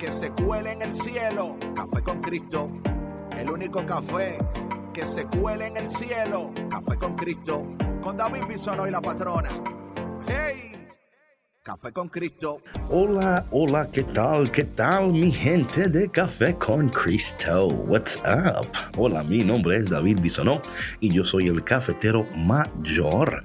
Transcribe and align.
que 0.00 0.10
se 0.10 0.30
cuele 0.30 0.72
en 0.72 0.80
el 0.82 0.94
cielo. 0.94 1.58
Café 1.74 2.02
con 2.02 2.22
Cristo, 2.22 2.70
el 3.36 3.50
único 3.50 3.84
café 3.84 4.38
que 4.94 5.04
se 5.04 5.26
cuele 5.26 5.66
en 5.66 5.76
el 5.76 5.90
cielo. 5.90 6.52
Café 6.70 6.96
con 6.96 7.14
Cristo, 7.14 7.66
con 8.00 8.16
David 8.16 8.44
Bisono 8.48 8.88
y 8.88 8.90
la 8.90 9.02
patrona. 9.02 9.50
¡Hey! 10.26 10.88
Café 11.62 11.92
con 11.92 12.08
Cristo. 12.08 12.62
Hola, 12.88 13.46
hola, 13.50 13.90
¿qué 13.90 14.02
tal? 14.02 14.50
¿Qué 14.50 14.64
tal 14.64 15.12
mi 15.12 15.30
gente 15.30 15.88
de 15.90 16.08
Café 16.08 16.54
con 16.54 16.88
Cristo? 16.88 17.66
What's 17.66 18.16
up? 18.24 18.70
Hola, 18.96 19.22
mi 19.22 19.44
nombre 19.44 19.76
es 19.76 19.90
David 19.90 20.20
Bisonó 20.22 20.62
y 21.00 21.12
yo 21.12 21.26
soy 21.26 21.48
el 21.48 21.62
cafetero 21.62 22.26
mayor. 22.34 23.44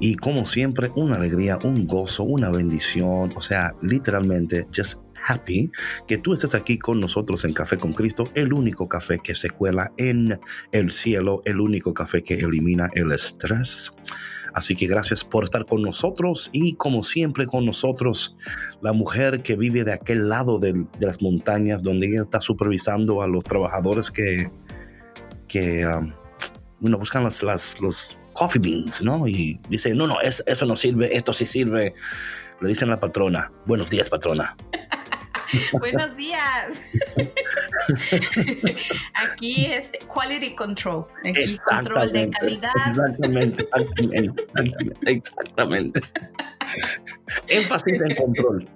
Y 0.00 0.16
como 0.16 0.46
siempre, 0.46 0.90
una 0.96 1.14
alegría, 1.14 1.60
un 1.62 1.86
gozo, 1.86 2.24
una 2.24 2.50
bendición, 2.50 3.32
o 3.36 3.40
sea, 3.40 3.72
literalmente, 3.80 4.66
just 4.76 4.98
happy 5.26 5.70
que 6.06 6.18
tú 6.18 6.32
estés 6.34 6.54
aquí 6.54 6.78
con 6.78 7.00
nosotros 7.00 7.44
en 7.44 7.52
Café 7.52 7.76
con 7.76 7.92
Cristo, 7.92 8.30
el 8.34 8.52
único 8.52 8.88
café 8.88 9.18
que 9.18 9.34
se 9.34 9.50
cuela 9.50 9.92
en 9.96 10.40
el 10.72 10.92
cielo, 10.92 11.42
el 11.44 11.60
único 11.60 11.94
café 11.94 12.22
que 12.22 12.34
elimina 12.34 12.88
el 12.94 13.12
estrés. 13.12 13.94
Así 14.54 14.76
que 14.76 14.86
gracias 14.86 15.24
por 15.24 15.44
estar 15.44 15.64
con 15.64 15.82
nosotros 15.82 16.50
y 16.52 16.74
como 16.74 17.04
siempre 17.04 17.46
con 17.46 17.64
nosotros, 17.64 18.36
la 18.82 18.92
mujer 18.92 19.42
que 19.42 19.56
vive 19.56 19.84
de 19.84 19.92
aquel 19.92 20.28
lado 20.28 20.58
de, 20.58 20.84
las 21.00 21.22
montañas 21.22 21.82
donde 21.82 22.08
ella 22.08 22.22
está 22.22 22.40
supervisando 22.40 23.22
a 23.22 23.26
los 23.26 23.44
trabajadores 23.44 24.10
que, 24.10 24.50
que 25.48 25.86
um, 25.86 26.12
bueno, 26.80 26.98
buscan 26.98 27.24
las, 27.24 27.80
los 27.80 28.18
coffee 28.34 28.60
beans, 28.60 29.00
¿no? 29.02 29.26
Y 29.26 29.58
dice, 29.68 29.94
no, 29.94 30.06
no, 30.06 30.16
eso 30.20 30.66
no 30.66 30.76
sirve, 30.76 31.16
esto 31.16 31.32
sí 31.32 31.46
sirve. 31.46 31.94
Le 32.60 32.68
dicen 32.68 32.88
a 32.88 32.92
la 32.92 33.00
patrona, 33.00 33.52
buenos 33.66 33.90
días 33.90 34.10
patrona. 34.10 34.56
Buenos 35.72 36.16
días. 36.16 36.82
Aquí 39.14 39.66
es 39.66 39.90
quality 40.06 40.54
control. 40.54 41.06
Aquí 41.24 41.58
control 41.68 42.12
de 42.12 42.30
calidad. 42.30 42.70
Exactamente, 42.86 43.62
exactamente, 43.62 44.96
exactamente. 45.06 46.00
Énfasis 47.48 48.00
en 48.00 48.14
control. 48.16 48.68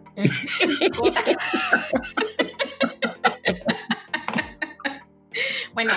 bueno, 5.73 5.93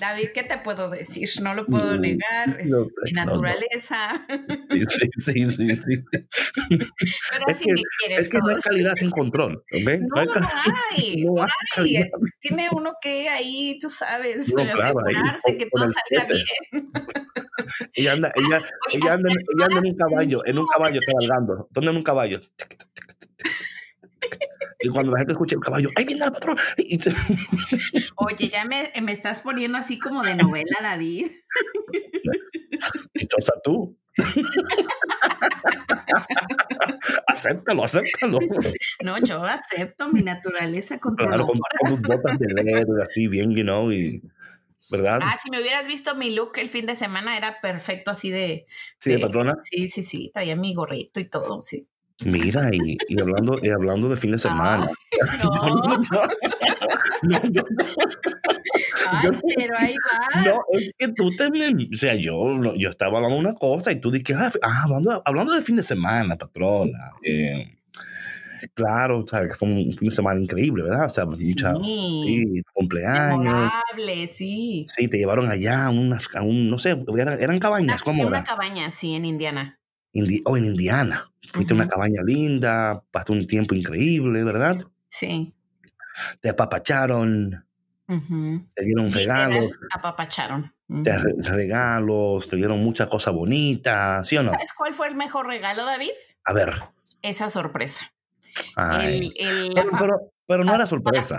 David, 0.00 0.28
¿qué 0.34 0.42
te 0.42 0.58
puedo 0.58 0.90
decir? 0.90 1.28
No 1.42 1.54
lo 1.54 1.66
puedo 1.66 1.96
mm, 1.96 2.00
negar, 2.00 2.60
es 2.60 2.70
mi 3.04 3.12
naturaleza. 3.12 4.26
Sí, 4.88 5.10
sí, 5.18 5.50
sí, 5.50 5.76
sí. 5.76 6.04
Pero 6.10 7.44
es 7.48 7.60
que, 7.60 7.72
me 7.72 7.82
quiere. 7.98 8.22
Es 8.22 8.28
que 8.28 8.38
no 8.38 8.48
hay 8.48 8.60
calidad 8.60 8.94
sin 8.96 9.10
control, 9.10 9.64
¿ok? 9.72 9.90
No, 10.00 10.24
no, 10.24 10.32
hay. 10.90 11.24
No 11.24 11.46
hay. 11.76 12.10
Tiene 12.40 12.68
uno 12.72 12.94
que 13.00 13.28
ahí, 13.28 13.78
tú 13.80 13.88
sabes, 13.88 14.52
asegurarse 14.52 15.56
que 15.56 15.68
todo 15.72 15.86
salga 15.86 16.32
bien. 16.32 16.90
Ella 17.94 18.12
anda, 18.12 18.32
ella, 18.34 18.62
ella, 18.92 19.14
anda, 19.14 19.30
ella 19.30 19.66
anda 19.66 19.78
en 19.78 19.86
un 19.86 19.96
caballo, 19.96 20.46
en 20.46 20.58
un 20.58 20.66
caballo 20.66 21.00
cabalgando. 21.06 21.68
¿Dónde 21.70 21.90
en 21.90 21.96
un 21.96 22.02
caballo? 22.02 22.40
Y 24.84 24.88
cuando 24.90 25.12
la 25.12 25.20
gente 25.20 25.32
escucha 25.32 25.54
el 25.54 25.62
caballo, 25.62 25.88
¡ay, 25.96 26.04
viene 26.04 26.26
el 26.26 26.30
patrón! 26.30 26.58
Oye, 28.16 28.50
ya 28.50 28.66
me, 28.66 28.92
me, 29.00 29.12
estás 29.12 29.40
poniendo 29.40 29.78
así 29.78 29.98
como 29.98 30.22
de 30.22 30.34
novela, 30.34 30.76
David. 30.82 31.30
Dichosa 33.14 33.54
tú. 33.64 33.98
acéptalo, 37.26 37.84
acéptalo. 37.84 38.40
No, 39.02 39.16
yo 39.24 39.42
acepto 39.42 40.12
mi 40.12 40.20
naturaleza 40.20 40.98
controladora. 40.98 41.46
Claro, 41.46 41.60
con, 41.80 41.88
tus 41.88 42.02
botas 42.06 42.38
de 42.38 42.52
leather, 42.52 43.00
así 43.02 43.26
bien, 43.26 43.52
you 43.52 43.62
know, 43.62 43.90
y... 43.90 44.20
¿verdad? 44.90 45.20
Ah, 45.22 45.38
si 45.42 45.50
me 45.50 45.62
hubieras 45.62 45.88
visto 45.88 46.14
mi 46.14 46.34
look 46.34 46.58
el 46.58 46.68
fin 46.68 46.84
de 46.84 46.94
semana, 46.94 47.38
era 47.38 47.62
perfecto 47.62 48.10
así 48.10 48.30
de... 48.30 48.66
¿Sí, 48.98 49.12
de, 49.12 49.16
de 49.16 49.22
patrona? 49.22 49.56
Sí, 49.64 49.88
sí, 49.88 50.02
sí, 50.02 50.30
traía 50.34 50.56
mi 50.56 50.74
gorrito 50.74 51.20
y 51.20 51.30
todo, 51.30 51.62
sí. 51.62 51.88
Mira, 52.24 52.70
y, 52.72 52.96
y, 53.08 53.20
hablando, 53.20 53.58
y 53.60 53.68
hablando 53.70 54.08
de 54.08 54.16
fin 54.16 54.30
de 54.30 54.38
semana. 54.38 54.88
no. 57.22 57.64
Ay, 59.10 59.30
pero 59.56 59.74
ahí 59.78 59.94
va. 59.94 60.42
No, 60.42 60.58
es 60.72 60.92
que 60.98 61.08
tú 61.08 61.34
también, 61.36 61.88
o 61.92 61.96
sea, 61.96 62.14
yo, 62.14 62.74
yo 62.76 62.88
estaba 62.88 63.16
hablando 63.16 63.36
de 63.36 63.40
una 63.40 63.54
cosa 63.54 63.92
y 63.92 64.00
tú 64.00 64.10
dijiste, 64.10 64.34
ah, 64.34 64.50
ah, 64.62 64.82
hablando, 64.84 65.22
hablando 65.24 65.52
de 65.52 65.62
fin 65.62 65.76
de 65.76 65.82
semana, 65.82 66.36
patrona. 66.36 67.12
Eh, 67.22 67.78
claro, 68.74 69.20
o 69.20 69.26
sea, 69.26 69.42
que 69.42 69.54
fue 69.54 69.68
un 69.68 69.92
fin 69.92 70.08
de 70.08 70.14
semana 70.14 70.40
increíble, 70.40 70.84
¿verdad? 70.84 71.06
O 71.06 71.10
sea, 71.10 71.26
mucha, 71.26 71.74
sí, 71.74 72.62
cumpleaños. 72.72 73.70
sí. 74.30 74.84
Sí, 74.86 75.08
te 75.08 75.18
llevaron 75.18 75.50
allá 75.50 75.86
a 75.86 75.90
unas, 75.90 76.34
a 76.34 76.42
un, 76.42 76.70
no 76.70 76.78
sé, 76.78 76.96
eran, 77.18 77.40
eran 77.40 77.58
cabañas, 77.58 78.02
una, 78.02 78.04
¿cómo 78.04 78.26
Una 78.28 78.38
era? 78.38 78.46
cabaña, 78.46 78.92
sí, 78.92 79.14
en 79.14 79.24
Indiana. 79.24 79.78
Indi 80.14 80.40
oh, 80.44 80.56
en 80.56 80.64
Indiana. 80.64 81.30
Fuiste 81.52 81.74
a 81.74 81.76
una 81.76 81.88
cabaña 81.88 82.22
linda, 82.24 83.04
pasaste 83.10 83.32
un 83.32 83.46
tiempo 83.46 83.74
increíble, 83.74 84.42
¿verdad? 84.42 84.78
Sí. 85.10 85.54
Te 86.40 86.48
apapacharon, 86.48 87.66
te 88.06 88.84
dieron 88.84 89.10
regalos. 89.10 89.72
Apapacharon. 89.92 90.72
Te 91.02 91.18
re 91.18 91.34
regalos, 91.38 92.46
te 92.46 92.56
dieron 92.56 92.78
muchas 92.78 93.08
cosas 93.08 93.34
bonitas, 93.34 94.26
¿sí 94.28 94.36
o 94.36 94.42
no? 94.42 94.52
¿Sabes 94.52 94.72
cuál 94.76 94.94
fue 94.94 95.08
el 95.08 95.16
mejor 95.16 95.46
regalo, 95.46 95.84
David? 95.84 96.12
A 96.44 96.52
ver. 96.52 96.74
Esa 97.22 97.50
sorpresa. 97.50 98.12
Ay. 98.76 99.32
El, 99.38 99.48
el, 99.48 99.74
pero, 99.74 99.90
pero, 99.98 100.33
pero, 100.46 100.64
no 100.64 100.74
era 100.74 100.86
sorpresa. 100.86 101.38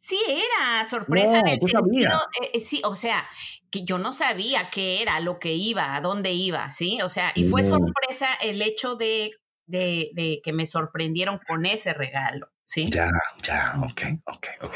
Sí, 0.00 0.18
era 0.28 0.88
sorpresa 0.88 1.34
no, 1.34 1.38
en 1.40 1.46
el 1.48 1.60
sentido, 1.60 2.10
sabías. 2.10 2.22
eh, 2.52 2.60
sí, 2.60 2.82
o 2.84 2.96
sea, 2.96 3.26
que 3.70 3.84
yo 3.84 3.98
no 3.98 4.12
sabía 4.12 4.70
qué 4.70 5.02
era, 5.02 5.20
lo 5.20 5.38
que 5.38 5.54
iba, 5.54 5.94
a 5.94 6.00
dónde 6.00 6.32
iba, 6.32 6.70
¿sí? 6.72 7.00
O 7.02 7.08
sea, 7.08 7.32
y 7.34 7.44
fue 7.44 7.62
No. 7.62 7.68
sorpresa 7.70 8.28
el 8.42 8.62
hecho 8.62 8.94
de, 8.96 9.32
de, 9.66 10.10
de 10.14 10.40
que 10.42 10.52
me 10.52 10.66
sorprendieron 10.66 11.38
con 11.46 11.66
ese 11.66 11.92
regalo, 11.94 12.50
¿sí? 12.64 12.88
Ya, 12.90 13.08
ya, 13.42 13.74
ok, 13.82 14.02
ok, 14.24 14.46
ok. 14.62 14.74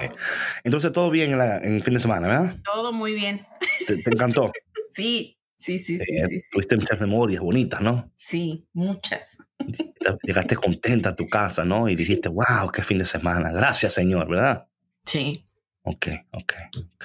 Entonces 0.64 0.92
todo 0.92 1.10
bien 1.10 1.32
en, 1.32 1.38
la, 1.38 1.58
en 1.58 1.82
fin 1.82 1.94
de 1.94 2.00
semana, 2.00 2.28
¿verdad? 2.28 2.56
Todo 2.64 2.92
muy 2.92 3.14
bien. 3.14 3.44
¿Te, 3.86 3.96
te 3.96 4.10
encantó? 4.10 4.50
Sí, 4.86 5.38
sí, 5.64 5.78
sí, 5.78 5.98
sí, 5.98 6.16
Eh, 6.16 6.26
sí, 6.28 6.40
sí. 6.40 6.46
Tuviste 6.52 6.76
muchas 6.76 7.00
memorias 7.00 7.40
bonitas, 7.40 7.80
¿no? 7.80 8.12
Sí, 8.16 8.66
muchas. 8.74 9.38
Llegaste 10.22 10.56
contenta 10.56 11.10
a 11.10 11.16
tu 11.16 11.26
casa, 11.28 11.64
¿no? 11.64 11.88
Y 11.88 11.96
dijiste, 11.96 12.28
wow, 12.28 12.70
qué 12.72 12.82
fin 12.82 12.98
de 12.98 13.04
semana. 13.04 13.50
Gracias, 13.52 13.94
Señor, 13.94 14.28
¿verdad? 14.28 14.66
Sí. 15.04 15.44
Ok, 15.82 16.08
ok, 16.32 16.52
ok. 16.78 17.04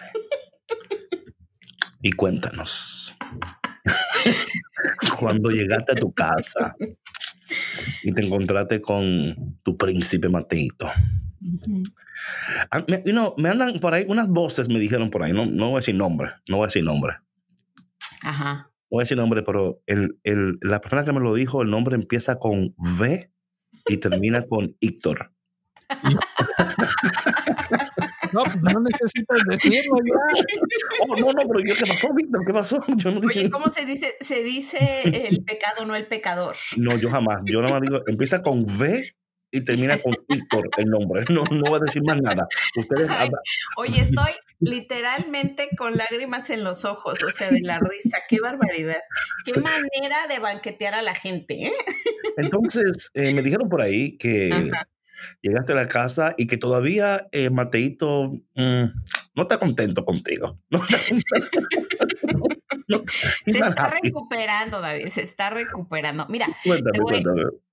Y 2.02 2.12
cuéntanos. 2.14 3.16
Cuando 5.20 5.50
llegaste 5.52 5.94
a 5.94 5.96
tu 5.96 6.12
casa 6.14 6.76
y 8.04 8.14
te 8.14 8.26
encontraste 8.26 8.80
con 8.82 9.60
tu 9.64 9.78
príncipe 9.78 10.30
Mateito. 10.30 10.90
Ujú. 11.42 11.84
Ah, 12.72 12.84
Me, 12.88 13.02
you 13.06 13.12
know, 13.12 13.34
me 13.38 13.50
andan 13.50 13.80
por 13.80 13.94
ahí, 13.94 14.06
unas 14.08 14.28
voces 14.30 14.68
me 14.70 14.80
dijeron 14.80 15.10
por 15.10 15.24
ahí, 15.24 15.34
no, 15.34 15.46
no 15.46 15.68
voy 15.70 15.76
a 15.76 15.80
decir 15.80 15.96
nombre, 15.96 16.32
no 16.50 16.58
voy 16.58 16.66
a 16.66 16.68
decir 16.68 16.84
nombre. 16.84 17.14
Ajá. 18.24 18.72
No 18.92 18.96
voy 18.96 19.02
a 19.02 19.04
decir 19.04 19.18
nombre, 19.18 19.44
pero 19.44 19.82
el, 19.86 20.20
el, 20.24 20.58
la 20.62 20.82
persona 20.82 21.06
que 21.06 21.14
me 21.14 21.20
lo 21.20 21.34
dijo, 21.34 21.62
el 21.62 21.70
nombre 21.70 21.96
empieza 21.96 22.40
con 22.40 22.74
V 22.78 23.32
y 23.88 23.98
termina 23.98 24.44
con 24.44 24.76
Héctor. 24.82 25.32
No, 28.32 28.44
pues 28.44 28.58
no 28.62 28.80
necesitas 28.80 29.44
decirlo 29.48 29.96
ya. 30.06 30.14
Oh, 31.08 31.16
no, 31.16 31.34
no, 31.34 31.48
pero 31.48 31.60
yo, 31.66 31.76
¿qué 31.76 31.86
pasó, 31.86 32.14
Víctor? 32.14 32.46
¿Qué 32.46 32.54
pasó? 32.54 32.80
Yo 32.98 33.12
no 33.12 33.22
dije. 33.22 33.40
Oye, 33.40 33.50
¿cómo 33.50 33.72
se 33.72 33.86
dice? 33.86 34.16
Se 34.22 34.44
dice 34.44 35.02
el 35.04 35.44
pecado, 35.44 35.86
no 35.86 35.96
el 35.96 36.06
pecador. 36.06 36.56
No, 36.78 36.98
yo 36.98 37.10
jamás. 37.10 37.42
Yo 37.46 37.62
nada 37.62 37.74
más 37.74 37.82
digo, 37.82 38.02
empieza 38.08 38.42
con 38.42 38.64
V 38.64 39.16
y 39.52 39.62
termina 39.62 39.98
con 39.98 40.14
Víctor 40.28 40.70
el 40.78 40.90
nombre. 40.90 41.26
No, 41.30 41.44
no 41.52 41.62
voy 41.62 41.76
a 41.76 41.86
decir 41.86 42.04
más 42.04 42.22
nada. 42.22 42.48
Ustedes 42.76 43.10
Oye, 43.78 44.02
estoy 44.02 44.32
literalmente 44.60 45.70
con 45.78 45.98
lágrimas 45.98 46.50
en 46.50 46.64
los 46.64 46.86
ojos, 46.86 47.24
o 47.24 47.32
sea, 47.32 47.50
de 47.50 47.62
la 47.62 47.80
risa. 47.80 48.20
Qué 48.28 48.40
barbaridad. 48.40 49.02
Qué 49.46 49.60
manera 49.60 50.28
de 50.28 50.40
banquetear 50.40 50.96
a 50.96 51.02
la 51.02 51.16
gente. 51.16 51.68
¿eh? 51.68 51.74
Entonces, 52.38 53.10
eh, 53.14 53.34
me 53.34 53.42
dijeron 53.42 53.70
por 53.70 53.82
ahí 53.82 54.18
que 54.18 54.72
llegaste 55.42 55.74
a 55.74 55.76
la 55.76 55.88
casa 55.88 56.34
y 56.38 56.48
que 56.48 56.58
todavía 56.58 57.28
eh, 57.32 57.50
Mateito 57.50 58.32
mm, 58.56 58.84
no 59.36 59.44
está 59.44 59.58
contento 59.58 60.06
contigo. 60.06 60.60
se 63.46 63.60
está 63.60 63.94
recuperando, 64.02 64.82
David, 64.82 65.10
se 65.10 65.22
está 65.22 65.50
recuperando. 65.50 66.26
Mira, 66.30 66.48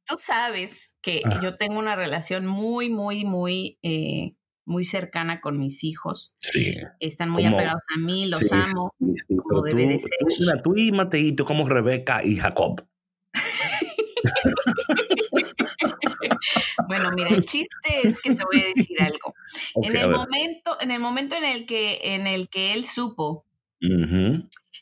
tú 0.06 0.17
sabes 0.19 0.97
que 1.03 1.23
yo 1.43 1.56
tengo 1.56 1.79
una 1.79 1.97
relación 1.97 2.47
muy, 2.47 2.88
muy, 2.88 3.25
muy, 3.25 3.79
eh, 3.82 4.35
muy 4.64 4.85
cercana 4.85 5.41
con 5.41 5.58
mis 5.58 5.82
hijos. 5.85 6.37
Sí. 6.38 6.76
Están 7.00 7.31
muy 7.31 7.44
apegados 7.44 7.82
a 7.94 7.99
mí, 7.99 8.26
los 8.26 8.50
amo, 8.53 8.94
como 9.37 9.62
debe 9.62 9.87
de 9.87 9.99
ser. 9.99 10.11
mira, 10.41 10.62
tú 10.62 10.75
y 10.76 10.93
Mateito 10.93 11.44
como 11.44 11.69
Rebeca 11.69 12.25
y 12.25 12.37
Jacob. 12.37 12.87
bueno, 16.88 17.11
mira, 17.14 17.29
el 17.31 17.44
chiste 17.44 18.00
es 18.03 18.20
que 18.20 18.35
te 18.35 18.44
voy 18.44 18.62
a 18.62 18.67
decir 18.75 19.03
algo. 19.03 19.35
en 19.82 19.97
el 19.97 20.11
momento, 20.11 20.79
en 20.81 20.91
el 20.91 21.00
momento 21.00 21.37
en 21.37 21.44
el 21.44 21.67
que, 21.67 22.14
en 22.14 22.26
el 22.26 22.49
que 22.49 22.73
él 22.75 22.87
supo 22.87 23.44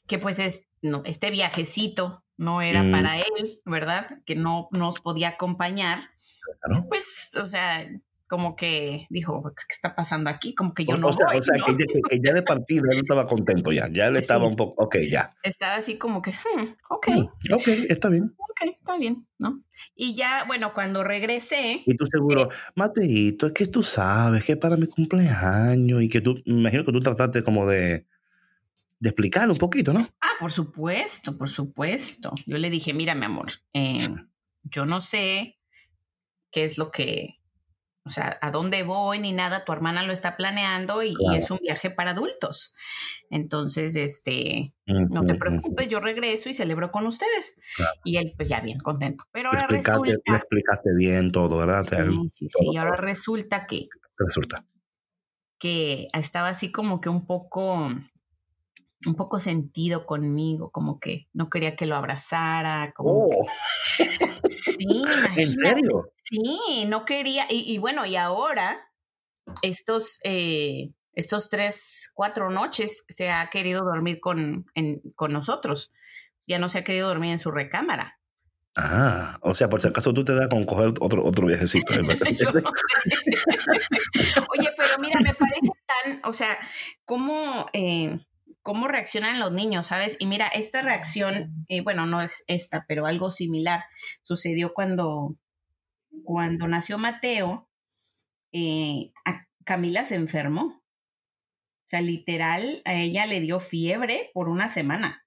que 0.06 0.18
pues 0.18 0.38
es, 0.38 0.66
no, 0.82 1.02
este 1.04 1.30
viajecito 1.30 2.23
no 2.36 2.62
era 2.62 2.82
mm. 2.82 2.90
para 2.90 3.18
él, 3.18 3.60
¿verdad? 3.64 4.06
Que 4.24 4.34
no 4.34 4.68
nos 4.72 5.00
podía 5.00 5.30
acompañar. 5.30 6.10
Pues, 6.88 7.36
o 7.40 7.46
sea, 7.46 7.88
como 8.26 8.56
que 8.56 9.06
dijo, 9.10 9.42
¿qué 9.44 9.74
está 9.74 9.94
pasando 9.94 10.30
aquí? 10.30 10.54
Como 10.54 10.74
que 10.74 10.84
yo 10.84 10.96
no. 10.96 11.08
O 11.08 11.12
sea, 11.12 11.26
o 11.26 11.42
sea 11.42 11.54
Que, 12.10 12.20
ya, 12.20 12.32
de 12.32 12.42
partida 12.42 12.82
él 12.90 12.98
estaba 12.98 13.26
contento 13.26 13.70
ya, 13.70 13.88
ya 13.88 14.08
él 14.08 14.16
estaba 14.16 14.46
un 14.46 14.56
poco, 14.56 14.82
ok, 14.82 14.96
ya. 15.08 15.34
Estaba 15.42 15.76
así 15.76 15.98
como 15.98 16.22
que, 16.22 16.32
hmm, 16.32 16.74
ok. 16.90 17.06
Hmm, 17.08 17.54
ok, 17.54 17.68
está 17.88 18.08
bien. 18.08 18.34
Ok, 18.36 18.70
está 18.78 18.98
bien, 18.98 19.26
¿no? 19.38 19.62
Y 19.94 20.16
ya, 20.16 20.44
bueno, 20.46 20.72
cuando 20.74 21.04
regresé. 21.04 21.82
Y 21.86 21.96
tú 21.96 22.06
seguro, 22.06 22.44
eh, 22.44 22.54
Mateito, 22.74 23.46
es 23.46 23.52
que 23.52 23.66
tú 23.66 23.82
sabes 23.82 24.44
que 24.44 24.56
para 24.56 24.76
mi 24.76 24.86
cumpleaños 24.86 26.02
y 26.02 26.08
que 26.08 26.20
tú, 26.20 26.34
me 26.46 26.60
imagino 26.60 26.84
que 26.84 26.92
tú 26.92 27.00
trataste 27.00 27.42
como 27.42 27.66
de 27.66 28.06
de 29.04 29.10
explicarlo 29.10 29.52
un 29.52 29.58
poquito, 29.58 29.92
¿no? 29.92 30.08
Ah, 30.22 30.32
por 30.40 30.50
supuesto, 30.50 31.36
por 31.36 31.50
supuesto. 31.50 32.32
Yo 32.46 32.56
le 32.56 32.70
dije, 32.70 32.94
mira, 32.94 33.14
mi 33.14 33.26
amor, 33.26 33.52
eh, 33.74 34.08
yo 34.62 34.86
no 34.86 35.02
sé 35.02 35.58
qué 36.50 36.64
es 36.64 36.78
lo 36.78 36.90
que, 36.90 37.38
o 38.06 38.08
sea, 38.08 38.38
a 38.40 38.50
dónde 38.50 38.82
voy 38.82 39.18
ni 39.18 39.32
nada, 39.32 39.66
tu 39.66 39.74
hermana 39.74 40.04
lo 40.04 40.14
está 40.14 40.38
planeando 40.38 41.02
y, 41.02 41.14
es 41.36 41.50
un 41.50 41.58
viaje 41.58 41.90
para 41.90 42.12
adultos. 42.12 42.74
Entonces, 43.28 43.94
este, 43.96 44.72
no 44.86 45.26
te 45.26 45.34
preocupes, 45.34 45.86
yo 45.86 46.00
regreso 46.00 46.48
y 46.48 46.54
celebro 46.54 46.90
con 46.90 47.06
ustedes. 47.06 47.60
Y 48.04 48.16
él, 48.16 48.32
pues 48.38 48.48
ya 48.48 48.62
bien 48.62 48.78
contento. 48.78 49.24
Pero 49.32 49.50
ahora 49.50 49.66
resulta... 49.68 50.32
Le 50.32 50.36
explicaste 50.38 50.90
bien 50.96 51.30
todo, 51.30 51.58
¿verdad? 51.58 51.82
Sí, 51.82 51.96
sí, 52.30 52.46
sí. 52.48 52.76
Ahora 52.78 52.96
resulta 52.96 53.66
que... 53.66 53.86
Resulta. 54.16 54.64
Que 55.58 56.08
estaba 56.14 56.48
así 56.48 56.72
como 56.72 57.02
que 57.02 57.10
un 57.10 57.26
poco 57.26 57.90
un 59.06 59.14
poco 59.14 59.40
sentido 59.40 60.06
conmigo, 60.06 60.70
como 60.70 60.98
que 60.98 61.28
no 61.32 61.50
quería 61.50 61.76
que 61.76 61.86
lo 61.86 61.96
abrazara, 61.96 62.92
como 62.94 63.26
oh. 63.26 63.44
sí, 64.50 65.02
¿En 65.36 65.52
serio? 65.52 66.12
Sí, 66.22 66.84
no 66.86 67.04
quería, 67.04 67.46
y, 67.48 67.78
bueno, 67.78 68.06
y 68.06 68.16
ahora 68.16 68.90
estos, 69.62 70.20
eh, 70.24 70.92
estos 71.12 71.50
tres, 71.50 72.10
cuatro 72.14 72.50
noches 72.50 73.04
se 73.08 73.30
ha 73.30 73.48
querido 73.50 73.84
dormir 73.84 74.20
con, 74.20 74.66
con 75.16 75.32
nosotros, 75.32 75.92
ya 76.46 76.58
no 76.58 76.68
se 76.68 76.78
ha 76.78 76.84
querido 76.84 77.08
dormir 77.08 77.32
en 77.32 77.38
su 77.38 77.50
recámara. 77.50 78.18
Ah, 78.76 79.38
o 79.42 79.54
sea, 79.54 79.70
por 79.70 79.80
si 79.80 79.86
acaso 79.86 80.12
tú 80.12 80.24
te 80.24 80.34
das 80.34 80.48
con 80.48 80.64
coger 80.64 80.88
otro, 81.00 81.24
otro 81.24 81.46
viajecito. 81.46 81.92
Oye, 84.50 84.68
pero 84.76 84.98
mira, 85.00 85.20
me 85.20 85.32
parece 85.34 85.70
tan, 85.86 86.20
o 86.24 86.32
sea, 86.32 86.58
cómo 87.04 87.66
eh, 87.72 88.18
cómo 88.64 88.88
reaccionan 88.88 89.38
los 89.38 89.52
niños, 89.52 89.88
¿sabes? 89.88 90.16
Y 90.18 90.26
mira, 90.26 90.48
esta 90.48 90.80
reacción, 90.80 91.66
eh, 91.68 91.82
bueno, 91.82 92.06
no 92.06 92.22
es 92.22 92.44
esta, 92.48 92.86
pero 92.88 93.04
algo 93.06 93.30
similar 93.30 93.84
sucedió 94.22 94.72
cuando, 94.72 95.36
cuando 96.24 96.66
nació 96.66 96.96
Mateo, 96.96 97.68
eh, 98.52 99.12
Camila 99.64 100.06
se 100.06 100.14
enfermó. 100.14 100.62
O 100.62 101.88
sea, 101.88 102.00
literal, 102.00 102.80
a 102.86 102.94
ella 102.94 103.26
le 103.26 103.40
dio 103.40 103.60
fiebre 103.60 104.30
por 104.32 104.48
una 104.48 104.70
semana. 104.70 105.23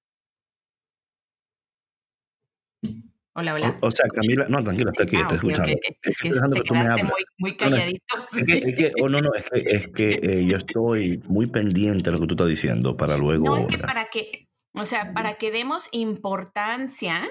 Hola, 3.40 3.54
hola. 3.54 3.78
O, 3.82 3.92
sea, 3.92 4.08
Camila, 4.10 4.48
no, 4.50 4.64
tranquila, 4.64 4.90
estoy 4.90 5.06
aquí, 5.06 5.16
ah, 5.18 5.20
estoy 5.22 5.38
escuchando. 5.38 5.72
Es 6.02 6.18
que, 6.18 6.30
te 6.32 6.64
quedaste 6.64 7.04
muy, 7.04 7.24
muy 7.38 7.56
calladito. 7.56 8.02
Es 8.36 8.44
que, 8.44 8.54
es 8.68 8.76
que, 8.76 8.92
oh, 9.00 9.10
no, 9.10 9.22
no, 9.22 9.30
es 9.32 9.46
que, 9.46 9.60
es 9.60 9.88
que 9.90 10.12
eh, 10.24 10.46
yo 10.48 10.58
estoy 10.58 11.22
muy 11.28 11.46
pendiente 11.46 12.10
de 12.10 12.16
lo 12.16 12.20
que 12.20 12.26
tú 12.26 12.34
estás 12.34 12.48
diciendo 12.48 12.98
para 12.98 13.16
luego. 13.16 13.46
No, 13.46 13.58
es 13.58 13.68
que 13.68 13.78
para 13.78 14.06
que, 14.06 14.48
o 14.74 14.88
sea, 14.88 15.14
para 15.14 15.36
que 15.36 15.52
demos 15.52 15.88
importancia 15.92 17.30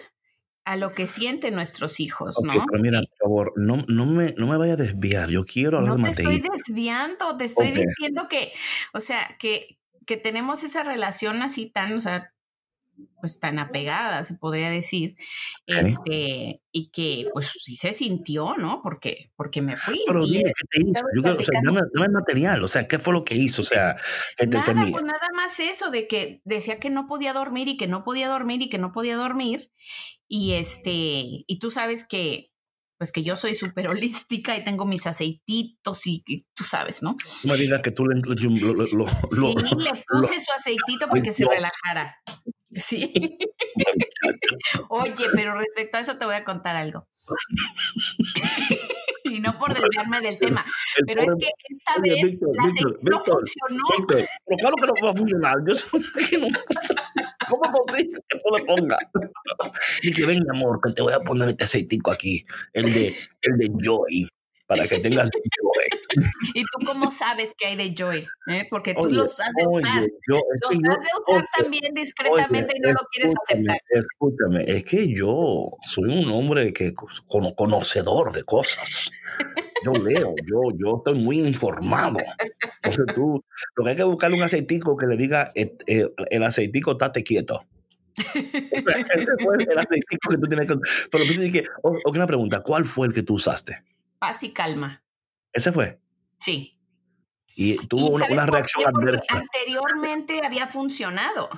a 0.64 0.76
lo 0.76 0.92
que 0.92 1.08
sienten 1.08 1.56
nuestros 1.56 1.98
hijos, 1.98 2.36
¿no? 2.40 2.52
Pero 2.52 2.80
mira, 2.80 3.00
por 3.00 3.18
favor, 3.18 3.52
no, 3.56 3.84
no, 3.88 4.06
me, 4.06 4.32
no 4.36 4.46
me 4.46 4.56
vaya 4.58 4.74
a 4.74 4.76
desviar. 4.76 5.28
Yo 5.28 5.44
quiero 5.44 5.78
hablar 5.78 5.98
no 5.98 6.04
de 6.04 6.10
Mateo. 6.10 6.28
te 6.28 6.36
estoy 6.36 6.50
desviando, 6.56 7.36
te 7.36 7.44
estoy 7.46 7.72
diciendo 7.72 8.28
que, 8.28 8.52
o 8.94 9.00
sea, 9.00 9.36
que, 9.40 9.76
que 10.06 10.16
tenemos 10.16 10.62
esa 10.62 10.84
relación 10.84 11.42
así 11.42 11.68
tan, 11.68 11.94
o 11.94 12.00
sea, 12.00 12.28
pues 13.20 13.40
tan 13.40 13.58
apegada, 13.58 14.24
se 14.24 14.34
podría 14.34 14.70
decir, 14.70 15.16
este, 15.66 16.60
y 16.70 16.90
que 16.90 17.28
pues 17.32 17.50
sí 17.60 17.76
se 17.76 17.92
sintió, 17.92 18.56
¿no? 18.56 18.80
Porque, 18.82 19.32
porque 19.36 19.62
me 19.62 19.76
fui. 19.76 20.00
Pero 20.06 20.26
dime, 20.26 20.44
¿qué 20.44 20.64
te 20.70 20.86
hizo? 20.86 21.04
Yo 21.14 21.36
o 21.36 21.40
sea, 21.40 21.60
dame, 21.62 21.80
el 21.80 22.12
material, 22.12 22.62
o 22.62 22.68
sea, 22.68 22.86
¿qué 22.86 22.98
fue 22.98 23.12
lo 23.12 23.24
que 23.24 23.34
hizo? 23.34 23.62
O 23.62 23.64
sea, 23.64 23.96
nada, 24.48 24.86
pues 24.90 25.04
nada 25.04 25.28
más 25.34 25.58
eso, 25.60 25.90
de 25.90 26.06
que 26.06 26.40
decía 26.44 26.78
que 26.78 26.90
no 26.90 27.06
podía 27.06 27.32
dormir 27.32 27.68
y 27.68 27.76
que 27.76 27.86
no 27.86 28.04
podía 28.04 28.28
dormir 28.28 28.62
y 28.62 28.68
que 28.68 28.78
no 28.78 28.92
podía 28.92 29.16
dormir, 29.16 29.70
y 30.28 30.54
este, 30.54 30.90
y 30.92 31.58
tú 31.58 31.70
sabes 31.70 32.06
que, 32.06 32.52
pues 32.98 33.12
que 33.12 33.22
yo 33.22 33.36
soy 33.36 33.54
súper 33.54 33.88
holística 33.88 34.56
y 34.56 34.64
tengo 34.64 34.86
mis 34.86 35.06
aceititos 35.06 36.06
y, 36.06 36.24
tú 36.54 36.64
sabes, 36.64 37.02
¿no? 37.02 37.14
No 37.44 37.52
me 37.52 37.58
digas 37.58 37.80
que 37.82 37.90
tú 37.90 38.06
le, 38.06 38.20
lo, 38.20 38.36
sí, 38.36 39.74
le 39.76 40.04
puse 40.08 40.40
su 40.40 40.52
aceitito 40.56 41.06
para 41.08 41.22
que 41.22 41.32
se 41.32 41.44
relajara. 41.44 42.16
Sí. 42.76 43.12
Oye, 44.88 45.26
pero 45.34 45.56
respecto 45.56 45.96
a 45.96 46.00
eso 46.00 46.16
te 46.16 46.24
voy 46.24 46.34
a 46.34 46.44
contar 46.44 46.76
algo. 46.76 47.06
y 49.24 49.40
no 49.40 49.58
por 49.58 49.74
desviarme 49.74 50.20
del 50.20 50.38
tema, 50.38 50.64
pero 51.06 51.22
es 51.22 51.28
que 51.40 51.48
esta 51.68 52.00
vez 52.00 52.38
la 52.40 52.66
no 53.02 53.24
funcionó. 53.24 53.84
pero 54.06 54.28
claro 54.60 54.74
que 54.80 54.86
no 54.86 54.92
va 55.04 55.10
a 55.10 55.16
funcionar. 55.16 55.56
Yo 55.66 55.74
que 56.30 56.38
no. 56.38 56.46
¿Cómo 57.48 57.72
posible 57.72 58.20
que 58.28 58.38
tú 58.38 58.48
le 58.56 58.64
pongas? 58.64 59.00
Dije, 60.02 60.26
ven, 60.26 60.48
amor, 60.50 60.78
que 60.80 60.92
te 60.92 61.02
voy 61.02 61.14
a 61.14 61.20
poner 61.20 61.48
este 61.48 61.64
aceitico 61.64 62.12
aquí, 62.12 62.46
el 62.72 62.92
de, 62.92 63.16
el 63.42 63.58
de 63.58 63.70
Joy 63.82 64.28
para 64.66 64.86
que 64.86 64.98
tengas 64.98 65.30
joy. 65.30 65.95
¿Y 66.54 66.62
tú 66.62 66.86
cómo 66.86 67.10
sabes 67.10 67.54
que 67.56 67.66
hay 67.66 67.76
de 67.76 67.94
joy? 67.96 68.26
¿Eh? 68.48 68.66
Porque 68.70 68.94
tú 68.94 69.06
los 69.06 69.38
has 69.40 69.52
de 69.54 69.66
usar. 69.66 70.06
los 70.26 70.42
has 70.70 70.78
de 70.78 71.10
usar 71.26 71.44
también 71.58 71.94
discretamente 71.94 72.74
y 72.76 72.80
no 72.80 72.92
lo 72.92 73.00
quieres 73.12 73.34
aceptar. 73.44 73.78
Escúchame, 73.90 74.64
es 74.66 74.84
que 74.84 75.12
yo 75.14 75.70
soy 75.86 76.24
un 76.24 76.30
hombre 76.30 76.72
que 76.72 76.94
conocedor 77.56 78.32
de 78.32 78.42
cosas. 78.44 79.10
Yo 79.84 79.92
leo, 79.92 80.34
yo, 80.46 80.60
yo 80.78 80.96
estoy 80.98 81.22
muy 81.22 81.40
informado. 81.40 82.18
Entonces 82.82 83.14
tú, 83.14 83.44
lo 83.76 83.84
que 83.84 83.90
hay 83.90 83.96
que 83.96 84.04
buscarle 84.04 84.36
un 84.36 84.42
aceitico 84.42 84.96
que 84.96 85.06
le 85.06 85.16
diga, 85.16 85.52
eh, 85.54 85.76
eh, 85.86 86.08
el 86.30 86.42
aceitico, 86.42 86.92
estate 86.92 87.22
quieto. 87.22 87.66
Ese 88.16 89.32
fue 89.44 89.56
el 89.58 89.78
aceitico 89.78 90.30
que 90.30 90.36
tú 90.38 90.48
tienes 90.48 90.66
que... 90.66 90.76
Pero 91.10 91.24
tú 91.24 91.30
tienes 91.30 91.52
que... 91.52 91.64
Ok, 91.82 92.16
una 92.16 92.26
pregunta, 92.26 92.60
¿cuál 92.60 92.84
fue 92.84 93.06
el 93.06 93.12
que 93.12 93.22
tú 93.22 93.34
usaste? 93.34 93.84
Paz 94.18 94.42
y 94.42 94.52
calma. 94.52 95.02
¿Ese 95.52 95.72
fue? 95.72 95.98
Sí. 96.38 96.78
Y 97.54 97.76
tuvo 97.86 98.10
una, 98.10 98.46
reacción 98.46 98.84
adversa. 98.86 99.24
Anteriormente 99.30 100.40
había 100.44 100.68
funcionado. 100.68 101.48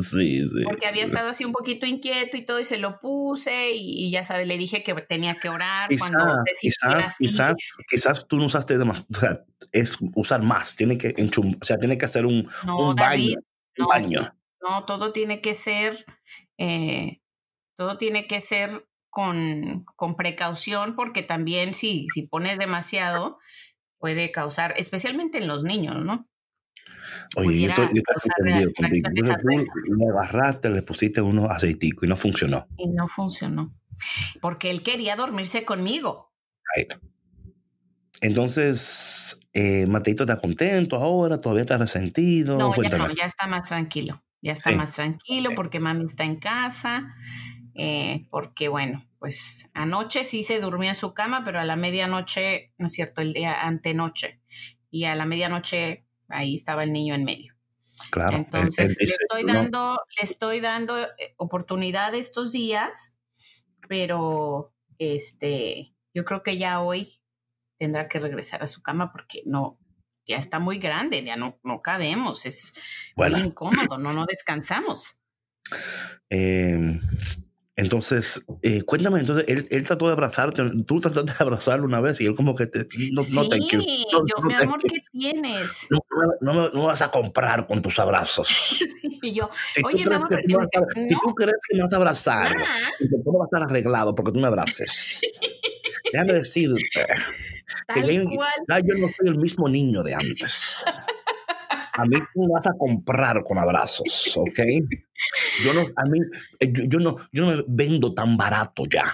Sí, 0.00 0.46
sí. 0.46 0.64
Porque 0.64 0.86
había 0.86 1.04
estado 1.04 1.28
así 1.30 1.44
un 1.44 1.52
poquito 1.52 1.86
inquieto 1.86 2.36
y 2.36 2.44
todo, 2.44 2.58
y 2.58 2.64
se 2.64 2.76
lo 2.76 2.98
puse, 3.00 3.70
y, 3.72 4.10
ya 4.10 4.24
sabes, 4.24 4.46
le 4.46 4.58
dije 4.58 4.82
que 4.82 4.94
tenía 4.94 5.38
que 5.40 5.48
orar 5.48 5.88
cuando 5.96 6.36
se 6.44 6.52
quizás. 6.60 7.16
Quizás, 7.18 7.54
quizás 7.88 8.26
tú 8.26 8.36
no 8.36 8.46
usaste 8.46 8.78
demasiado, 8.78 9.06
o 9.10 9.20
sea, 9.20 9.44
es 9.72 9.98
usar 10.16 10.42
más, 10.42 10.74
tiene 10.74 10.98
que 10.98 11.14
enchum, 11.16 11.54
o 11.60 11.64
sea, 11.64 11.78
tiene 11.78 11.96
que 11.96 12.04
hacer 12.04 12.26
un, 12.26 12.48
un 12.66 12.94
baño. 12.96 13.36
no, 13.78 13.86
baño. 13.86 14.36
No, 14.60 14.84
todo 14.84 15.12
tiene 15.12 15.40
que 15.40 15.54
ser, 15.54 16.04
eh, 16.58 17.20
todo 17.76 17.96
tiene 17.96 18.26
que 18.26 18.40
ser 18.40 18.88
con, 19.08 19.84
con 19.94 20.16
precaución 20.16 20.96
porque 20.96 21.22
también 21.22 21.74
si, 21.74 22.08
si 22.12 22.22
pones 22.22 22.58
demasiado 22.58 23.38
puede 23.98 24.30
causar, 24.32 24.74
especialmente 24.76 25.38
en 25.38 25.48
los 25.48 25.64
niños, 25.64 25.96
¿no? 26.04 26.28
Oye, 27.36 27.60
yo 27.62 27.68
estoy, 27.68 27.88
yo 27.94 28.02
estoy 28.16 29.02
Entonces 29.04 29.36
tú 29.86 29.94
le 29.94 30.08
agarraste, 30.10 30.70
le 30.70 30.82
pusiste 30.82 31.20
unos 31.20 31.50
aceiticos 31.50 32.04
y 32.04 32.08
no 32.08 32.16
funcionó. 32.16 32.66
Y 32.76 32.88
no 32.88 33.06
funcionó. 33.08 33.74
Porque 34.40 34.70
él 34.70 34.82
quería 34.82 35.16
dormirse 35.16 35.64
conmigo. 35.64 36.32
Entonces, 38.20 39.38
eh, 39.52 39.86
Mateito 39.86 40.24
está 40.24 40.38
contento 40.40 40.96
ahora, 40.96 41.38
todavía 41.38 41.62
está 41.62 41.78
resentido. 41.78 42.58
No, 42.58 42.74
ya 42.82 42.96
no, 42.98 43.12
ya 43.12 43.24
está 43.24 43.46
más 43.46 43.68
tranquilo. 43.68 44.22
Ya 44.42 44.52
está 44.52 44.70
Sí. 44.70 44.76
más 44.76 44.92
tranquilo 44.92 45.50
porque 45.54 45.80
mami 45.80 46.04
está 46.04 46.24
en 46.24 46.36
casa. 46.36 47.14
eh, 47.78 48.26
porque 48.30 48.68
bueno, 48.68 49.05
pues 49.18 49.70
anoche 49.74 50.24
sí 50.24 50.42
se 50.44 50.60
durmió 50.60 50.88
en 50.90 50.94
su 50.94 51.14
cama, 51.14 51.44
pero 51.44 51.58
a 51.60 51.64
la 51.64 51.76
medianoche, 51.76 52.72
no 52.78 52.86
es 52.88 52.92
cierto, 52.92 53.20
el 53.22 53.32
día 53.32 53.62
antenoche. 53.66 54.40
Y 54.90 55.04
a 55.04 55.14
la 55.14 55.26
medianoche 55.26 56.06
ahí 56.28 56.54
estaba 56.54 56.84
el 56.84 56.92
niño 56.92 57.14
en 57.14 57.24
medio. 57.24 57.54
Claro. 58.10 58.36
Entonces, 58.36 58.78
él 58.78 58.96
le 58.98 59.04
dice, 59.06 59.16
estoy 59.22 59.44
no, 59.44 59.52
dando, 59.54 60.00
le 60.20 60.24
estoy 60.28 60.60
dando 60.60 60.98
eh, 61.02 61.34
oportunidad 61.38 62.14
estos 62.14 62.52
días, 62.52 63.16
pero 63.88 64.74
este, 64.98 65.94
yo 66.14 66.24
creo 66.24 66.42
que 66.42 66.58
ya 66.58 66.80
hoy 66.80 67.20
tendrá 67.78 68.08
que 68.08 68.20
regresar 68.20 68.62
a 68.62 68.68
su 68.68 68.82
cama 68.82 69.12
porque 69.12 69.42
no, 69.46 69.78
ya 70.26 70.36
está 70.36 70.58
muy 70.58 70.78
grande, 70.78 71.24
ya 71.24 71.36
no, 71.36 71.58
no 71.62 71.82
cabemos, 71.82 72.46
es 72.46 72.74
Bueno. 73.16 73.38
muy 73.38 73.46
incómodo, 73.48 73.98
no, 73.98 74.12
no 74.12 74.26
descansamos. 74.26 75.20
eh, 76.30 77.00
entonces, 77.76 78.44
eh, 78.62 78.82
cuéntame, 78.82 79.20
entonces, 79.20 79.44
él, 79.48 79.66
él 79.70 79.84
trató 79.84 80.06
de 80.06 80.12
abrazarte, 80.12 80.62
tú 80.86 80.98
trataste 81.00 81.30
de 81.30 81.36
abrazarlo 81.38 81.84
una 81.84 82.00
vez 82.00 82.20
y 82.22 82.26
él 82.26 82.34
como 82.34 82.54
que 82.54 82.66
te, 82.66 82.86
no, 83.12 83.22
no 83.30 83.42
sí, 83.44 83.48
thank 83.50 83.70
you. 83.70 83.78
No, 83.80 84.18
yo, 84.26 84.34
no 84.42 84.48
mi 84.48 84.54
amor. 84.54 84.80
¿qué 84.82 85.00
tienes? 85.12 85.86
No, 85.90 85.98
no 86.40 86.54
me- 86.54 86.70
no 86.72 86.80
me 86.80 86.86
vas 86.86 87.02
a 87.02 87.10
comprar 87.10 87.66
con 87.66 87.82
tus 87.82 87.98
abrazos. 87.98 88.78
Y 89.22 89.32
yo, 89.32 89.50
Si 89.74 89.82
oye, 89.84 90.04
mi 90.06 90.14
amor, 90.14 90.28
que 90.28 90.56
vas 90.56 90.68
a- 90.74 90.80
no, 90.80 91.08
si 91.08 91.14
tú 91.20 91.34
crees 91.34 91.56
que 91.68 91.76
me 91.76 91.82
vas 91.82 91.92
a 91.92 91.96
abrazar 91.96 92.52
ah, 92.56 92.76
todo 93.24 93.38
va 93.38 93.44
a 93.44 93.46
estar 93.46 93.62
arreglado 93.62 94.14
porque 94.14 94.30
tú 94.32 94.38
me 94.38 94.46
abraces, 94.46 95.20
déjame 96.12 96.34
decirte 96.34 96.80
que 96.92 98.00
tal 98.00 98.08
ya, 98.10 98.24
cual. 98.24 98.48
ya 98.68 98.78
yo 98.78 98.94
no 98.98 99.08
soy 99.16 99.28
el 99.28 99.38
mismo 99.38 99.68
niño 99.68 100.02
de 100.02 100.14
antes. 100.14 100.76
A 101.96 102.04
mí 102.04 102.16
tú 102.34 102.40
me 102.40 102.48
vas 102.52 102.66
a 102.66 102.72
comprar 102.78 103.42
con 103.44 103.58
abrazos, 103.58 104.36
¿ok? 104.36 104.60
Yo 105.64 105.72
no, 105.72 105.82
a 105.96 106.04
mí, 106.04 106.18
eh, 106.60 106.72
yo, 106.72 106.84
yo 106.84 106.98
no, 106.98 107.16
yo 107.32 107.46
no 107.46 107.56
me 107.56 107.64
vendo 107.66 108.12
tan 108.14 108.36
barato 108.36 108.84
ya. 108.90 109.04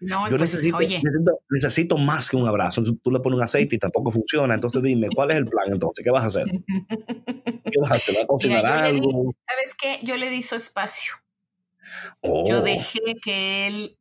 No, 0.00 0.28
Yo 0.28 0.36
pues, 0.36 0.52
necesito, 0.52 0.78
necesito, 0.78 1.40
necesito 1.48 1.96
más 1.96 2.28
que 2.30 2.36
un 2.36 2.46
abrazo. 2.46 2.82
Tú 3.02 3.10
le 3.10 3.20
pones 3.20 3.38
un 3.38 3.42
aceite 3.42 3.76
y 3.76 3.78
tampoco 3.78 4.10
funciona. 4.10 4.54
Entonces 4.54 4.82
dime, 4.82 5.08
¿cuál 5.14 5.30
es 5.30 5.38
el 5.38 5.46
plan 5.46 5.66
entonces? 5.72 6.04
¿Qué 6.04 6.10
vas 6.10 6.24
a 6.24 6.26
hacer? 6.26 6.46
¿Qué 7.70 7.80
vas 7.80 7.92
a 7.92 7.94
hacer? 7.94 8.14
¿Vas 8.14 8.24
a 8.24 8.26
cocinar 8.26 8.64
di- 8.64 8.70
algo? 8.70 9.34
¿sabes 9.48 9.74
qué? 9.74 10.00
Yo 10.02 10.16
le 10.16 10.28
di 10.30 10.42
su 10.42 10.56
espacio. 10.56 11.14
Oh, 12.20 12.46
Yo 12.46 12.62
dejé 12.62 13.00
que 13.22 13.66
él 13.66 13.96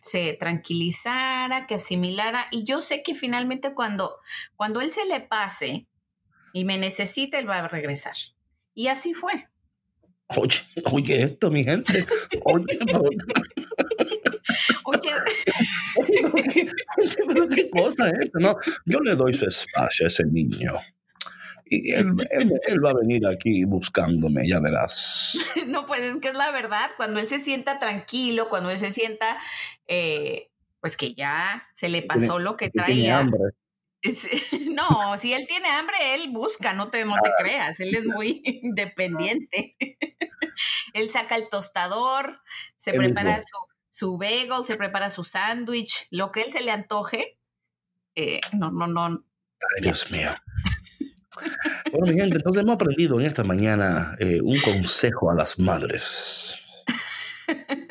se 0.00 0.34
tranquilizara, 0.34 1.66
que 1.66 1.76
asimilara, 1.76 2.46
y 2.50 2.64
yo 2.64 2.82
sé 2.82 3.02
que 3.02 3.14
finalmente 3.14 3.72
cuando, 3.74 4.16
cuando 4.56 4.80
él 4.80 4.90
se 4.90 5.06
le 5.06 5.20
pase 5.20 5.86
y 6.54 6.64
me 6.64 6.78
necesite, 6.78 7.38
él 7.38 7.50
va 7.50 7.58
a 7.58 7.68
regresar. 7.68 8.14
Y 8.74 8.86
así 8.86 9.12
fue. 9.12 9.48
Oye, 10.28 10.60
oye 10.92 11.22
esto, 11.24 11.50
mi 11.50 11.64
gente. 11.64 12.06
Oye, 12.44 12.64
pero, 12.86 13.02
Oye, 14.84 15.10
pero 17.28 17.48
qué, 17.48 17.70
cosa 17.70 18.08
es 18.10 18.18
esto, 18.26 18.38
¿no? 18.38 18.56
Yo 18.86 19.00
le 19.00 19.14
doy 19.16 19.34
su 19.34 19.46
espacio 19.46 20.06
a 20.06 20.08
ese 20.08 20.24
niño. 20.26 20.72
Y 21.66 21.92
él, 21.92 22.12
él- 22.30 22.52
él 22.68 22.84
va 22.84 22.90
a 22.90 22.94
venir 22.94 23.26
aquí 23.26 23.64
buscándome, 23.64 24.46
ya 24.48 24.60
verás. 24.60 25.50
no, 25.66 25.86
pues 25.86 26.02
es 26.02 26.16
que 26.18 26.28
es 26.28 26.34
la 26.34 26.50
verdad, 26.52 26.90
cuando 26.96 27.18
él 27.20 27.26
se 27.26 27.40
sienta 27.40 27.78
tranquilo, 27.80 28.48
cuando 28.48 28.70
él 28.70 28.78
se 28.78 28.90
sienta, 28.90 29.38
eh, 29.88 30.50
pues 30.80 30.96
que 30.96 31.14
ya 31.14 31.66
se 31.74 31.88
le 31.88 32.02
pasó 32.02 32.38
lo 32.38 32.56
que 32.56 32.70
tiene 32.70 32.86
traía. 32.86 33.18
hambre. 33.18 33.40
Es- 34.04 34.28
No, 34.74 35.16
si 35.18 35.32
él 35.32 35.46
tiene 35.48 35.68
hambre, 35.68 35.96
él 36.14 36.30
busca, 36.30 36.72
no 36.72 36.90
te, 36.90 37.04
no 37.04 37.14
te 37.22 37.30
creas, 37.38 37.80
él 37.80 37.94
es 37.94 38.04
muy 38.06 38.42
independiente. 38.62 39.76
él 40.94 41.08
saca 41.08 41.36
el 41.36 41.48
tostador, 41.48 42.40
se 42.76 42.90
Él 42.92 42.98
prepara 42.98 43.40
su, 43.42 43.58
su 43.90 44.18
bagel, 44.18 44.64
se 44.66 44.76
prepara 44.76 45.10
su 45.10 45.24
sándwich, 45.24 46.06
lo 46.10 46.32
que 46.32 46.42
él 46.42 46.52
se 46.52 46.62
le 46.62 46.70
antoje. 46.70 47.38
eh, 48.16 48.40
no, 48.52 48.70
no, 48.70 48.86
no. 48.88 49.04
Ay, 49.76 49.82
Dios 49.82 50.10
mío. 50.10 50.30
Bueno, 51.90 52.06
mi 52.06 52.14
gente, 52.20 52.36
entonces 52.38 52.62
hemos 52.62 52.74
aprendido 52.74 53.18
en 53.20 53.26
esta 53.26 53.44
mañana 53.44 54.14
eh, 54.18 54.40
un 54.42 54.60
consejo 54.60 55.30
a 55.30 55.34
las 55.34 55.58
madres. 55.58 56.60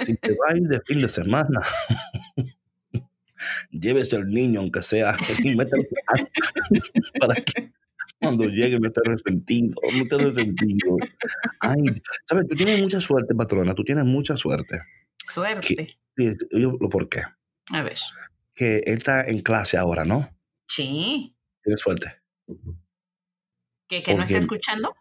Si 0.04 0.16
te 0.18 0.36
vas 0.36 0.54
a 0.54 0.58
ir 0.58 0.64
de 0.64 0.82
fin 0.86 1.02
de 1.02 1.10
semana, 1.10 1.62
llévese 3.74 4.16
al 4.16 4.28
niño, 4.30 4.62
aunque 4.62 4.82
sea, 4.84 5.16
y 5.44 5.56
mételo 5.56 5.84
para 7.20 7.36
que 7.44 7.72
cuando 8.22 8.46
llegue 8.46 8.80
no 8.80 8.88
esté 8.88 9.02
resentido, 9.04 9.76
no 9.94 10.04
esté 10.04 10.18
resentido. 10.18 10.98
Ay, 11.60 11.84
sabes, 12.26 12.48
tú 12.48 12.56
tienes 12.56 12.80
mucha 12.82 13.02
suerte, 13.02 13.36
patrona, 13.36 13.74
tú 13.74 13.84
tienes 13.84 14.06
mucha 14.06 14.38
suerte. 14.38 14.80
Suerte. 15.18 15.98
Sí, 16.16 16.34
yo- 16.52 16.78
¿Por 16.78 17.10
qué? 17.10 17.22
A 17.74 17.82
ver. 17.82 17.98
Que 18.56 18.78
él 18.86 18.98
está 18.98 19.26
en 19.28 19.40
clase 19.40 19.78
ahora, 19.78 20.06
¿no? 20.06 20.30
Sí. 20.68 21.36
Tienes 21.64 21.82
suerte. 21.82 22.08
¿Que, 23.90 24.04
que 24.04 24.16
no 24.16 24.24
está 24.24 24.38
escuchando? 24.38 24.96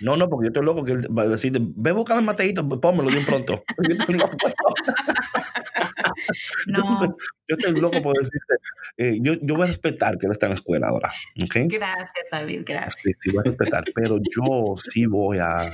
No, 0.00 0.16
no, 0.16 0.28
porque 0.28 0.46
yo 0.46 0.48
estoy 0.48 0.64
loco 0.64 0.84
que 0.84 0.92
él 0.92 1.06
va 1.16 1.22
a 1.22 1.28
decir, 1.28 1.52
ve 1.60 1.90
a 1.90 1.92
buscar 1.92 2.18
el 2.18 2.24
mateito, 2.24 2.68
pónmelo 2.68 3.08
bien 3.08 3.24
pronto. 3.24 3.62
Yo 3.88 3.96
estoy 3.96 4.16
loco, 4.16 4.36
No. 6.66 7.16
yo 7.48 7.56
estoy 7.58 7.80
loco 7.80 8.02
por 8.02 8.16
decirte, 8.16 8.54
eh, 8.96 9.18
yo, 9.20 9.34
yo 9.42 9.54
voy 9.54 9.64
a 9.64 9.66
respetar 9.66 10.18
que 10.18 10.26
él 10.26 10.32
está 10.32 10.46
en 10.46 10.50
la 10.50 10.56
escuela 10.56 10.88
ahora, 10.88 11.12
¿ok? 11.42 11.54
Gracias, 11.68 12.26
David, 12.30 12.62
gracias. 12.64 13.00
Sí, 13.02 13.12
sí, 13.14 13.30
voy 13.30 13.40
a 13.40 13.50
respetar, 13.50 13.84
pero 13.94 14.18
yo 14.18 14.74
sí 14.76 15.06
voy 15.06 15.38
a, 15.38 15.70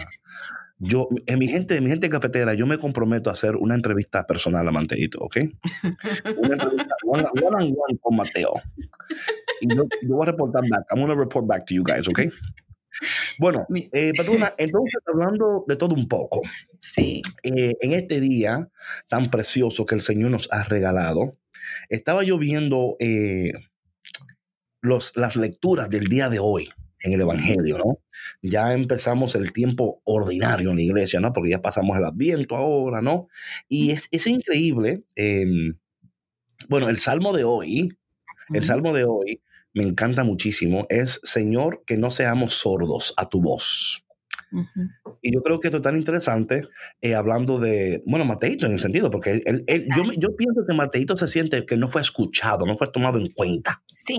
yo, 0.81 1.09
en 1.27 1.39
mi 1.41 1.49
gente, 1.49 1.77
en 1.77 1.85
mi 1.85 1.91
gente 1.91 2.09
cafetera, 2.09 2.55
yo 2.55 2.67
me 2.67 2.79
comprometo 2.79 3.31
a 3.31 3.33
hacer 3.33 3.57
una 3.57 3.75
entrevista 3.75 4.25
personal 4.27 4.67
a 4.69 4.71
Mateito, 4.71 5.19
¿ok? 5.21 5.37
Una 6.37 6.55
entrevista 6.55 6.95
one, 7.05 7.25
one 7.43 7.65
on 7.65 7.75
one 7.77 7.99
con 8.01 8.17
Mateo. 8.17 8.53
Y 9.61 9.75
yo, 9.75 9.85
yo 10.03 10.15
voy 10.15 10.23
a 10.23 10.31
reportar 10.31 10.63
back, 10.69 10.87
I'm 10.91 11.01
going 11.01 11.09
to 11.09 11.19
report 11.19 11.47
back 11.47 11.67
to 11.67 11.75
you 11.75 11.83
guys, 11.83 12.07
¿ok? 12.09 12.21
Bueno, 13.39 13.67
eh, 13.93 14.13
patrona, 14.17 14.55
entonces 14.59 15.01
hablando 15.07 15.65
de 15.67 15.77
todo 15.77 15.95
un 15.95 16.09
poco, 16.09 16.43
Sí. 16.81 17.23
eh, 17.43 17.75
en 17.81 17.93
este 17.93 18.21
día 18.21 18.69
tan 19.09 19.27
precioso 19.31 19.87
que 19.87 19.95
el 19.95 20.01
Señor 20.03 20.31
nos 20.31 20.49
ha 20.53 20.65
regalado, 20.65 21.37
estaba 21.89 22.25
yo 22.25 22.39
viendo 22.39 22.97
eh, 23.01 23.53
los, 24.81 25.13
las 25.17 25.37
lecturas 25.37 25.91
del 25.91 26.07
día 26.07 26.29
de 26.29 26.39
hoy 26.39 26.69
en 27.01 27.13
el 27.13 27.21
Evangelio, 27.21 27.79
¿no? 27.79 27.99
Ya 28.43 28.73
empezamos 28.73 29.35
el 29.35 29.53
tiempo 29.53 30.01
ordinario 30.05 30.71
en 30.71 30.77
la 30.77 30.83
iglesia, 30.83 31.21
¿no? 31.21 31.33
Porque 31.33 31.51
ya 31.51 31.63
pasamos 31.63 31.97
el 31.97 32.05
Adviento 32.05 32.57
ahora, 32.57 33.03
¿no? 33.03 33.29
Y 33.69 33.93
es, 33.93 34.09
es 34.11 34.27
increíble. 34.27 35.05
eh, 35.17 35.47
bueno, 36.69 36.89
el 36.89 36.99
Salmo 36.99 37.33
de 37.33 37.45
hoy, 37.45 37.89
el 38.53 38.65
Salmo 38.65 38.93
de 38.93 39.05
hoy 39.05 39.41
me 39.75 39.85
encanta 39.85 40.25
muchísimo, 40.25 40.87
es 40.89 41.21
Señor, 41.23 41.83
que 41.87 41.97
no 41.97 42.11
seamos 42.11 42.55
sordos 42.55 43.15
a 43.17 43.29
tu 43.29 43.41
voz. 43.41 44.05
Y 45.21 45.35
yo 45.35 45.43
creo 45.43 45.61
que 45.61 45.69
esto 45.69 45.77
es 45.79 45.83
tan 45.83 45.97
interesante, 45.97 46.63
eh, 47.03 47.15
hablando 47.15 47.59
de, 47.59 48.03
bueno, 48.07 48.25
Mateito 48.25 48.65
en 48.67 48.73
el 48.73 48.81
sentido, 48.81 49.11
porque 49.11 49.33
él, 49.33 49.43
él- 49.45 49.65
él- 49.67 49.85
yo, 50.19 50.35
pienso 50.37 50.65
que 50.67 50.75
Mateito 50.75 51.17
se 51.17 51.27
siente 51.27 51.67
que 51.67 51.77
no 51.77 51.89
fue 51.89 52.01
escuchado, 52.01 52.65
no 52.65 52.77
fue 52.77 52.91
tomado 52.91 53.19
en 53.19 53.29
cuenta. 53.31 53.83
Sí, 53.95 54.19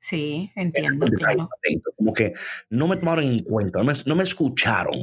sí, 0.00 0.50
entiendo, 0.56 1.06
claro. 1.08 1.48
Mateito, 1.50 1.90
como 1.96 2.12
que 2.14 2.32
no 2.70 2.88
me 2.88 2.96
tomaron 2.96 3.24
en 3.24 3.40
cuenta, 3.40 3.80
no 3.80 3.84
me, 3.84 3.92
no 4.06 4.16
me 4.16 4.22
escucharon. 4.22 4.94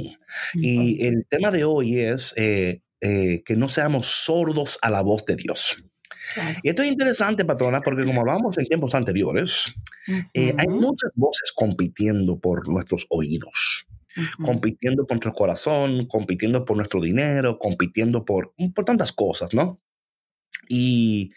Y 0.55 1.05
el 1.05 1.25
tema 1.29 1.51
de 1.51 1.65
hoy 1.65 1.99
es 1.99 2.33
eh, 2.37 2.81
eh, 3.01 3.43
que 3.45 3.55
no 3.55 3.69
seamos 3.69 4.07
sordos 4.07 4.79
a 4.81 4.89
la 4.89 5.01
voz 5.03 5.23
de 5.25 5.35
Dios. 5.35 5.83
Claro. 6.33 6.59
Y 6.63 6.69
esto 6.69 6.83
es 6.83 6.91
interesante, 6.91 7.45
patrona, 7.45 7.81
porque 7.81 8.05
como 8.05 8.21
hablábamos 8.21 8.57
en 8.57 8.65
tiempos 8.65 8.95
anteriores, 8.95 9.73
eh, 10.33 10.53
hay 10.57 10.67
muchas 10.67 11.11
voces 11.15 11.51
compitiendo 11.55 12.39
por 12.39 12.67
nuestros 12.69 13.05
oídos. 13.09 13.85
compitiendo 14.43 15.07
por 15.07 15.15
nuestro 15.15 15.33
corazón, 15.33 16.05
compitiendo 16.07 16.65
por 16.65 16.77
nuestro 16.77 17.01
dinero, 17.01 17.57
compitiendo 17.57 18.25
por, 18.25 18.53
por 18.75 18.85
tantas 18.85 19.11
cosas, 19.11 19.53
¿no? 19.55 19.81
Y 20.69 21.31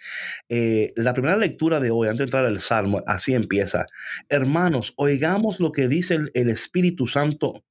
eh, 0.48 0.92
la 0.96 1.14
primera 1.14 1.36
lectura 1.36 1.80
de 1.80 1.90
hoy, 1.90 2.08
antes 2.08 2.18
de 2.18 2.24
entrar 2.24 2.46
al 2.46 2.60
Salmo, 2.60 3.02
así 3.06 3.34
empieza. 3.34 3.86
Hermanos, 4.28 4.94
oigamos 4.96 5.58
lo 5.60 5.72
que 5.72 5.88
dice 5.88 6.14
el, 6.14 6.30
el 6.34 6.50
Espíritu 6.50 7.06
Santo 7.06 7.64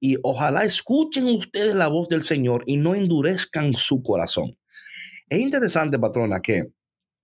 y 0.00 0.16
ojalá 0.22 0.64
escuchen 0.64 1.26
ustedes 1.26 1.74
la 1.74 1.88
voz 1.88 2.08
del 2.08 2.22
Señor 2.22 2.64
y 2.66 2.76
no 2.78 2.94
endurezcan 2.94 3.74
su 3.74 4.02
corazón. 4.02 4.56
Es 5.30 5.40
interesante, 5.40 5.98
patrona, 5.98 6.40
que 6.40 6.72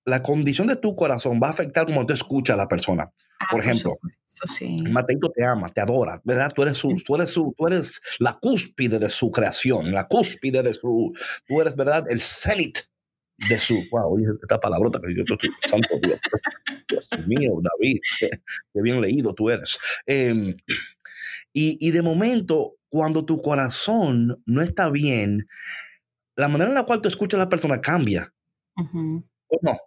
la 0.04 0.22
condición 0.22 0.68
de 0.68 0.76
tu 0.76 0.94
corazón 0.94 1.40
va 1.42 1.48
a 1.48 1.50
afectar 1.50 1.84
cómo 1.86 2.06
tú 2.06 2.14
escuchas 2.14 2.54
a 2.54 2.56
la 2.56 2.68
persona. 2.68 3.10
Ah, 3.40 3.46
Por 3.50 3.60
ejemplo, 3.60 3.98
supuesto, 4.00 4.46
sí. 4.56 4.76
Mateito 4.92 5.28
te 5.34 5.44
ama, 5.44 5.68
te 5.68 5.80
adora, 5.80 6.20
¿verdad? 6.24 6.52
Tú 6.54 6.62
eres, 6.62 6.78
su, 6.78 6.94
tú, 7.04 7.16
eres 7.16 7.30
su, 7.30 7.52
tú 7.58 7.66
eres 7.66 8.00
la 8.20 8.38
cúspide 8.40 9.00
de 9.00 9.10
su 9.10 9.32
creación, 9.32 9.90
la 9.90 10.06
cúspide 10.06 10.62
de 10.62 10.72
su, 10.72 11.12
tú 11.46 11.60
eres, 11.60 11.74
¿verdad? 11.74 12.04
El 12.08 12.20
cenit 12.20 12.78
de 13.48 13.58
su, 13.58 13.74
wow, 13.90 14.14
oye, 14.14 14.26
esta 14.40 14.60
palabrota 14.60 15.00
que 15.00 15.12
yo 15.12 15.24
estoy, 15.28 15.50
santo 15.68 15.88
Dios, 16.00 16.20
Dios 16.88 17.08
mío, 17.26 17.58
David, 17.60 17.98
qué, 18.20 18.30
qué 18.72 18.82
bien 18.82 19.00
leído 19.00 19.34
tú 19.34 19.50
eres. 19.50 19.78
Eh, 20.06 20.54
y, 21.52 21.76
y 21.80 21.90
de 21.90 22.02
momento, 22.02 22.76
cuando 22.88 23.24
tu 23.24 23.38
corazón 23.38 24.40
no 24.46 24.62
está 24.62 24.88
bien, 24.90 25.48
la 26.36 26.48
manera 26.48 26.70
en 26.70 26.74
la 26.76 26.84
cual 26.84 27.00
tú 27.02 27.08
escuchas 27.08 27.38
a 27.38 27.44
la 27.44 27.48
persona 27.48 27.80
cambia, 27.80 28.32
Ujú. 28.76 29.24
¿o 29.48 29.58
no? 29.62 29.78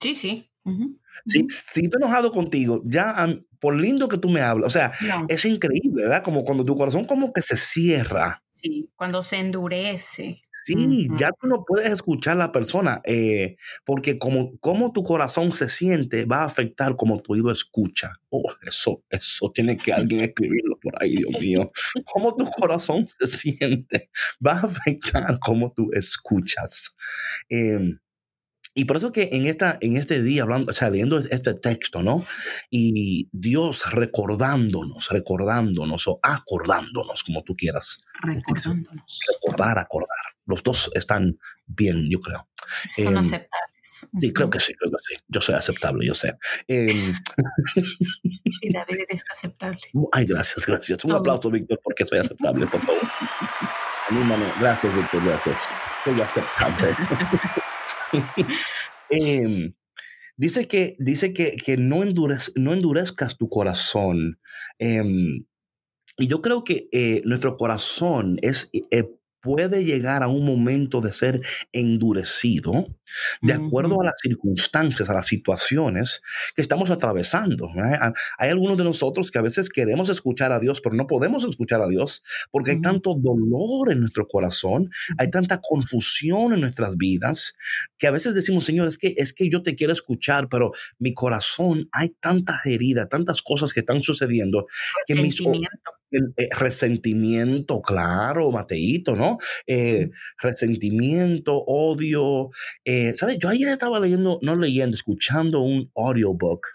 Sí, 0.00 0.14
sí. 0.14 0.50
Ujú. 0.64 0.98
Si, 1.26 1.40
si 1.48 1.84
estoy 1.84 1.90
enojado 2.00 2.30
contigo, 2.30 2.82
ya 2.84 3.26
por 3.58 3.74
lindo 3.74 4.08
que 4.08 4.18
tú 4.18 4.28
me 4.28 4.40
hablas, 4.40 4.68
o 4.68 4.70
sea, 4.70 4.92
No, 5.00 5.26
es 5.28 5.44
increíble, 5.44 6.04
¿verdad? 6.04 6.22
Como 6.22 6.44
cuando 6.44 6.64
tu 6.64 6.76
corazón 6.76 7.04
como 7.06 7.32
que 7.32 7.42
se 7.42 7.56
cierra. 7.56 8.42
sí, 8.48 8.90
cuando 8.96 9.22
se 9.22 9.38
endurece. 9.38 10.42
Sí, 10.76 11.08
ya 11.16 11.30
tú 11.40 11.46
no 11.46 11.64
puedes 11.66 11.90
escuchar 11.90 12.34
a 12.34 12.38
la 12.46 12.52
persona, 12.52 13.00
eh, 13.04 13.56
porque 13.86 14.18
como, 14.18 14.58
como 14.58 14.92
tu 14.92 15.02
corazón 15.02 15.52
se 15.52 15.68
siente 15.68 16.26
va 16.26 16.42
a 16.42 16.44
afectar 16.44 16.94
como 16.96 17.20
tu 17.22 17.32
oído 17.32 17.50
escucha. 17.50 18.12
Oh, 18.28 18.52
eso, 18.66 19.02
eso 19.08 19.50
tiene 19.54 19.76
que 19.78 19.92
alguien 19.94 20.20
escribirlo 20.20 20.78
por 20.82 21.02
ahí, 21.02 21.16
Dios 21.16 21.40
mío. 21.40 21.70
Cómo 22.12 22.36
tu 22.36 22.44
corazón 22.44 23.06
se 23.18 23.26
siente 23.26 24.10
va 24.46 24.52
a 24.52 24.64
afectar 24.64 25.38
cómo 25.40 25.72
tú 25.74 25.88
escuchas. 25.92 26.96
Eh, 27.48 27.94
y 28.78 28.84
por 28.84 28.96
eso 28.96 29.10
que 29.10 29.28
en, 29.32 29.48
esta, 29.48 29.76
en 29.80 29.96
este 29.96 30.22
día, 30.22 30.44
hablando, 30.44 30.70
o 30.70 30.72
sea, 30.72 30.88
leyendo 30.88 31.18
este 31.18 31.52
texto, 31.54 32.00
¿no? 32.00 32.24
Y 32.70 33.28
Dios 33.32 33.90
recordándonos, 33.90 35.08
recordándonos 35.10 36.06
o 36.06 36.20
acordándonos, 36.22 37.24
como 37.24 37.42
tú 37.42 37.56
quieras. 37.56 37.98
Recordándonos. 38.22 39.20
Recordar, 39.42 39.80
acordar. 39.80 40.16
Los 40.46 40.62
dos 40.62 40.92
están 40.94 41.40
bien, 41.66 42.08
yo 42.08 42.20
creo. 42.20 42.46
Son 42.94 43.08
Em, 43.08 43.16
aceptables. 43.16 44.10
Sí, 44.20 44.32
creo 44.32 44.48
que 44.48 44.60
sí, 44.60 44.72
creo 44.74 44.92
que 44.92 44.98
sí. 45.00 45.16
Yo 45.26 45.40
soy 45.40 45.56
aceptable, 45.56 46.06
yo 46.06 46.14
sé. 46.14 46.36
Em, 46.68 47.16
Sí, 47.74 48.72
David 48.72 49.00
eres 49.08 49.24
aceptable. 49.32 49.80
ay, 50.12 50.24
gracias, 50.24 50.64
gracias. 50.64 51.04
Un 51.04 51.14
aplauso, 51.14 51.50
Víctor, 51.50 51.80
porque 51.82 52.06
soy 52.06 52.18
aceptable, 52.18 52.64
por 52.68 52.80
favor. 52.80 53.02
Anímame. 54.08 54.46
Gracias, 54.60 54.94
Víctor, 54.94 55.24
gracias. 55.24 55.68
Soy 56.04 56.20
aceptable. 56.20 56.94
Em, 59.10 59.74
dice 60.36 60.68
que, 60.68 60.96
dice 60.98 61.32
que, 61.34 61.56
que 61.56 61.76
no, 61.76 62.04
endurez- 62.04 62.52
no 62.56 62.74
endurezcas 62.74 63.38
tu 63.38 63.48
corazón. 63.48 64.40
Em, 64.78 65.46
y 66.18 66.28
yo 66.28 66.40
creo 66.42 66.64
que 66.64 66.88
eh, 66.92 67.22
nuestro 67.24 67.56
corazón 67.56 68.36
es, 68.42 68.70
eh, 68.92 69.04
puede 69.40 69.84
llegar 69.84 70.22
a 70.22 70.28
un 70.28 70.44
momento 70.44 71.00
de 71.00 71.12
ser 71.12 71.40
endurecido 71.72 72.98
de 73.42 73.54
acuerdo 73.54 74.00
a 74.00 74.04
las 74.04 74.14
circunstancias, 74.20 75.08
a 75.08 75.14
las 75.14 75.26
situaciones 75.26 76.22
que 76.54 76.62
estamos 76.62 76.90
atravesando. 76.90 77.68
¿verdad? 77.74 78.12
Hay 78.38 78.50
algunos 78.50 78.76
de 78.76 78.84
nosotros 78.84 79.30
que 79.30 79.38
a 79.38 79.42
veces 79.42 79.68
queremos 79.68 80.08
escuchar 80.08 80.52
a 80.52 80.60
Dios, 80.60 80.80
pero 80.80 80.94
no 80.94 81.06
podemos 81.06 81.44
escuchar 81.44 81.80
a 81.82 81.88
Dios 81.88 82.22
porque 82.50 82.72
hay 82.72 82.80
tanto 82.80 83.14
dolor 83.14 83.90
en 83.90 84.00
nuestro 84.00 84.26
corazón, 84.26 84.90
hay 85.16 85.30
tanta 85.30 85.60
confusión 85.60 86.52
en 86.52 86.60
nuestras 86.60 86.96
vidas, 86.96 87.54
que 87.96 88.06
a 88.06 88.10
veces 88.10 88.34
decimos, 88.34 88.64
Señor, 88.64 88.88
es 88.88 88.98
que, 88.98 89.14
es 89.16 89.32
que 89.32 89.48
yo 89.48 89.62
te 89.62 89.74
quiero 89.74 89.92
escuchar, 89.92 90.48
pero 90.48 90.72
mi 90.98 91.14
corazón 91.14 91.88
hay 91.92 92.10
tantas 92.20 92.64
heridas, 92.66 93.08
tantas 93.08 93.42
cosas 93.42 93.72
que 93.72 93.80
están 93.80 94.00
sucediendo 94.00 94.66
que 95.06 95.14
mis, 95.14 95.40
El, 96.10 96.32
eh, 96.36 96.48
resentimiento, 96.58 97.80
claro, 97.82 98.50
Mateito, 98.50 99.14
¿no? 99.14 99.38
Eh, 99.66 100.10
resentimiento, 100.42 101.62
odio. 101.66 102.50
eh, 102.84 103.12
¿Sabes? 103.14 103.38
Yo 103.38 103.48
ayer 103.48 103.68
estaba 103.68 104.00
leyendo, 104.00 104.38
no 104.42 104.56
leyendo, 104.56 104.94
escuchando 104.96 105.60
un 105.60 105.90
audiobook 105.94 106.66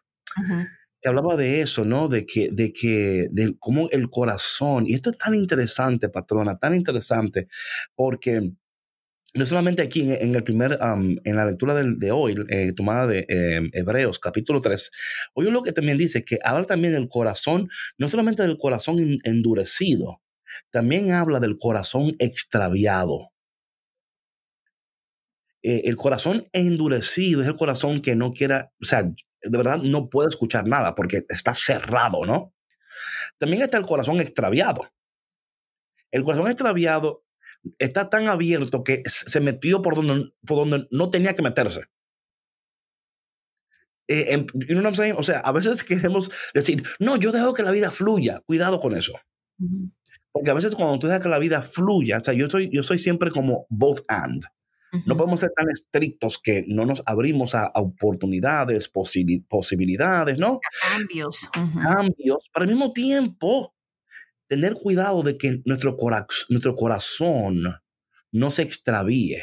que 1.01 1.09
hablaba 1.09 1.35
de 1.35 1.61
eso, 1.61 1.83
¿no? 1.83 2.07
De 2.07 2.25
que, 2.25 2.49
de 2.51 2.71
que, 2.71 3.27
de 3.29 3.55
cómo 3.59 3.89
el 3.91 4.09
corazón, 4.09 4.85
y 4.87 4.93
esto 4.93 5.09
es 5.09 5.17
tan 5.17 5.35
interesante, 5.35 6.07
patrona, 6.09 6.57
tan 6.57 6.73
interesante, 6.75 7.47
porque 7.95 8.53
no 9.35 9.45
solamente 9.45 9.81
aquí 9.81 10.01
en, 10.01 10.11
en 10.13 10.35
el 10.35 10.43
primer, 10.43 10.77
en 10.81 11.35
la 11.35 11.45
lectura 11.45 11.73
del- 11.73 11.97
de, 11.99 12.11
hoy, 12.11 12.35
eh, 12.49 12.73
tomada 12.75 13.07
de 13.07 13.25
eh, 13.29 13.61
Hebreos, 13.73 14.19
capítulo 14.19 14.61
3, 14.61 14.91
oye 15.33 15.51
lo 15.51 15.63
que 15.63 15.73
también 15.73 15.97
dice, 15.97 16.23
que 16.23 16.39
habla 16.43 16.65
también 16.65 16.93
del 16.93 17.07
corazón, 17.07 17.69
no 17.97 18.09
solamente 18.09 18.43
del 18.43 18.57
corazón 18.57 18.99
en- 18.99 19.19
endurecido, 19.23 20.21
también 20.71 21.11
habla 21.11 21.39
del 21.39 21.55
corazón 21.55 22.15
extraviado. 22.19 23.31
Eh, 25.63 25.83
el 25.85 25.95
corazón 25.95 26.43
endurecido 26.51 27.41
es 27.41 27.47
el 27.47 27.55
corazón 27.55 28.01
que 28.01 28.15
no 28.15 28.33
quiera, 28.33 28.71
o 28.81 28.85
sea, 28.85 29.03
de 29.03 29.57
verdad 29.57 29.77
no 29.77 30.09
puede 30.09 30.27
escuchar 30.29 30.67
nada 30.67 30.93
porque 30.93 31.23
está 31.29 31.53
cerrado, 31.53 32.25
¿no? 32.25 32.53
También 33.39 33.63
está 33.63 33.77
el 33.77 33.85
corazón 33.85 34.21
extraviado. 34.21 34.81
El 36.11 36.23
corazón 36.23 36.47
extraviado 36.47 37.23
está 37.79 38.09
tan 38.09 38.27
abierto 38.27 38.83
que 38.83 39.03
se 39.05 39.39
metió 39.39 39.81
por 39.81 39.95
donde, 39.95 40.29
por 40.45 40.57
donde 40.57 40.87
no 40.91 41.09
tenía 41.09 41.33
que 41.33 41.41
meterse. 41.41 41.81
Eh, 44.07 44.33
em- 44.33 44.47
you 44.53 44.75
know 44.75 44.79
what 44.83 44.85
I'm 44.89 44.95
saying? 44.95 45.15
O 45.17 45.23
sea, 45.23 45.39
a 45.39 45.51
veces 45.51 45.83
queremos 45.83 46.29
decir, 46.53 46.83
no, 46.99 47.15
yo 47.17 47.31
dejo 47.31 47.53
que 47.53 47.63
la 47.63 47.71
vida 47.71 47.89
fluya. 47.89 48.41
Cuidado 48.45 48.79
con 48.79 48.95
eso. 48.97 49.13
Porque 50.31 50.51
a 50.51 50.53
veces 50.53 50.75
cuando 50.75 50.99
tú 50.99 51.07
dejas 51.07 51.23
que 51.23 51.29
la 51.29 51.39
vida 51.39 51.61
fluya, 51.61 52.17
o 52.17 52.23
sea, 52.23 52.33
yo 52.33 52.49
soy, 52.49 52.69
yo 52.71 52.83
soy 52.83 52.97
siempre 52.97 53.31
como 53.31 53.65
both 53.69 54.01
and. 54.07 54.43
No 55.07 55.17
podemos 55.17 55.39
ser 55.39 55.49
tan 55.55 55.67
estrictos 55.71 56.37
que 56.37 56.65
no 56.67 56.85
nos 56.85 57.01
abrimos 57.07 57.55
a, 57.55 57.65
a 57.65 57.81
oportunidades, 57.81 58.91
posibili- 58.93 59.43
posibilidades, 59.47 60.37
¿no? 60.37 60.59
Cambios. 60.91 61.49
Ujú. 61.57 61.79
Cambios. 61.89 62.49
Pero 62.53 62.63
al 62.63 62.69
mismo 62.69 62.93
tiempo, 62.93 63.73
tener 64.53 64.73
cuidado 64.75 65.23
de 65.23 65.37
que 65.37 65.61
nuestro, 65.65 65.97
cora- 65.97 66.27
nuestro 66.49 66.75
corazón 66.75 67.63
no 68.31 68.51
se 68.51 68.61
extravíe. 68.61 69.39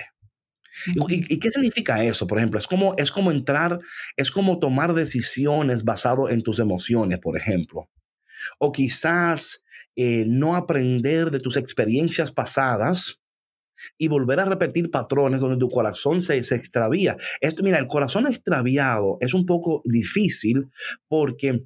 ¿Y, 1.09 1.39
qué 1.39 1.51
significa 1.51 2.05
eso? 2.05 2.27
Por 2.27 2.39
ejemplo, 2.39 2.59
es 2.59 2.67
como, 2.67 2.95
es 2.97 3.11
como 3.11 3.33
entrar, 3.33 3.81
es 4.17 4.31
como 4.31 4.61
tomar 4.61 4.95
decisiones 4.95 5.83
basado 5.83 6.29
en 6.31 6.43
tus 6.43 6.61
emociones, 6.61 7.19
por 7.19 7.37
ejemplo. 7.37 7.91
O 8.59 8.71
quizás 8.71 9.63
eh, 9.97 10.25
no 10.27 10.55
aprender 10.55 11.33
de 11.33 11.41
tus 11.41 11.57
experiencias 11.57 12.31
pasadas 12.31 13.21
y 13.99 14.07
volver 14.09 14.39
a 14.41 14.45
repetir 14.45 14.91
patrones 14.91 15.41
donde 15.41 15.59
tu 15.59 15.69
corazón 15.69 16.23
se, 16.23 16.43
se 16.45 16.55
extravía. 16.55 17.17
Esto, 17.41 17.63
mira, 17.63 17.79
el 17.79 17.87
corazón 17.87 18.27
extraviado 18.27 19.17
es 19.21 19.35
un 19.35 19.45
poco 19.45 19.83
difícil 19.85 20.71
porque 21.09 21.65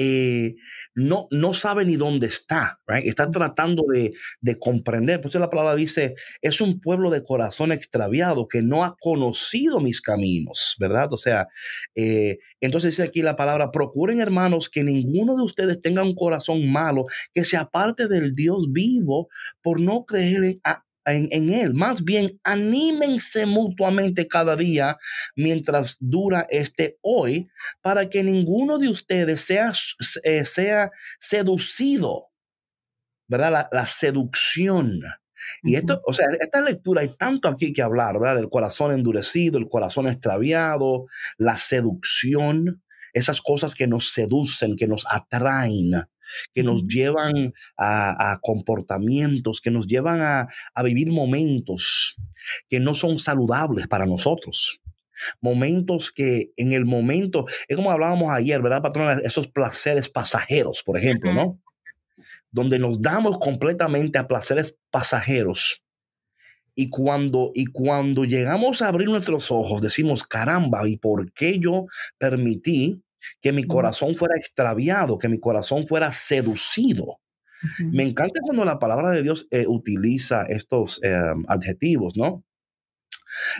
eh, 0.00 0.54
no, 0.94 1.26
no 1.32 1.52
sabe 1.54 1.84
ni 1.84 1.96
dónde 1.96 2.26
está, 2.28 2.80
right? 2.86 3.04
está 3.06 3.28
tratando 3.30 3.82
de, 3.92 4.12
de 4.40 4.58
comprender. 4.58 5.20
Por 5.20 5.30
eso 5.30 5.38
la 5.40 5.50
palabra 5.50 5.74
dice, 5.74 6.14
es 6.40 6.60
un 6.60 6.80
pueblo 6.80 7.10
de 7.10 7.22
corazón 7.24 7.72
extraviado 7.72 8.46
que 8.48 8.62
no 8.62 8.84
ha 8.84 8.96
conocido 9.00 9.80
mis 9.80 10.00
caminos, 10.00 10.76
¿verdad? 10.78 11.12
O 11.12 11.16
sea, 11.18 11.48
eh, 11.94 12.38
entonces 12.60 12.92
dice 12.92 13.02
aquí 13.08 13.22
la 13.22 13.36
palabra, 13.36 13.70
procuren 13.70 14.20
hermanos 14.20 14.68
que 14.68 14.82
ninguno 14.84 15.36
de 15.36 15.42
ustedes 15.42 15.80
tenga 15.82 16.02
un 16.02 16.14
corazón 16.14 16.70
malo, 16.70 17.06
que 17.34 17.44
se 17.44 17.56
aparte 17.56 18.08
del 18.08 18.34
Dios 18.34 18.66
vivo 18.70 19.28
por 19.62 19.80
no 19.80 20.04
creer 20.04 20.44
en, 20.44 20.60
a- 20.64 20.84
en, 21.14 21.28
en 21.30 21.52
Él. 21.52 21.74
Más 21.74 22.04
bien, 22.04 22.40
anímense 22.44 23.46
mutuamente 23.46 24.26
cada 24.26 24.56
día 24.56 24.96
mientras 25.36 25.96
dura 26.00 26.46
este 26.50 26.98
hoy, 27.02 27.48
para 27.82 28.08
que 28.08 28.22
ninguno 28.22 28.78
de 28.78 28.88
ustedes 28.88 29.40
sea, 29.40 29.72
eh, 30.24 30.44
sea 30.44 30.90
seducido, 31.18 32.30
¿verdad? 33.28 33.52
La, 33.52 33.68
la 33.72 33.86
seducción. 33.86 35.00
Y 35.62 35.76
esto, 35.76 36.00
o 36.04 36.12
sea, 36.12 36.26
esta 36.40 36.60
lectura 36.60 37.02
hay 37.02 37.14
tanto 37.16 37.48
aquí 37.48 37.72
que 37.72 37.82
hablar, 37.82 38.18
¿verdad? 38.18 38.36
Del 38.36 38.48
corazón 38.48 38.92
endurecido, 38.92 39.58
el 39.58 39.68
corazón 39.68 40.06
extraviado, 40.08 41.06
la 41.36 41.56
seducción, 41.56 42.82
esas 43.12 43.40
cosas 43.40 43.74
que 43.74 43.86
nos 43.86 44.12
seducen, 44.12 44.76
que 44.76 44.86
nos 44.86 45.06
atraen, 45.10 45.92
que 46.54 46.62
nos 46.62 46.86
llevan 46.86 47.52
a, 47.76 48.32
a 48.32 48.38
comportamientos, 48.40 49.60
que 49.60 49.70
nos 49.70 49.86
llevan 49.86 50.20
a, 50.20 50.46
a 50.74 50.82
vivir 50.82 51.12
momentos 51.12 52.16
que 52.68 52.80
no 52.80 52.94
son 52.94 53.18
saludables 53.18 53.88
para 53.88 54.06
nosotros 54.06 54.80
momentos 55.40 56.10
que 56.10 56.52
en 56.56 56.72
el 56.72 56.84
momento, 56.84 57.46
es 57.66 57.76
como 57.76 57.90
hablábamos 57.90 58.32
ayer, 58.32 58.62
¿verdad, 58.62 58.82
patrona? 58.82 59.20
Esos 59.24 59.48
placeres 59.48 60.08
pasajeros, 60.08 60.82
por 60.84 60.96
ejemplo. 60.96 61.32
¿no? 61.32 61.60
Donde 62.50 62.78
nos 62.78 63.00
damos 63.00 63.38
completamente 63.38 64.18
a 64.18 64.26
placeres 64.26 64.76
pasajeros 64.90 65.82
Y 66.74 66.88
cuando, 66.88 67.50
y 67.54 67.66
cuando 67.66 68.24
llegamos 68.24 68.82
a 68.82 68.88
abrir 68.88 69.08
nuestros 69.08 69.50
ojos, 69.50 69.80
decimos, 69.80 70.22
caramba, 70.22 70.88
¿y 70.88 70.96
por 70.96 71.32
qué 71.32 71.58
yo 71.58 71.86
permití 72.18 73.02
que 73.40 73.52
mi 73.52 73.64
corazón 73.64 74.14
fuera 74.14 74.34
extraviado, 74.36 75.18
que 75.18 75.28
mi 75.28 75.40
corazón 75.40 75.86
fuera 75.86 76.12
seducido? 76.12 77.20
Me 77.78 78.04
encanta 78.04 78.40
cuando 78.42 78.64
la 78.64 78.78
palabra 78.78 79.10
de 79.10 79.22
Dios 79.22 79.48
eh, 79.50 79.66
utiliza 79.66 80.44
estos 80.44 81.00
eh, 81.02 81.16
adjetivos, 81.48 82.16
¿no? 82.16 82.44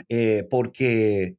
Eh, 0.07 0.47
porque 0.49 1.37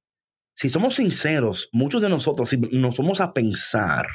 si 0.55 0.69
somos 0.69 0.97
sinceros, 0.97 1.69
muchos 1.73 2.03
de 2.03 2.09
nosotros, 2.09 2.51
si 2.51 2.59
nos 2.59 2.97
vamos 2.99 3.21
a 3.21 3.33
pensar, 3.33 4.07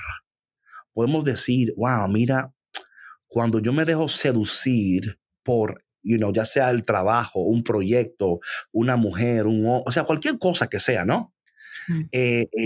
podemos 0.93 1.25
decir, 1.25 1.73
wow, 1.75 2.07
mira, 2.07 2.53
cuando 3.27 3.59
yo 3.59 3.73
me 3.73 3.85
dejo 3.85 4.07
seducir 4.07 5.19
por, 5.43 5.83
you 6.03 6.17
know, 6.17 6.31
ya 6.31 6.45
sea 6.45 6.69
el 6.69 6.83
trabajo, 6.83 7.41
un 7.41 7.63
proyecto, 7.63 8.39
una 8.71 8.95
mujer, 8.95 9.47
un, 9.47 9.65
o 9.65 9.91
sea, 9.91 10.03
cualquier 10.03 10.37
cosa 10.37 10.67
que 10.67 10.79
sea, 10.79 11.03
¿no? 11.03 11.34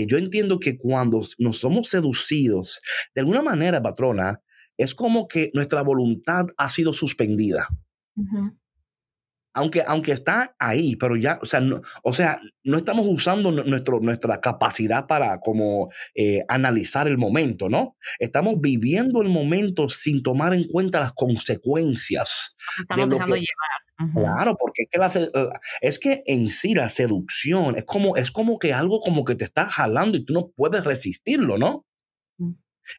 Yo 0.06 0.18
entiendo 0.18 0.58
que 0.58 0.78
cuando 0.78 1.20
nos 1.38 1.58
somos 1.58 1.88
seducidos, 1.88 2.80
de 3.14 3.20
alguna 3.20 3.42
manera, 3.42 3.82
patrona, 3.82 4.40
es 4.80 4.94
como 4.94 5.28
que 5.28 5.50
nuestra 5.52 5.82
voluntad 5.82 6.46
ha 6.56 6.70
sido 6.70 6.94
suspendida. 6.94 7.68
Aunque, 9.52 9.82
aunque 9.86 10.12
está 10.12 10.54
ahí, 10.58 10.96
pero 10.96 11.16
ya, 11.16 11.38
o 11.42 11.44
sea, 11.44 11.60
no, 11.60 11.82
o 12.02 12.12
sea, 12.12 12.40
no 12.64 12.78
estamos 12.78 13.06
usando 13.06 13.50
nuestro, 13.50 14.00
nuestra 14.00 14.40
capacidad 14.40 15.06
para 15.06 15.38
como 15.40 15.90
eh, 16.14 16.44
analizar 16.48 17.08
el 17.08 17.18
momento, 17.18 17.68
¿no? 17.68 17.96
Estamos 18.18 18.54
viviendo 18.60 19.20
el 19.20 19.28
momento 19.28 19.88
sin 19.88 20.22
tomar 20.22 20.54
en 20.54 20.64
cuenta 20.64 21.00
las 21.00 21.12
consecuencias. 21.12 22.56
Estamos 22.78 23.10
dejando 23.10 23.34
llevar. 23.34 23.89
Claro, 24.14 24.56
porque 24.58 24.84
es 24.84 24.88
que, 24.90 24.98
la, 24.98 25.60
es 25.82 25.98
que 25.98 26.22
en 26.26 26.48
sí 26.48 26.74
la 26.74 26.88
seducción 26.88 27.76
es 27.76 27.84
como, 27.84 28.16
es 28.16 28.30
como 28.30 28.58
que 28.58 28.72
algo 28.72 28.98
como 29.00 29.24
que 29.24 29.34
te 29.34 29.44
está 29.44 29.66
jalando 29.66 30.16
y 30.16 30.24
tú 30.24 30.32
no 30.32 30.50
puedes 30.56 30.84
resistirlo, 30.84 31.58
¿no? 31.58 31.86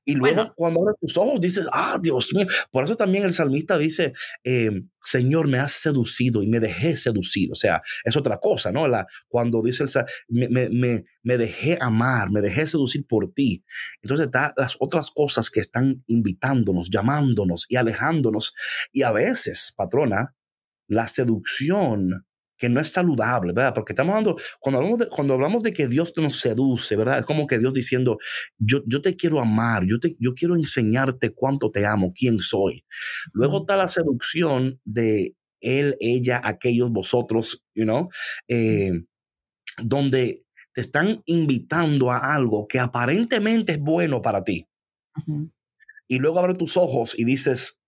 Y 0.05 0.15
luego 0.15 0.53
cuando 0.55 0.81
abres 0.81 0.95
tus 0.99 1.17
ojos 1.17 1.41
dices, 1.41 1.65
ah, 1.71 1.99
Dios 2.01 2.33
mío. 2.33 2.45
Por 2.71 2.83
eso 2.83 2.95
también 2.95 3.23
el 3.23 3.33
salmista 3.33 3.77
dice, 3.77 4.13
em, 4.43 4.89
Señor, 5.01 5.47
me 5.47 5.57
has 5.59 5.73
seducido 5.73 6.43
y 6.43 6.47
me 6.47 6.59
dejé 6.59 6.95
seducir. 6.95 7.51
O 7.51 7.55
sea, 7.55 7.81
es 8.03 8.15
otra 8.15 8.37
cosa, 8.37 8.71
¿no? 8.71 8.87
La, 8.87 9.05
cuando 9.27 9.61
dice 9.61 9.83
el 9.83 9.89
me, 10.29 10.47
me, 10.49 10.69
me, 10.69 11.03
me 11.23 11.37
dejé 11.37 11.77
amar, 11.81 12.29
me 12.31 12.41
dejé 12.41 12.67
seducir 12.67 13.05
por 13.07 13.33
ti. 13.33 13.63
Entonces 14.01 14.27
está 14.27 14.53
las 14.57 14.75
otras 14.79 15.11
cosas 15.11 15.49
que 15.49 15.59
están 15.59 16.03
invitándonos, 16.07 16.89
llamándonos 16.89 17.65
y 17.69 17.75
alejándonos. 17.75 18.53
Y 18.91 19.03
a 19.03 19.11
veces, 19.11 19.73
patrona, 19.75 20.35
la 20.91 21.07
seducción 21.07 22.25
que 22.57 22.69
no 22.69 22.79
es 22.79 22.89
saludable, 22.89 23.53
¿verdad? 23.53 23.73
Porque 23.73 23.93
estamos 23.93 24.11
hablando, 24.11 24.37
cuando 24.59 24.77
hablamos 24.77 24.99
de, 24.99 25.07
cuando 25.07 25.33
hablamos 25.33 25.63
de 25.63 25.73
que 25.73 25.87
Dios 25.87 26.13
nos 26.17 26.39
seduce, 26.39 26.95
¿verdad? 26.95 27.19
Es 27.19 27.25
como 27.25 27.47
que 27.47 27.57
Dios 27.57 27.73
diciendo, 27.73 28.19
yo, 28.59 28.81
yo 28.85 29.01
te 29.01 29.15
quiero 29.15 29.41
amar, 29.41 29.83
yo, 29.87 29.99
te, 29.99 30.15
yo 30.19 30.35
quiero 30.35 30.55
enseñarte 30.55 31.33
cuánto 31.33 31.71
te 31.71 31.87
amo, 31.87 32.13
quién 32.13 32.39
soy. 32.39 32.85
Luego 33.33 33.61
está 33.61 33.77
la 33.77 33.87
seducción 33.87 34.79
de 34.85 35.35
él, 35.61 35.95
ella, 35.99 36.39
aquellos, 36.43 36.91
vosotros, 36.91 37.63
you 37.73 37.85
know, 37.85 38.09
eh, 38.47 38.91
donde 39.81 40.45
te 40.73 40.81
están 40.81 41.23
invitando 41.25 42.11
a 42.11 42.35
algo 42.35 42.67
que 42.67 42.79
aparentemente 42.79 43.71
es 43.71 43.79
bueno 43.79 44.21
para 44.21 44.43
ti. 44.43 44.67
Y 46.07 46.19
luego 46.19 46.39
abres 46.39 46.57
tus 46.57 46.77
ojos 46.77 47.17
y 47.17 47.23
dices, 47.23 47.81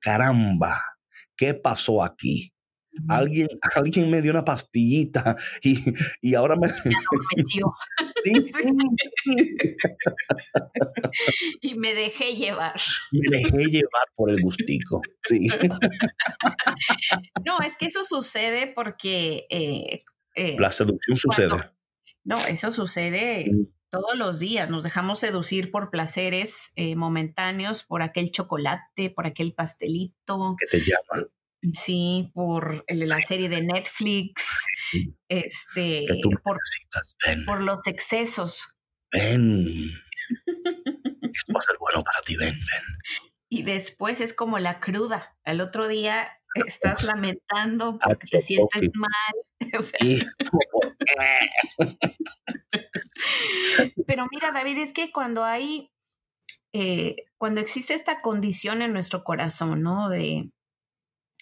caramba, 0.00 0.93
¿qué 1.36 1.54
pasó 1.54 2.02
aquí? 2.02 2.50
Alguien, 3.08 3.48
alguien 3.74 4.08
me 4.08 4.22
dio 4.22 4.30
una 4.30 4.44
pastillita 4.44 5.34
y, 5.62 5.78
y 6.20 6.34
ahora 6.34 6.54
me... 6.56 6.68
y 11.60 11.74
me 11.74 11.94
dejé 11.94 12.36
llevar. 12.36 12.80
Me 13.10 13.38
dejé 13.38 13.66
llevar 13.66 14.06
por 14.14 14.30
el 14.30 14.40
gustico, 14.40 15.02
sí. 15.24 15.48
no, 17.44 17.60
es 17.60 17.76
que 17.76 17.86
eso 17.86 18.04
sucede 18.04 18.72
porque... 18.74 19.46
Eh, 19.50 19.98
eh, 20.36 20.56
La 20.58 20.72
seducción 20.72 21.16
sucede. 21.16 21.56
no, 22.24 22.44
eso 22.46 22.72
sucede 22.72 23.48
mm. 23.50 23.66
Todos 23.94 24.16
los 24.16 24.38
días. 24.40 24.68
Nos 24.68 24.82
dejamos 24.82 25.20
seducir 25.20 25.70
por 25.70 25.90
placeres 25.90 26.72
eh, 26.74 26.96
momentáneos, 26.96 27.84
por 27.84 28.02
aquel 28.02 28.32
chocolate, 28.32 29.10
por 29.10 29.26
aquel 29.26 29.54
pastelito. 29.54 30.56
Que 30.58 30.78
te 30.78 30.84
llaman 30.84 31.30
Sí, 31.72 32.30
por 32.34 32.84
la 32.88 33.18
serie 33.18 33.48
de 33.48 33.62
Netflix, 33.62 34.44
este, 35.28 36.06
por, 36.22 36.58
por, 37.46 37.62
los 37.62 37.86
excesos. 37.86 38.76
Ven. 39.10 39.64
Esto 41.22 41.52
va 41.54 41.58
a 41.58 41.62
ser 41.62 41.76
bueno 41.80 42.04
para 42.04 42.20
ti, 42.26 42.36
ven, 42.36 42.52
ven. 42.52 42.82
Y 43.48 43.62
después 43.62 44.20
es 44.20 44.34
como 44.34 44.58
la 44.58 44.78
cruda. 44.78 45.38
Al 45.42 45.62
otro 45.62 45.88
día 45.88 46.30
estás 46.66 47.06
lamentando 47.06 47.98
porque 47.98 48.26
te 48.26 48.40
sientes 48.40 48.90
mal. 48.94 49.10
Pero 54.06 54.26
mira, 54.30 54.52
David, 54.52 54.78
es 54.78 54.92
que 54.92 55.12
cuando 55.12 55.44
hay, 55.44 55.90
eh, 56.72 57.16
cuando 57.38 57.60
existe 57.60 57.94
esta 57.94 58.20
condición 58.20 58.82
en 58.82 58.92
nuestro 58.92 59.24
corazón, 59.24 59.82
¿no? 59.82 60.08
De, 60.08 60.50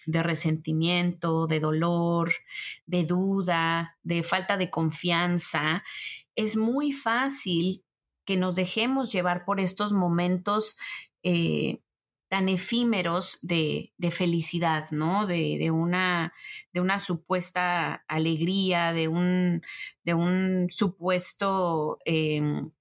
de 0.05 0.23
resentimiento, 0.23 1.47
de 1.47 1.59
dolor, 1.59 2.33
de 2.85 3.03
duda, 3.03 3.97
de 4.03 4.23
falta 4.23 4.57
de 4.57 4.69
confianza, 4.69 5.83
es 6.35 6.57
muy 6.57 6.91
fácil 6.91 7.83
que 8.25 8.37
nos 8.37 8.55
dejemos 8.55 9.11
llevar 9.11 9.45
por 9.45 9.59
estos 9.59 9.93
momentos 9.93 10.77
eh, 11.23 11.79
tan 12.33 12.49
efímeros 12.49 13.37
de, 13.43 13.93
felicidad, 14.09 14.89
¿no? 14.89 15.27
De, 15.27 15.69
una, 15.69 16.33
de 16.71 16.81
una 16.81 16.97
supuesta 16.97 18.03
alegría, 18.07 18.91
de 18.91 19.07
un, 19.07 19.61
de 20.03 20.15
un 20.15 20.65
supuesto 20.71 21.99
em, 22.05 22.71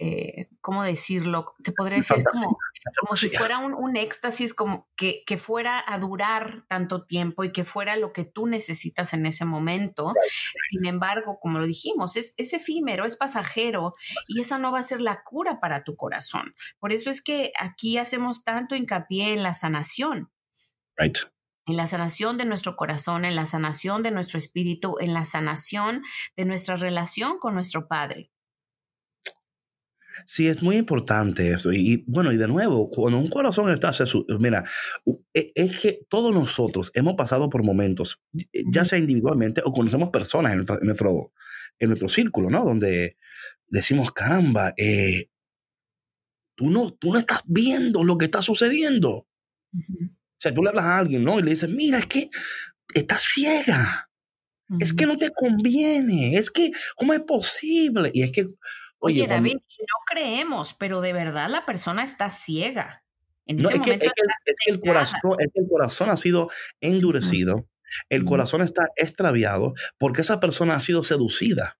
eh, 0.00 0.48
¿cómo 0.60 0.82
decirlo? 0.82 1.54
Te 1.62 1.70
podría 1.70 1.98
decir 1.98 2.24
como, 2.24 2.58
como 3.00 3.16
si 3.16 3.28
fuera 3.30 3.58
un, 3.58 3.96
éxtasis, 3.96 4.54
como 4.54 4.88
que, 4.96 5.22
que, 5.26 5.36
fuera 5.36 5.82
a 5.86 5.98
durar 5.98 6.64
tanto 6.68 7.04
tiempo 7.04 7.44
y 7.44 7.52
que 7.52 7.64
fuera 7.64 7.96
lo 7.96 8.12
que 8.12 8.24
tú 8.24 8.46
necesitas 8.46 9.12
en 9.12 9.26
ese 9.26 9.44
momento. 9.44 10.12
Sin 10.70 10.86
embargo, 10.86 11.38
como 11.40 11.58
lo 11.58 11.66
dijimos, 11.66 12.16
es, 12.16 12.34
es, 12.36 12.52
efímero, 12.52 13.04
es 13.04 13.16
pasajero 13.16 13.94
y 14.28 14.40
esa 14.40 14.58
no 14.58 14.72
va 14.72 14.80
a 14.80 14.84
ser 14.84 15.00
la 15.00 15.22
cura 15.24 15.60
para 15.60 15.84
tu 15.84 15.96
corazón. 15.96 16.54
Por 16.78 16.92
eso 16.92 17.10
es 17.10 17.22
que 17.22 17.52
aquí 17.58 17.98
hacemos 17.98 18.44
tanto 18.44 18.74
hincapié 18.74 19.32
en 19.32 19.42
la 19.42 19.54
sanación. 19.54 20.30
Right 20.96 21.18
en 21.66 21.76
la 21.76 21.86
sanación 21.86 22.38
de 22.38 22.44
nuestro 22.44 22.76
corazón, 22.76 23.24
en 23.24 23.34
la 23.34 23.44
sanación 23.44 24.02
de 24.02 24.12
nuestro 24.12 24.38
espíritu, 24.38 24.96
en 25.00 25.14
la 25.14 25.24
sanación 25.24 26.04
de 26.36 26.44
nuestra 26.44 26.76
relación 26.76 27.38
con 27.38 27.54
nuestro 27.54 27.88
Padre. 27.88 28.30
Sí, 30.24 30.48
es 30.48 30.62
muy 30.62 30.76
importante 30.76 31.50
eso. 31.50 31.72
Y, 31.72 32.04
bueno, 32.06 32.32
y 32.32 32.36
de 32.36 32.48
nuevo, 32.48 32.88
cuando 32.88 33.18
un 33.18 33.28
corazón 33.28 33.70
está, 33.70 33.92
mira, 34.38 34.64
e, 35.34 35.52
es 35.54 35.80
que 35.80 36.06
todos 36.08 36.32
nosotros 36.32 36.90
hemos 36.94 37.14
pasado 37.14 37.48
por 37.48 37.64
momentos, 37.64 38.22
eh, 38.52 38.64
ya 38.72 38.84
sea 38.84 38.98
individualmente 38.98 39.60
o 39.64 39.72
conocemos 39.72 40.10
personas 40.10 40.52
en 40.52 40.58
nuestro, 40.58 41.32
en 41.78 41.88
nuestro, 41.88 42.08
círculo, 42.08 42.48
¿no? 42.48 42.64
Donde 42.64 43.16
decimos, 43.68 44.12
caramba, 44.12 44.72
eh, 44.76 45.28
tú, 46.54 46.70
no, 46.70 46.90
tú 46.90 47.12
no 47.12 47.18
estás 47.18 47.42
viendo 47.46 48.02
lo 48.04 48.16
que 48.16 48.24
está 48.26 48.40
sucediendo. 48.40 49.10
O 49.72 50.38
sea, 50.38 50.54
tú 50.54 50.62
le 50.62 50.70
hablas 50.70 50.86
a 50.86 50.98
alguien, 50.98 51.24
¿no? 51.24 51.38
Y 51.38 51.42
le 51.42 51.50
dices, 51.50 51.68
mira, 51.68 51.98
es 51.98 52.06
que 52.06 52.30
estás 52.94 53.22
ciega. 53.22 54.10
Es 54.80 54.92
que 54.92 55.06
no 55.06 55.16
te 55.16 55.30
conviene. 55.30 56.36
Es 56.36 56.50
que, 56.50 56.70
¿cómo 56.96 57.12
es 57.12 57.20
posible? 57.20 58.10
Y 58.12 58.22
es 58.22 58.32
que 58.32 58.46
Oye, 59.06 59.26
David, 59.26 59.54
no 59.54 60.04
creemos, 60.06 60.74
pero 60.74 61.00
de 61.00 61.12
verdad 61.12 61.48
la 61.48 61.64
persona 61.64 62.04
está 62.04 62.30
ciega. 62.30 63.02
En 63.46 63.60
ese 63.60 63.78
momento 63.78 64.06
es, 64.06 64.12
que, 64.12 64.72
el 64.72 64.80
corazón, 64.80 65.36
es 65.38 65.46
que 65.54 65.60
el 65.60 65.68
corazón 65.68 66.10
ha 66.10 66.16
sido 66.16 66.48
endurecido, 66.80 67.68
el 68.08 68.24
corazón 68.24 68.62
está 68.62 68.88
extraviado 68.96 69.74
porque 69.98 70.22
esa 70.22 70.40
persona 70.40 70.74
ha 70.74 70.80
sido 70.80 71.04
seducida. 71.04 71.78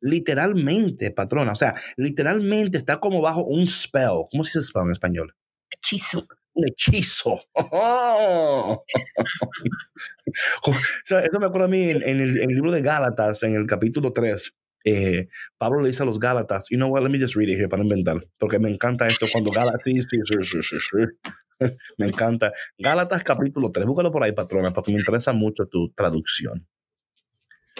Literalmente, 0.00 1.10
patrona. 1.10 1.52
O 1.52 1.56
sea, 1.56 1.74
literalmente 1.96 2.78
está 2.78 3.00
como 3.00 3.20
bajo 3.20 3.44
un 3.44 3.66
spell. 3.66 4.24
¿Cómo 4.30 4.44
se 4.44 4.58
dice 4.58 4.68
spell 4.68 4.84
en 4.84 4.92
español? 4.92 5.36
Hechizo. 5.70 6.26
Un 6.54 6.68
hechizo. 6.68 7.44
eso 10.96 11.38
me 11.38 11.46
acuerdo 11.46 11.64
a 11.64 11.68
mí 11.68 11.82
en, 11.82 12.02
el, 12.02 12.38
en, 12.38 12.50
el, 12.50 12.54
libro 12.54 12.72
de 12.72 12.80
Gálatas, 12.80 13.42
en 13.42 13.56
el 13.56 13.66
capítulo 13.66 14.14
3 14.14 14.54
eh, 14.86 15.26
Pablo 15.58 15.82
le 15.82 15.88
dice 15.88 16.04
a 16.04 16.06
los 16.06 16.20
Gálatas, 16.20 16.66
you 16.70 16.76
know 16.76 16.88
what, 16.88 17.02
let 17.02 17.10
me 17.10 17.18
just 17.18 17.34
read 17.34 17.48
it 17.48 17.58
here 17.58 17.68
para 17.68 17.82
inventar, 17.82 18.24
porque 18.38 18.60
me 18.60 18.70
encanta 18.70 19.08
esto 19.08 19.26
cuando 19.30 19.50
Gálatas, 19.50 19.82
sí, 19.82 20.00
sí, 20.00 20.18
sí, 20.22 20.36
sí, 20.42 20.62
sí, 20.62 21.28
me 21.98 22.06
encanta. 22.06 22.52
Gálatas 22.78 23.24
capítulo 23.24 23.70
3, 23.70 23.84
búscalo 23.84 24.12
por 24.12 24.22
ahí, 24.22 24.32
patrona, 24.32 24.70
porque 24.70 24.92
me 24.92 25.00
interesa 25.00 25.32
mucho 25.32 25.66
tu 25.66 25.90
traducción. 25.92 26.68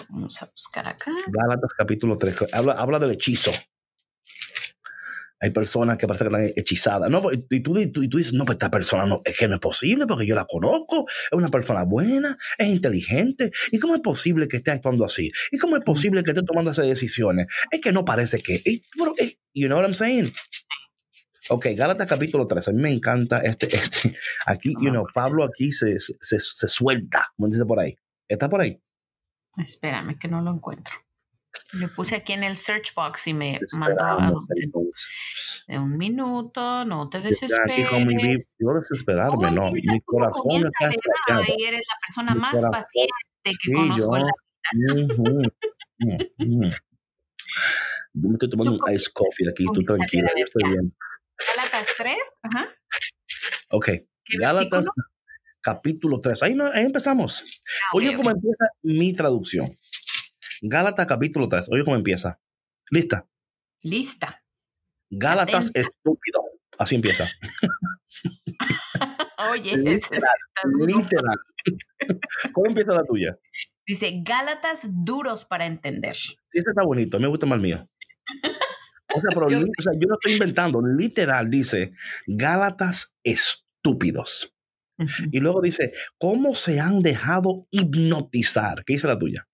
Vamos 0.09 0.41
a 0.43 0.45
buscar 0.47 0.87
acá. 0.87 1.11
Gálatas 1.27 1.73
capítulo 1.77 2.17
3, 2.17 2.53
habla, 2.53 2.73
habla 2.73 2.99
del 2.99 3.11
hechizo. 3.11 3.51
Hay 5.39 5.51
personas 5.51 5.97
que 5.97 6.07
parece 6.07 6.25
que 6.25 6.29
están 6.29 6.53
hechizadas. 6.55 7.09
No, 7.09 7.21
y 7.31 7.59
tú, 7.61 7.77
y 7.77 7.87
tú, 7.87 8.03
y 8.03 8.09
tú 8.09 8.17
dices, 8.17 8.33
no, 8.33 8.45
pues 8.45 8.55
esta 8.55 8.71
persona 8.71 9.05
no, 9.05 9.21
es 9.23 9.37
que 9.37 9.47
no 9.47 9.55
es 9.55 9.59
posible 9.59 10.07
porque 10.07 10.25
yo 10.25 10.35
la 10.35 10.45
conozco, 10.45 11.05
es 11.07 11.31
una 11.31 11.49
persona 11.49 11.83
buena, 11.83 12.35
es 12.57 12.67
inteligente. 12.67 13.51
¿Y 13.71 13.79
cómo 13.79 13.95
es 13.95 14.01
posible 14.01 14.47
que 14.47 14.57
esté 14.57 14.71
actuando 14.71 15.05
así? 15.05 15.31
¿Y 15.51 15.57
cómo 15.57 15.75
es 15.75 15.83
posible 15.83 16.23
que 16.23 16.31
esté 16.31 16.43
tomando 16.43 16.71
esas 16.71 16.87
decisiones? 16.87 17.47
Es 17.71 17.79
que 17.81 17.91
no 17.91 18.03
parece 18.03 18.39
que. 18.39 18.61
Pero, 18.97 19.13
you 19.53 19.67
know 19.67 19.77
what 19.77 19.85
I'm 19.85 19.93
saying? 19.93 20.31
Ok, 21.49 21.67
Gálatas 21.75 22.07
capítulo 22.07 22.45
3. 22.45 22.67
A 22.67 22.71
mí 22.71 22.81
me 22.81 22.89
encanta 22.89 23.39
este, 23.39 23.67
este. 23.75 24.15
Aquí, 24.45 24.73
you 24.81 24.89
know, 24.89 25.05
Pablo 25.13 25.43
aquí 25.43 25.71
se, 25.71 25.99
se, 25.99 26.39
se 26.39 26.67
suelta, 26.67 27.27
como 27.35 27.49
dice 27.49 27.65
por 27.65 27.79
ahí. 27.79 27.95
¿Está 28.27 28.49
por 28.49 28.61
ahí? 28.61 28.81
Espérame, 29.57 30.17
que 30.19 30.27
no 30.27 30.41
lo 30.41 30.51
encuentro. 30.51 30.93
Le 31.73 31.87
puse 31.89 32.15
aquí 32.15 32.33
en 32.33 32.43
el 32.43 32.55
search 32.55 32.93
box 32.95 33.27
y 33.27 33.33
me 33.33 33.59
mandaba 33.77 34.31
de 35.67 35.77
un 35.77 35.97
minuto, 35.97 36.85
no 36.85 37.09
te 37.09 37.19
desesperes. 37.19 37.87
Aquí 37.87 38.05
mi 38.05 38.37
yo 38.59 38.73
desesperarme, 38.73 39.51
no. 39.51 39.71
Mi 39.71 39.99
corazón 40.05 40.65
está 40.65 40.89
estallado. 40.89 41.43
eres 41.59 41.81
la 41.87 41.95
persona 42.05 42.35
más 42.35 42.53
paciente 42.71 43.11
que 43.43 43.73
conozco 43.73 44.15
en 44.15 44.23
la 44.23 44.31
vida. 44.93 46.75
Yo 48.13 48.29
me 48.29 48.33
estoy 48.33 48.49
tomando 48.49 48.71
un 48.73 48.93
ice 48.93 49.09
coffee 49.13 49.49
aquí, 49.49 49.65
tú 49.73 49.83
tranquila, 49.83 50.31
yo 50.37 50.45
estoy 50.45 50.71
bien. 50.71 50.95
Gálatas 51.55 51.93
3, 51.97 52.17
ajá. 52.43 52.69
Ok, 53.69 53.89
Gálatas 54.39 54.85
capítulo 55.61 56.21
3. 56.21 56.43
Ahí, 56.43 56.55
no, 56.55 56.65
ahí 56.65 56.85
empezamos. 56.85 57.43
Ah, 57.83 57.89
Oye, 57.93 58.15
cómo 58.15 58.31
empieza 58.31 58.65
mi 58.83 59.11
traducción. 59.11 59.77
Gálatas 60.61 61.05
capítulo 61.05 61.47
3. 61.47 61.69
Oye, 61.71 61.83
¿cómo 61.83 61.95
empieza? 61.95 62.39
¿Lista? 62.89 63.27
Lista. 63.83 64.43
Gálatas 65.09 65.71
estúpido. 65.73 66.41
Así 66.77 66.95
empieza. 66.95 67.27
Oye, 69.51 69.77
literal. 69.77 70.31
literal. 70.79 71.37
¿Cómo 72.53 72.67
empieza 72.67 72.93
la 72.93 73.03
tuya? 73.03 73.37
Dice 73.85 74.21
Gálatas 74.23 74.87
duros 74.89 75.45
para 75.45 75.65
entender. 75.65 76.15
Sí, 76.15 76.35
este 76.51 76.71
está 76.71 76.83
bonito. 76.83 77.19
Me 77.19 77.27
gusta 77.27 77.45
más 77.45 77.57
el 77.57 77.61
mío. 77.61 77.89
O 79.13 79.21
sea, 79.21 79.29
pero 79.29 79.49
yo, 79.49 79.59
o 79.59 79.81
sea, 79.81 79.93
yo 79.93 80.07
no 80.07 80.15
estoy 80.15 80.33
inventando. 80.33 80.81
Literal 80.81 81.49
dice 81.49 81.93
Gálatas 82.25 83.15
estúpidos. 83.23 84.53
Y 85.31 85.39
luego 85.39 85.61
dice, 85.61 85.91
¿cómo 86.17 86.55
se 86.55 86.79
han 86.79 87.01
dejado 87.01 87.67
hipnotizar? 87.69 88.83
¿Qué 88.83 88.93
dice 88.93 89.07
la 89.07 89.17
tuya? 89.17 89.47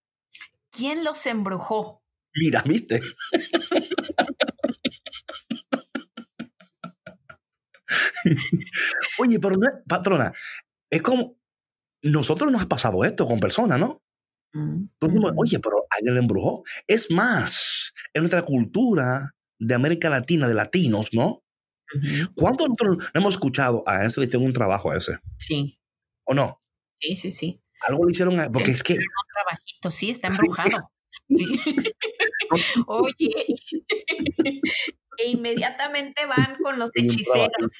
¿Quién 0.73 1.03
los 1.03 1.25
embrujó? 1.27 2.03
Mira, 2.35 2.63
¿viste? 2.65 2.99
Oye, 9.19 9.39
pero 9.39 9.55
no, 9.55 9.67
patrona, 9.87 10.33
es 10.89 11.03
como, 11.03 11.37
nosotros 12.01 12.51
nos 12.51 12.63
ha 12.63 12.67
pasado 12.67 13.05
esto 13.05 13.27
con 13.27 13.39
personas, 13.39 13.79
¿no? 13.79 14.03
Mm, 14.53 14.85
oye, 15.35 15.59
pero 15.59 15.85
alguien 15.89 16.13
le 16.13 16.19
embrujó. 16.19 16.63
Es 16.87 17.09
más, 17.09 17.93
en 18.13 18.23
nuestra 18.23 18.43
cultura 18.43 19.35
de 19.59 19.73
América 19.73 20.09
Latina, 20.09 20.47
de 20.47 20.53
latinos, 20.53 21.09
¿no? 21.13 21.43
¿Cuánto 22.35 22.67
nosotros 22.67 23.09
hemos 23.13 23.35
escuchado 23.35 23.83
a 23.85 24.05
ese 24.05 24.19
le 24.19 24.27
hicieron 24.27 24.47
un 24.47 24.53
trabajo 24.53 24.91
a 24.91 24.97
ese? 24.97 25.19
Sí. 25.37 25.79
¿O 26.25 26.33
no? 26.33 26.61
Sí, 26.99 27.15
sí, 27.15 27.31
sí. 27.31 27.62
Algo 27.87 28.05
le 28.05 28.11
hicieron, 28.11 28.39
a, 28.39 28.49
porque 28.49 28.71
es 28.71 28.83
que... 28.83 28.97
Trabajito, 29.33 29.91
sí, 29.91 30.09
está 30.09 30.27
embrujado. 30.29 30.89
Sí, 31.27 31.45
Oye, 32.87 33.13
e 35.17 35.29
inmediatamente 35.29 36.25
van 36.25 36.57
con 36.61 36.79
los 36.79 36.91
hechiceros. 36.95 37.79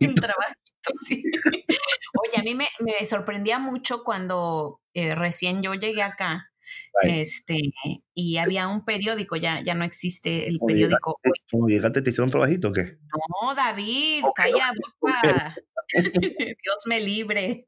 Un 0.00 0.14
trabajito, 0.14 0.92
sí. 1.06 1.22
Oye, 2.22 2.38
a 2.38 2.42
mí 2.42 2.54
me, 2.54 2.66
me 2.80 3.04
sorprendía 3.06 3.58
mucho 3.58 4.04
cuando 4.04 4.80
eh, 4.94 5.14
recién 5.14 5.62
yo 5.62 5.74
llegué 5.74 6.02
acá 6.02 6.50
este, 7.02 7.72
y 8.14 8.36
había 8.38 8.68
un 8.68 8.84
periódico, 8.84 9.36
ya, 9.36 9.60
ya 9.60 9.74
no 9.74 9.84
existe 9.84 10.48
el 10.48 10.58
periódico. 10.58 11.20
¿Cómo 11.50 11.68
llegaste? 11.68 12.02
¿Te 12.02 12.10
hicieron 12.10 12.30
trabajito 12.30 12.68
o 12.68 12.72
qué? 12.72 12.98
No, 13.42 13.54
David, 13.54 14.24
calla 14.34 14.72
boca. 15.00 15.56
Dios 15.92 16.82
me 16.86 17.00
libre. 17.00 17.66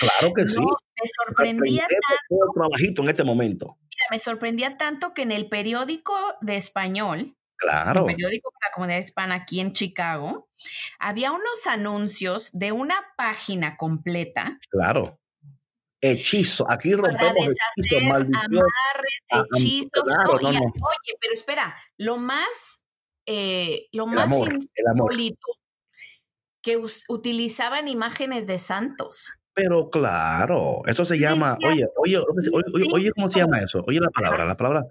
Claro 0.00 0.32
que 0.34 0.48
sí. 0.48 0.60
Me 0.60 1.10
sorprendía 1.24 1.86
tanto. 1.86 2.52
trabajito 2.54 3.02
en 3.02 3.08
este 3.08 3.24
momento. 3.24 3.76
Mira, 3.80 4.06
me 4.10 4.18
sorprendía 4.18 4.76
tanto 4.76 5.14
que 5.14 5.22
en 5.22 5.32
el 5.32 5.48
periódico 5.48 6.14
de 6.40 6.56
español, 6.56 7.36
Claro. 7.58 8.00
El 8.00 8.14
periódico 8.14 8.50
para 8.50 8.70
la 8.70 8.74
comunidad 8.74 8.98
hispana 8.98 9.34
aquí 9.36 9.60
en 9.60 9.72
Chicago, 9.72 10.50
había 10.98 11.32
unos 11.32 11.66
anuncios 11.66 12.50
de 12.52 12.72
una 12.72 12.96
página 13.16 13.78
completa. 13.78 14.58
Claro 14.68 15.18
hechizo. 16.00 16.66
Aquí 16.70 16.94
rompemos 16.94 17.48
hechizos, 17.48 18.02
maldiciones. 18.02 18.62
Amarres, 19.30 19.50
hechizos. 19.54 20.04
Oye, 20.28 21.18
pero 21.20 21.34
espera, 21.34 21.76
lo 21.96 22.18
más, 22.18 22.84
eh, 23.26 23.88
lo 23.92 24.06
más 24.06 24.30
insólito 24.32 25.46
que 26.62 26.80
utilizaban 27.08 27.88
imágenes 27.88 28.46
de 28.46 28.58
santos. 28.58 29.38
Pero 29.56 29.90
claro, 29.90 30.82
eso 30.86 31.04
se 31.04 31.18
llama, 31.18 31.56
oye, 31.66 31.86
oye, 31.96 32.18
oye, 32.52 32.86
oye, 32.92 33.10
¿cómo 33.12 33.30
se 33.30 33.40
llama 33.40 33.60
eso? 33.60 33.82
Oye 33.86 33.98
la 34.00 34.10
palabra, 34.10 34.44
la 34.44 34.56
palabra, 34.56 34.82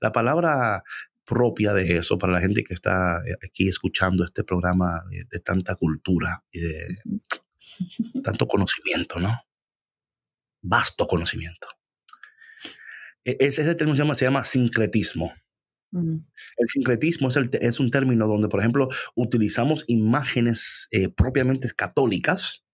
la 0.00 0.12
palabra 0.12 0.82
propia 1.24 1.72
de 1.74 1.98
eso 1.98 2.18
para 2.18 2.32
la 2.32 2.40
gente 2.40 2.64
que 2.64 2.74
está 2.74 3.18
aquí 3.46 3.68
escuchando 3.68 4.24
este 4.24 4.42
programa 4.42 5.02
de 5.10 5.40
tanta 5.40 5.74
cultura 5.76 6.42
y 6.50 6.60
de 6.60 6.98
tanto 8.22 8.46
conocimiento, 8.46 9.20
¿no? 9.20 9.38
vasto 10.64 11.06
conocimiento. 11.06 11.68
E, 13.24 13.36
ese, 13.38 13.62
término 13.74 13.94
se 13.94 14.02
llama, 14.02 14.14
se 14.14 14.24
llama 14.24 14.44
sincretismo. 14.44 15.32
El 15.92 16.68
sincretismo 16.68 17.28
es, 17.28 17.36
el, 17.36 17.48
es, 17.60 17.78
un 17.78 17.88
término 17.88 18.26
donde, 18.26 18.48
por 18.48 18.58
ejemplo, 18.58 18.88
utilizamos 19.14 19.84
imágenes 19.86 20.88
eh, 20.90 21.08
propiamente 21.08 21.68
católicas. 21.70 22.64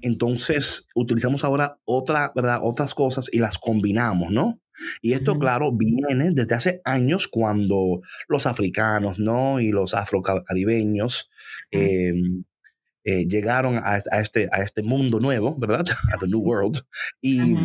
Entonces, 0.00 0.88
utilizamos 0.94 1.44
ahora 1.44 1.78
otra, 1.84 2.32
¿verdad? 2.34 2.60
otras 2.62 2.94
cosas 2.94 3.28
y 3.32 3.38
las 3.38 3.58
combinamos, 3.58 4.30
¿no? 4.30 4.60
Y 5.00 5.12
esto, 5.12 5.38
claro, 5.38 5.72
viene 5.72 6.30
desde 6.32 6.54
hace 6.54 6.80
años 6.84 7.28
cuando 7.28 8.00
los 8.28 8.46
africanos, 8.46 9.18
¿no? 9.18 9.60
Y 9.60 9.70
los 9.70 9.94
afrocaribeños 9.94 11.30
eh, 11.70 13.26
llegaron 13.26 13.78
a, 13.78 13.98
este, 14.20 14.48
a 14.52 14.62
este 14.62 14.82
mundo 14.82 15.18
nuevo, 15.18 15.56
¿verdad? 15.58 15.84
A 16.14 16.18
the 16.18 16.28
New 16.28 16.40
World. 16.40 16.82
Y, 17.20 17.56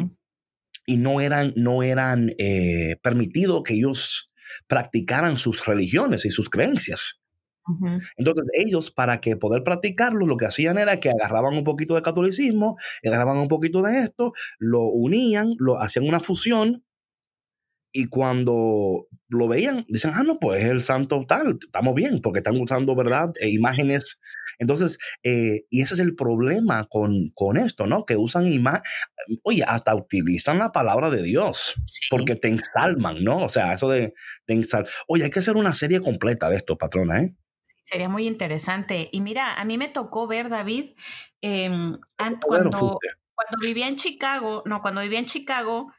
y 0.85 0.97
no 0.97 1.21
eran, 1.21 1.53
no 1.55 1.83
eran 1.83 2.33
eh, 2.37 2.95
permitido 3.03 3.61
que 3.61 3.75
ellos 3.75 4.33
practicaran 4.67 5.37
sus 5.37 5.65
religiones 5.65 6.25
y 6.25 6.31
sus 6.31 6.49
creencias. 6.49 7.21
Entonces 8.17 8.45
ellos, 8.53 8.91
para 8.91 9.19
que 9.19 9.35
poder 9.35 9.63
practicarlo, 9.63 10.25
lo 10.25 10.37
que 10.37 10.45
hacían 10.45 10.77
era 10.77 10.99
que 10.99 11.09
agarraban 11.09 11.55
un 11.55 11.63
poquito 11.63 11.95
de 11.95 12.01
catolicismo, 12.01 12.77
agarraban 13.05 13.37
un 13.37 13.47
poquito 13.47 13.81
de 13.81 13.99
esto, 13.99 14.33
lo 14.59 14.83
unían, 14.83 15.55
lo 15.59 15.79
hacían 15.79 16.07
una 16.07 16.19
fusión 16.19 16.83
y 17.91 18.05
cuando 18.05 19.07
lo 19.29 19.47
veían, 19.47 19.85
dicen, 19.89 20.11
ah, 20.13 20.23
no, 20.23 20.39
pues 20.39 20.63
el 20.63 20.83
santo 20.83 21.25
tal, 21.27 21.57
estamos 21.59 21.95
bien, 21.95 22.19
porque 22.19 22.39
están 22.39 22.59
usando, 22.59 22.95
¿verdad? 22.95 23.31
E 23.39 23.49
imágenes. 23.49 24.19
Entonces, 24.59 24.99
eh, 25.23 25.65
y 25.69 25.81
ese 25.81 25.95
es 25.95 25.99
el 25.99 26.15
problema 26.15 26.85
con, 26.89 27.31
con 27.33 27.57
esto, 27.57 27.87
¿no? 27.87 28.05
Que 28.05 28.15
usan 28.15 28.51
imágenes, 28.51 28.87
oye, 29.43 29.63
hasta 29.67 29.95
utilizan 29.95 30.59
la 30.59 30.71
palabra 30.71 31.09
de 31.09 31.23
Dios, 31.23 31.75
porque 32.09 32.35
te 32.35 32.49
ensalman, 32.49 33.23
¿no? 33.23 33.37
O 33.45 33.49
sea, 33.49 33.73
eso 33.73 33.89
de, 33.89 34.13
de 34.47 34.85
Oye, 35.07 35.23
hay 35.23 35.29
que 35.29 35.39
hacer 35.39 35.55
una 35.55 35.73
serie 35.73 35.99
completa 35.99 36.49
de 36.49 36.57
esto, 36.57 36.77
patrona, 36.77 37.21
¿eh? 37.23 37.35
Sería 37.87 38.09
muy 38.09 38.27
interesante. 38.27 39.07
Y 39.13 39.21
mira, 39.21 39.53
a 39.53 39.63
mí 39.63 39.77
me 39.77 39.87
tocó 39.87 40.27
ver, 40.27 40.49
David, 40.49 40.91
em, 41.39 41.97
cuando, 42.17 42.99
cuando 43.33 43.57
vivía 43.61 43.87
en 43.87 43.95
Chicago, 43.95 44.61
no, 44.65 44.81
cuando 44.81 44.99
vivía 44.99 45.19
en 45.19 45.25
Chicago, 45.25 45.93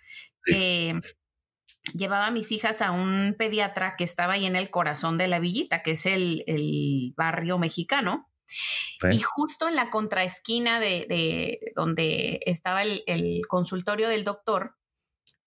eh, 0.53 1.01
llevaba 1.95 2.27
a 2.27 2.31
mis 2.31 2.53
hijas 2.53 2.83
a 2.83 2.91
un 2.91 3.37
pediatra 3.39 3.95
que 3.97 4.05
estaba 4.05 4.35
ahí 4.35 4.45
en 4.45 4.55
el 4.55 4.69
corazón 4.69 5.17
de 5.17 5.29
la 5.29 5.39
villita, 5.39 5.83
que 5.83 5.93
es 5.93 6.05
el, 6.05 7.15
barrio 7.17 7.57
mexicano. 7.57 8.29
Y 9.11 9.21
justo 9.21 9.67
en 9.67 9.75
la 9.75 9.89
contraesquina 9.89 10.81
de, 10.81 11.07
de 11.09 11.73
donde 11.75 12.41
estaba 12.45 12.83
el, 12.83 13.41
consultorio 13.49 14.11
del 14.11 14.25
doctor, 14.25 14.77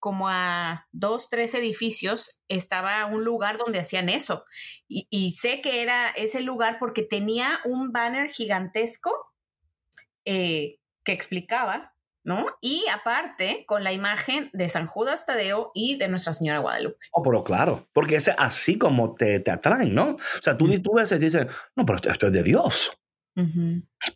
como 0.02 0.28
a 0.28 0.88
dos, 0.90 1.28
tres 1.30 1.54
edificios, 1.54 2.40
estaba 2.48 3.06
un 3.06 3.22
lugar 3.22 3.56
donde 3.56 3.78
hacían 3.78 4.08
eso. 4.08 4.44
Y, 4.88 5.06
y 5.10 5.34
sé 5.34 5.60
que 5.60 5.80
era 5.80 6.08
ese 6.08 6.40
lugar 6.40 6.78
porque 6.80 7.02
tenía 7.04 7.60
un 7.64 7.92
banner 7.92 8.28
gigantesco 8.32 9.12
eh, 10.24 10.80
que 11.04 11.12
explicaba, 11.12 11.94
¿no? 12.24 12.46
Y 12.60 12.84
aparte, 12.92 13.64
con 13.68 13.84
la 13.84 13.92
imagen 13.92 14.50
de 14.52 14.68
San 14.68 14.88
Judas 14.88 15.24
Tadeo 15.24 15.70
y 15.72 15.96
de 15.98 16.08
Nuestra 16.08 16.34
Señora 16.34 16.58
Guadalupe. 16.58 17.06
Oh, 17.12 17.22
pero 17.22 17.44
claro, 17.44 17.88
porque 17.92 18.16
es 18.16 18.28
así 18.36 18.78
como 18.78 19.14
te, 19.14 19.38
te 19.38 19.52
atraen, 19.52 19.94
¿no? 19.94 20.10
O 20.14 20.42
sea, 20.42 20.58
tú, 20.58 20.66
tú 20.80 20.94
ves 20.94 21.12
y 21.12 21.18
dices, 21.18 21.46
no, 21.76 21.86
pero 21.86 21.94
esto, 21.96 22.10
esto 22.10 22.26
es 22.26 22.32
de 22.32 22.42
Dios. 22.42 22.90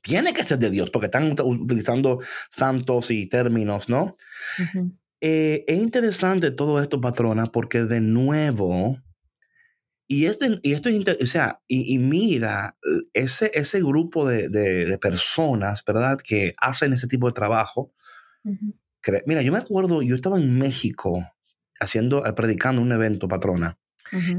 Tiene 0.02 0.34
que 0.34 0.42
ser 0.42 0.58
de 0.58 0.68
Dios, 0.70 0.90
porque 0.90 1.06
están 1.06 1.36
ut- 1.36 1.44
utilizando 1.62 2.18
santos 2.50 3.12
y 3.12 3.26
términos, 3.28 3.88
¿no? 3.88 4.14
ujú, 4.58 4.98
Eh, 5.20 5.64
es 5.66 5.78
interesante 5.82 6.50
todo 6.50 6.80
esto, 6.82 7.00
patrona, 7.00 7.46
porque 7.46 7.84
de 7.84 8.00
nuevo, 8.00 8.98
y, 10.08 10.26
este, 10.26 10.60
y 10.62 10.72
esto 10.74 10.88
es, 10.88 10.94
inter- 10.94 11.18
o 11.22 11.26
sea, 11.26 11.60
y, 11.66 11.94
y 11.94 11.98
mira, 11.98 12.76
ese, 13.12 13.50
ese 13.54 13.80
grupo 13.80 14.28
de, 14.28 14.48
de- 14.48 14.84
de 14.84 14.98
personas, 14.98 15.82
¿verdad? 15.84 16.18
Que 16.22 16.54
hacen 16.60 16.92
ese 16.92 17.06
tipo 17.08 17.26
de 17.26 17.32
trabajo. 17.32 17.92
Mira, 19.24 19.40
yo 19.42 19.52
me 19.52 19.58
acuerdo, 19.58 20.02
yo 20.02 20.16
estaba 20.16 20.36
en 20.38 20.58
México 20.58 21.24
haciendo, 21.80 22.26
eh, 22.26 22.32
predicando 22.32 22.82
un 22.82 22.90
evento, 22.92 23.28
patrona, 23.28 23.78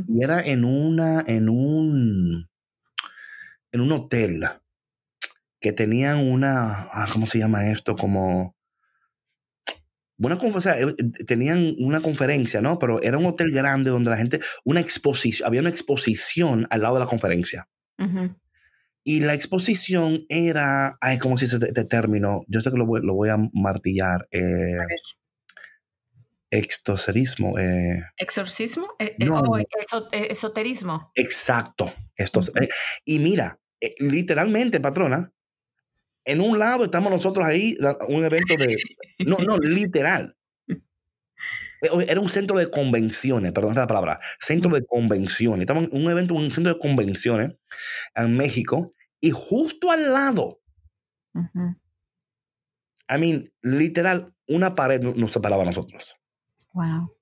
y 0.10 0.24
era 0.24 0.42
en 0.42 0.66
una, 0.66 1.24
en 1.26 1.48
un, 1.50 2.50
en 3.72 3.82
un 3.82 3.92
hotel 3.94 4.44
que 5.60 5.72
tenían 5.72 6.20
una, 6.20 6.84
ah, 6.92 7.08
¿cómo 7.12 7.28
se 7.28 7.40
llama 7.40 7.70
esto? 7.72 7.96
Como 7.96 8.57
una 10.20 10.38
conferencia, 10.38 10.80
eh, 10.80 10.96
tenían 11.26 11.76
una 11.80 12.02
conferencia, 12.02 12.62
¿no? 12.62 12.80
Pero 12.80 13.02
era 13.02 13.18
un 13.18 13.26
hotel 13.26 13.52
grande 13.52 13.90
donde 13.92 14.10
la 14.10 14.18
gente, 14.18 14.40
una 14.66 14.80
exposición, 14.82 15.48
había 15.48 15.62
una 15.62 15.70
exposición 15.70 16.68
al 16.70 16.82
lado 16.82 16.96
de 16.96 17.02
la 17.02 17.06
conferencia. 17.06 17.68
Y 19.04 19.22
la 19.22 19.34
exposición 19.34 20.26
era, 20.28 20.98
ay, 21.00 21.18
¿cómo 21.18 21.38
se 21.38 21.46
dice 21.46 21.56
este, 21.58 21.68
este 21.68 21.86
término? 21.86 22.42
Yo 22.48 22.62
sé 22.62 22.72
que 22.72 22.78
lo 22.78 22.86
voy, 22.86 23.02
lo 23.04 23.14
voy 23.14 23.30
a 23.30 23.38
martillar. 23.54 24.28
Eh, 24.32 24.76
extoserismo. 26.50 27.58
eh, 27.60 28.02
¿Exorcismo? 28.18 28.88
Eh, 29.00 29.16
eh, 29.20 29.26
No, 29.26 29.40
o 29.40 29.58
no. 29.58 29.58
eso- 29.58 30.08
eh, 30.12 30.28
esoterismo. 30.32 31.12
exacto. 31.16 31.92
Esto, 32.16 32.42
eh, 32.62 32.70
y 33.06 33.20
mira, 33.20 33.60
eh, 33.82 33.94
literalmente, 34.00 34.80
patrona, 34.80 35.32
en 36.28 36.42
un 36.42 36.60
lado 36.60 36.86
estamos 36.86 37.12
nosotros 37.12 37.46
ahí, 37.46 37.76
un 38.10 38.24
evento 38.26 38.56
de... 38.58 38.76
No, 39.26 39.38
no, 39.40 39.58
literal. 39.62 40.36
Eh, 40.68 42.06
Era 42.08 42.20
un 42.20 42.30
centro 42.30 42.58
de 42.58 42.70
convenciones, 42.70 43.52
perdón 43.52 43.72
esa 43.72 43.82
es 43.82 43.84
la 43.84 43.88
palabra, 43.88 44.20
centro 44.40 44.72
de 44.74 44.86
convenciones. 44.86 45.62
Estamos 45.62 45.86
en 45.86 46.02
un 46.04 46.12
evento, 46.12 46.34
un 46.34 46.52
centro 46.52 46.74
de 46.74 46.80
convenciones 46.80 47.56
en 48.16 48.36
México 48.38 48.92
y 49.20 49.32
justo 49.32 49.92
al 49.92 50.12
lado, 50.14 50.60
Ujú. 51.34 51.76
I 53.10 53.18
mean, 53.20 53.52
literal, 53.62 54.34
una 54.48 54.74
pared 54.74 55.02
no- 55.02 55.14
nos 55.16 55.32
separaba 55.32 55.64
a 55.64 55.66
nosotros. 55.68 56.16
Wow. 56.74 57.16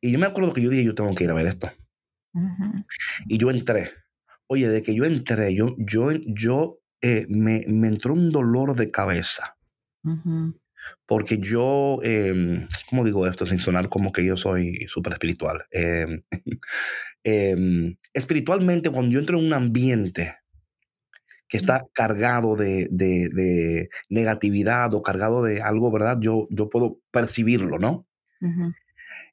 Y 0.00 0.12
yo 0.12 0.18
me 0.18 0.26
acuerdo 0.26 0.52
que 0.52 0.60
yo 0.62 0.70
dije, 0.70 0.84
yo 0.84 0.94
tengo 0.94 1.14
que 1.14 1.24
ir 1.24 1.30
a 1.30 1.34
ver 1.34 1.46
esto. 1.46 1.70
Y 3.26 3.38
yo 3.38 3.50
entré. 3.50 3.90
Oye, 4.46 4.68
de 4.68 4.82
que 4.82 4.94
yo 4.94 5.04
entré, 5.04 5.54
yo, 5.54 5.74
yo, 5.78 6.10
yo 6.26 6.78
eh, 7.04 7.26
me, 7.28 7.64
me 7.68 7.88
entró 7.88 8.14
un 8.14 8.30
dolor 8.30 8.74
de 8.74 8.90
cabeza. 8.90 9.56
Porque 11.06 11.38
yo, 11.38 11.98
eh, 12.02 12.66
¿cómo 12.88 13.04
digo 13.04 13.26
esto 13.26 13.44
sin 13.46 13.58
sonar 13.58 13.88
como 13.88 14.10
que 14.12 14.24
yo 14.24 14.36
soy 14.36 14.86
súper 14.88 15.12
espiritual? 15.14 15.64
Eh, 15.70 16.06
eh, 17.24 17.94
espiritualmente, 18.12 18.90
cuando 18.90 19.12
yo 19.12 19.18
entro 19.20 19.38
en 19.38 19.46
un 19.46 19.52
ambiente 19.52 20.34
que 21.48 21.58
está 21.58 21.84
cargado 21.92 22.56
de, 22.56 22.88
de- 22.90 23.28
de 23.28 23.88
negatividad 24.08 24.92
o 24.94 25.02
cargado 25.02 25.42
de 25.42 25.60
algo, 25.60 25.90
¿verdad? 25.92 26.16
Yo, 26.20 26.46
yo 26.50 26.68
puedo 26.70 27.00
percibirlo, 27.10 27.78
¿no? 27.78 28.06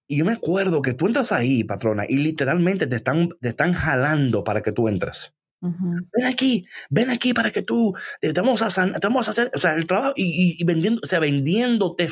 Y 0.08 0.18
yo 0.18 0.26
me 0.26 0.34
acuerdo 0.34 0.82
que 0.82 0.94
tú 0.94 1.08
entras 1.08 1.32
ahí, 1.32 1.64
patrona, 1.64 2.04
y 2.08 2.18
literalmente 2.18 2.86
te 2.88 2.98
están, 2.98 3.30
te 3.40 3.48
están 3.50 3.72
jalando 3.74 4.44
para 4.44 4.62
que 4.62 4.74
tú 4.74 4.90
entres. 4.90 5.34
Ven 5.64 6.26
aquí, 6.26 6.66
ven 6.90 7.12
aquí 7.12 7.34
para 7.34 7.52
que 7.52 7.62
tú, 7.62 7.94
eh, 8.22 8.34
te 8.34 8.42
vamos 8.42 8.64
a, 8.64 8.72
san- 8.72 8.94
te 8.94 9.00
vamos 9.08 9.28
a 9.28 9.32
hacer, 9.32 9.52
o 9.54 9.60
sea, 9.60 9.76
el 9.76 9.86
trabajo 9.86 10.14
y, 10.16 10.24
y- 10.24 10.56
y 10.60 10.64
vendiendo, 10.64 11.02
o 11.04 11.08
sea, 11.08 11.20
vendiéndote 11.20 12.10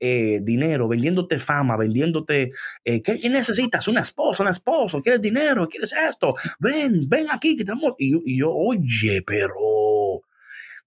eh, 0.00 0.40
dinero, 0.42 0.88
vendiéndote 0.88 1.38
fama, 1.38 1.76
vendiéndote, 1.76 2.50
eh, 2.84 3.00
¿qué, 3.02 3.20
qué 3.20 3.28
necesitas? 3.30 3.86
Una 3.86 4.00
esposa, 4.00 4.42
un 4.42 4.48
esposo, 4.48 5.00
¿quieres 5.00 5.22
dinero? 5.22 5.68
¿Quieres 5.68 5.92
esto? 6.08 6.34
Ven, 6.58 7.08
ven 7.08 7.26
aquí, 7.30 7.56
que 7.56 7.64
te 7.64 7.70
vamos. 7.70 7.94
Y 7.98 8.10
yo, 8.12 8.18
y 8.24 8.38
yo, 8.40 8.52
oye, 8.52 9.22
pero, 9.24 9.54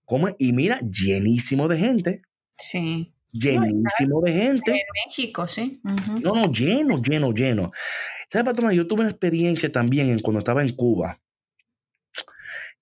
¿cómo? 0.04 0.28
Y 0.38 0.52
mira, 0.54 0.80
llenísimo 0.82 1.68
de 1.70 1.78
gente, 1.78 2.22
Sí. 2.58 3.14
llenísimo 3.32 4.22
de 4.22 4.34
gente. 4.34 4.72
En 4.72 4.80
México, 5.08 5.48
sí. 5.48 5.82
No, 6.22 6.36
no, 6.36 6.52
lleno, 6.52 7.02
lleno, 7.02 7.32
lleno. 7.34 7.72
¿Sabes, 8.30 8.46
patrona? 8.46 8.74
Yo 8.74 8.86
tuve 8.86 9.02
una 9.02 9.10
experiencia 9.10 9.72
también 9.72 10.10
en, 10.10 10.20
cuando 10.20 10.40
estaba 10.40 10.62
en 10.62 10.76
Cuba. 10.76 11.18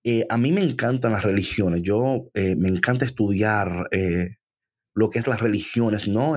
Eh, 0.04 0.26
a 0.28 0.38
mí 0.38 0.52
me 0.52 0.62
encantan 0.62 1.12
las 1.12 1.24
religiones. 1.24 1.82
Yo 1.82 2.30
eh, 2.34 2.56
me 2.56 2.68
encanta 2.68 3.04
estudiar 3.04 3.88
eh, 3.90 4.36
lo 4.94 5.08
que 5.08 5.18
es 5.18 5.26
las 5.26 5.40
religiones, 5.40 6.08
¿no? 6.08 6.34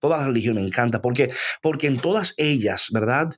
Todas 0.00 0.18
las 0.18 0.28
religiones 0.28 0.62
me 0.62 0.68
encanta 0.68 1.02
porque, 1.02 1.30
porque 1.62 1.88
en 1.88 1.96
todas 1.96 2.34
ellas, 2.36 2.88
¿verdad? 2.92 3.30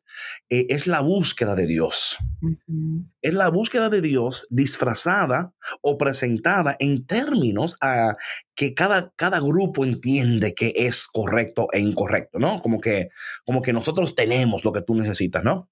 Es 0.49 0.87
la 0.87 1.01
búsqueda 1.01 1.55
de 1.55 1.67
Dios. 1.67 2.19
Es 3.23 3.35
la 3.35 3.49
búsqueda 3.49 3.89
de 3.89 4.03
Dios 4.03 4.47
disfrazada 4.51 5.55
o 5.81 5.97
presentada 5.97 6.77
en 6.79 7.07
términos 7.07 7.77
a 7.81 8.17
que 8.55 8.75
cada, 8.75 9.13
cada 9.17 9.41
grupo 9.41 9.85
entiende 9.85 10.55
que 10.55 10.73
es 10.77 11.07
correcto 11.09 11.69
e 11.73 11.81
incorrecto, 11.81 12.39
¿no? 12.39 12.61
Como 12.61 12.81
que, 12.81 13.09
como 13.45 13.63
que 13.63 13.73
nosotros 13.73 14.15
tenemos 14.15 14.65
lo 14.65 14.73
que 14.73 14.83
tú 14.83 14.95
necesitas, 14.95 15.43
¿no? 15.43 15.71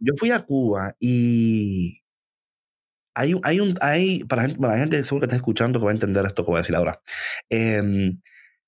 Yo 0.00 0.12
fui 0.18 0.32
a 0.32 0.40
Cuba 0.40 0.96
y 0.98 2.01
hay, 3.14 3.34
un- 3.34 3.40
hay 3.44 3.60
un, 3.60 3.74
hay, 3.80 4.24
para, 4.24 4.42
la 4.42 4.48
gente- 4.48 4.60
para 4.60 4.72
la 4.74 4.80
gente 4.80 5.04
seguro 5.04 5.20
que 5.20 5.26
está 5.26 5.36
escuchando 5.36 5.78
que 5.78 5.84
va 5.84 5.90
a 5.90 5.94
entender 5.94 6.24
esto 6.24 6.44
que 6.44 6.50
voy 6.50 6.58
a 6.58 6.62
decir 6.62 6.76
ahora. 6.76 7.00
Em, 7.50 8.18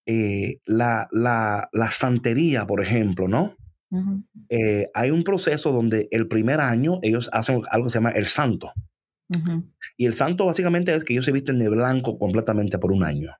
eh, 0.06 0.60
la, 0.66 1.08
la, 1.12 1.68
la 1.72 1.90
santería, 1.90 2.66
por 2.66 2.82
ejemplo, 2.82 3.26
¿no? 3.28 3.56
Ujú. 3.90 4.24
Eh, 4.48 4.90
hay 4.92 5.10
un 5.10 5.22
proceso 5.22 5.72
donde 5.72 6.08
el 6.10 6.26
primer 6.28 6.60
año 6.60 6.98
ellos 7.02 7.30
hacen 7.32 7.60
algo 7.70 7.86
que 7.86 7.90
se 7.90 7.98
llama 7.98 8.10
el 8.10 8.26
santo. 8.26 8.72
Ujú. 9.28 9.70
Y 9.96 10.04
el 10.06 10.14
santo 10.14 10.44
básicamente 10.46 10.94
es 10.94 11.04
que 11.04 11.14
ellos 11.14 11.24
se 11.24 11.32
visten 11.32 11.58
de 11.58 11.68
blanco 11.68 12.18
completamente 12.18 12.78
por 12.78 12.92
un 12.92 13.04
año. 13.04 13.30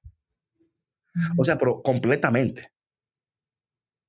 O 1.36 1.44
sea, 1.44 1.58
pero 1.58 1.82
completamente. 1.82 2.72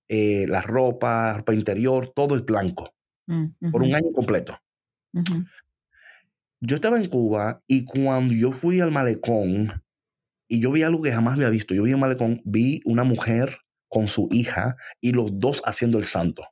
Eh, 0.08 0.46
la 0.48 0.62
ropa, 0.62 1.38
ropa 1.38 1.54
interior, 1.54 2.12
todo 2.16 2.36
es 2.36 2.46
blanco 2.46 2.94
Ujú. 3.28 3.72
por 3.72 3.82
un 3.84 3.94
año 3.96 4.12
completo. 4.14 4.58
Yo 6.68 6.78
estaba 6.78 6.98
en 6.98 7.08
Cuba 7.08 7.62
y 7.68 7.86
cuando 7.86 8.34
yo 8.34 8.52
fui 8.52 8.80
al 8.80 8.90
malecón 8.90 9.84
y 10.48 10.60
yo 10.60 10.72
vi 10.72 10.82
algo 10.82 11.04
que 11.04 11.12
jamás 11.12 11.36
había 11.36 11.50
visto, 11.50 11.76
yo 11.76 11.84
vi 11.84 11.94
un 11.94 12.00
malecón, 12.00 12.42
vi 12.44 12.82
una 12.86 13.04
mujer 13.04 13.60
con 13.88 14.08
su 14.08 14.28
hija 14.32 14.76
y 15.00 15.12
los 15.12 15.40
dos 15.40 15.62
haciendo 15.66 16.00
el 16.00 16.06
santo. 16.06 16.48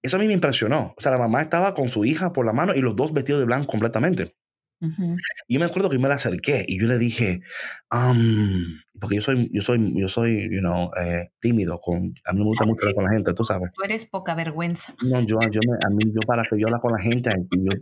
Eso 0.00 0.16
a 0.16 0.20
mí 0.20 0.26
me 0.26 0.32
impresionó. 0.32 0.94
O 0.96 1.00
sea, 1.02 1.12
la 1.12 1.18
mamá 1.18 1.42
estaba 1.42 1.74
con 1.74 1.90
su 1.90 2.06
hija 2.06 2.32
por 2.32 2.46
la 2.46 2.54
mano 2.54 2.74
y 2.74 2.80
los 2.80 2.96
dos 2.96 3.12
vestidos 3.12 3.40
de 3.40 3.44
blanco 3.44 3.66
completamente. 3.66 4.34
Ujú. 4.80 5.16
Y 5.48 5.54
yo 5.54 5.60
me 5.60 5.66
acuerdo 5.66 5.88
que 5.88 5.96
yo 5.96 6.00
me 6.00 6.08
la 6.08 6.14
acerqué 6.14 6.64
y 6.66 6.80
yo 6.80 6.86
le 6.86 6.98
dije, 6.98 7.40
um, 7.90 8.62
porque 9.00 9.16
yo 9.16 9.22
soy, 9.22 9.50
yo 9.52 9.60
soy, 9.62 9.92
yo 10.00 10.08
soy, 10.08 10.48
you 10.52 10.60
know, 10.60 10.90
eh, 11.00 11.30
tímido, 11.40 11.78
con, 11.80 12.14
a 12.24 12.32
mí 12.32 12.38
me 12.40 12.44
gusta 12.44 12.64
mucho 12.64 12.80
hablar 12.82 12.94
con 12.94 13.04
la 13.04 13.10
gente, 13.12 13.34
tú 13.34 13.44
sabes. 13.44 13.70
Tú 13.74 13.82
eres 13.82 14.04
poca 14.06 14.34
vergüenza. 14.34 14.94
No, 15.02 15.20
yo, 15.22 15.38
yo 15.50 15.60
me, 15.66 15.76
a 15.84 15.90
mí, 15.90 16.12
yo 16.12 16.20
para 16.26 16.44
que 16.44 16.58
yo 16.58 16.66
hablar 16.68 16.80
con 16.80 16.92
la 16.92 16.98
gente, 16.98 17.32
yo- 17.50 17.72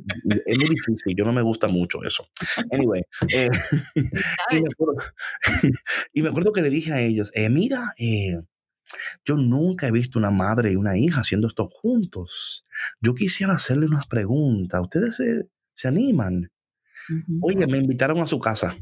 es 0.47 0.59
muy 0.59 0.69
difícil, 0.69 1.15
yo 1.17 1.25
no 1.25 1.33
me 1.33 1.43
gusta 1.43 1.69
mucho 1.69 2.03
eso. 2.03 2.27
Anyway, 2.71 3.03
eh, 3.33 3.49
y, 4.51 4.61
me 4.61 4.69
acuerdo, 4.73 4.95
y 6.15 6.23
me 6.23 6.29
acuerdo 6.31 6.53
que 6.53 6.63
le 6.63 6.71
dije 6.71 6.93
a 6.93 7.01
ellos, 7.01 7.31
eh, 7.35 7.51
mira, 7.51 7.93
eh, 7.99 8.41
yo 9.25 9.37
nunca 9.37 9.87
he 9.87 9.91
visto 9.93 10.19
una 10.19 10.31
madre 10.31 10.73
y 10.73 10.77
una 10.77 10.97
hija 10.97 11.21
haciendo 11.21 11.47
esto 11.49 11.67
juntos. 11.67 12.65
Yo 13.01 13.15
quisiera 13.15 13.55
hacerle 13.55 13.87
unas 13.87 14.07
preguntas, 14.07 14.81
¿ustedes 14.81 15.17
se, 15.17 15.49
se 15.75 15.89
animan? 15.89 16.51
Oye, 17.43 17.67
me 17.67 17.79
invitaron 17.79 18.21
a 18.21 18.27
su 18.27 18.39
casa. 18.39 18.77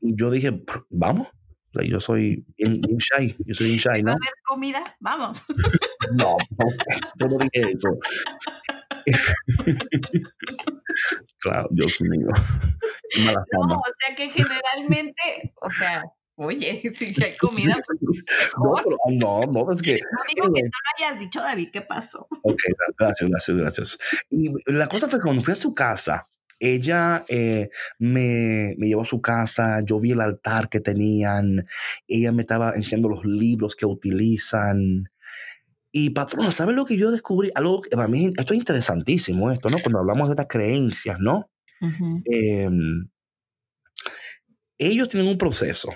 Y 0.00 0.14
yo 0.16 0.30
dije, 0.30 0.52
"Pr- 0.52 0.86
vamos. 0.90 1.28
O 1.28 1.78
sea, 1.80 1.88
yo 1.88 2.00
soy 2.00 2.44
bien, 2.58 2.80
bien 2.80 2.98
shy, 2.98 3.36
yo 3.46 3.54
soy 3.54 3.66
bien 3.68 3.78
shy, 3.78 3.88
¿Va 3.88 4.02
¿no? 4.02 4.10
a 4.12 4.14
haber 4.14 4.32
comida? 4.44 4.82
Vamos. 5.00 5.42
No, 6.14 6.36
no, 6.58 6.66
yo 7.18 7.28
no 7.28 7.38
dije 7.38 7.72
eso. 7.72 7.88
claro, 11.40 11.68
Dios 11.70 12.00
mío. 12.02 12.28
Mala 13.24 13.44
No, 13.52 13.74
o 13.76 13.82
sea 13.98 14.16
que 14.16 14.30
generalmente, 14.30 15.54
o 15.60 15.70
sea, 15.70 16.02
Oye, 16.36 16.82
si 16.92 17.22
hay 17.22 17.36
comida, 17.40 17.76
pues 17.86 18.00
no, 18.56 18.74
pero, 18.76 18.98
no, 19.10 19.40
no, 19.46 19.70
es 19.70 19.82
que... 19.82 19.92
No 19.92 20.22
digo 20.28 20.54
que 20.54 20.62
no 20.62 20.68
lo 20.68 21.06
hayas 21.06 21.20
dicho, 21.20 21.40
David, 21.40 21.68
¿qué 21.72 21.82
pasó? 21.82 22.26
Ok, 22.42 22.60
gracias, 22.98 23.28
gracias, 23.30 23.56
gracias. 23.56 23.98
Y 24.30 24.50
la 24.72 24.88
cosa 24.88 25.08
fue 25.08 25.18
que 25.18 25.24
cuando 25.24 25.42
fui 25.42 25.52
a 25.52 25.56
su 25.56 25.74
casa, 25.74 26.26
ella 26.58 27.24
eh, 27.28 27.70
me, 27.98 28.74
me, 28.78 28.86
llevó 28.86 29.02
a 29.02 29.06
su 29.06 29.20
casa, 29.20 29.80
yo 29.84 29.98
vi 29.98 30.12
el 30.12 30.20
altar 30.20 30.68
que 30.68 30.80
tenían, 30.80 31.66
ella 32.06 32.32
me 32.32 32.42
estaba 32.42 32.74
enseñando 32.74 33.08
los 33.08 33.24
libros 33.24 33.74
que 33.74 33.86
utilizan. 33.86 35.08
Y 35.94 36.10
patrona, 36.10 36.52
¿sabes 36.52 36.74
lo 36.74 36.86
que 36.86 36.96
yo 36.96 37.10
descubrí? 37.10 37.50
Algo 37.54 37.82
que 37.82 37.90
para 37.90 38.08
mí, 38.08 38.32
esto 38.38 38.54
es 38.54 38.60
interesantísimo, 38.60 39.50
esto, 39.50 39.68
¿no? 39.68 39.78
Cuando 39.82 39.98
hablamos 39.98 40.28
de 40.28 40.32
estas 40.32 40.46
creencias, 40.48 41.18
¿no? 41.18 41.50
Em, 42.24 43.08
ellos 44.78 45.08
tienen 45.08 45.28
un 45.28 45.36
proceso 45.36 45.92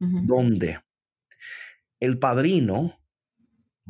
donde 0.00 0.80
el 2.00 2.18
padrino 2.18 2.98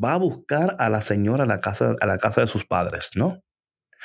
va 0.02 0.14
a 0.14 0.18
buscar 0.18 0.76
a 0.78 0.90
la 0.90 1.00
señora 1.02 1.44
a 1.44 1.46
la 1.46 1.60
casa, 1.60 1.94
a 2.00 2.06
la 2.06 2.18
casa 2.18 2.40
de 2.40 2.46
sus 2.46 2.66
padres, 2.66 3.10
¿no? 3.14 3.42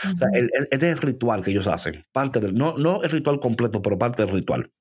o 0.03 0.17
sea, 0.17 0.27
este 0.71 0.89
es 0.89 0.95
el 0.95 1.01
ritual 1.01 1.41
que 1.41 1.51
ellos 1.51 1.67
hacen, 1.67 2.05
parte 2.11 2.39
del, 2.39 2.53
no, 2.53 2.77
no 2.77 3.01
el 3.03 3.09
ritual 3.09 3.39
completo, 3.39 3.81
pero 3.81 3.97
parte 3.97 4.23
del 4.25 4.33
ritual. 4.33 4.73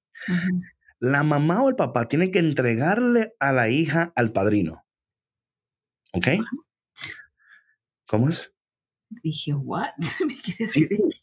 La 0.99 1.23
mamá 1.23 1.63
o 1.63 1.69
el 1.69 1.77
papá 1.77 2.09
tienen 2.09 2.31
que 2.31 2.41
entregarle 2.41 3.35
a 3.39 3.53
la 3.53 3.69
hija 3.69 4.13
al 4.17 4.33
padrino. 4.33 4.85
¿Ok? 6.13 6.29
¿Cómo 8.07 8.29
es? 8.29 8.53
Dije, 9.23 9.55
¿what? 9.55 9.91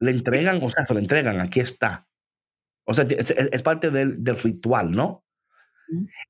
le 0.00 0.10
entregan, 0.10 0.60
o 0.62 0.70
sea, 0.70 0.86
se 0.86 0.94
lo 0.94 1.00
entregan, 1.00 1.40
aquí 1.40 1.60
está. 1.60 2.06
O 2.84 2.94
sea, 2.94 3.06
es, 3.08 3.62
parte 3.62 3.90
del, 3.90 4.22
del, 4.22 4.36
ritual, 4.36 4.92
¿no? 4.92 5.24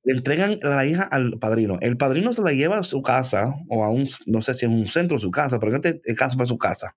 Le 0.05 0.15
entregan 0.15 0.59
a 0.63 0.69
la 0.71 0.87
hija 0.87 1.03
al 1.03 1.39
padrino. 1.39 1.79
El 1.81 1.97
padrino 1.97 2.33
se 2.33 2.43
la 2.43 2.53
lleva 2.53 2.79
a 2.79 2.85
su 2.85 3.03
casa 3.03 3.55
o 3.69 3.85
a 3.85 3.91
un, 3.91 4.09
no 4.27 4.43
sé 4.43 4.55
si 4.55 4.67
es 4.67 4.73
un 4.73 4.87
centro 4.87 5.17
de 5.17 5.23
su 5.23 5.31
casa, 5.31 5.59
pero 5.59 5.75
en 5.75 5.81
este 5.85 6.15
caso 6.15 6.37
fue 6.37 6.47
su 6.47 6.57
casa. 6.57 6.97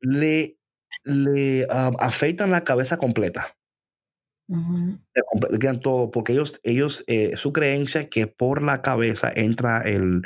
Le, 0.00 0.58
le 1.04 1.66
um, 1.66 1.96
afeitan 1.98 2.50
la 2.50 2.64
cabeza 2.64 2.98
completa. 2.98 3.56
Le 4.46 5.58
quedan 5.58 5.80
todo, 5.80 6.10
porque 6.10 6.32
ellos, 6.32 6.60
ellos 6.64 7.04
eh, 7.06 7.36
su 7.36 7.52
creencia 7.52 8.02
es 8.02 8.08
que 8.08 8.26
por 8.26 8.62
la 8.62 8.82
cabeza 8.82 9.32
entra 9.34 9.80
el, 9.80 10.22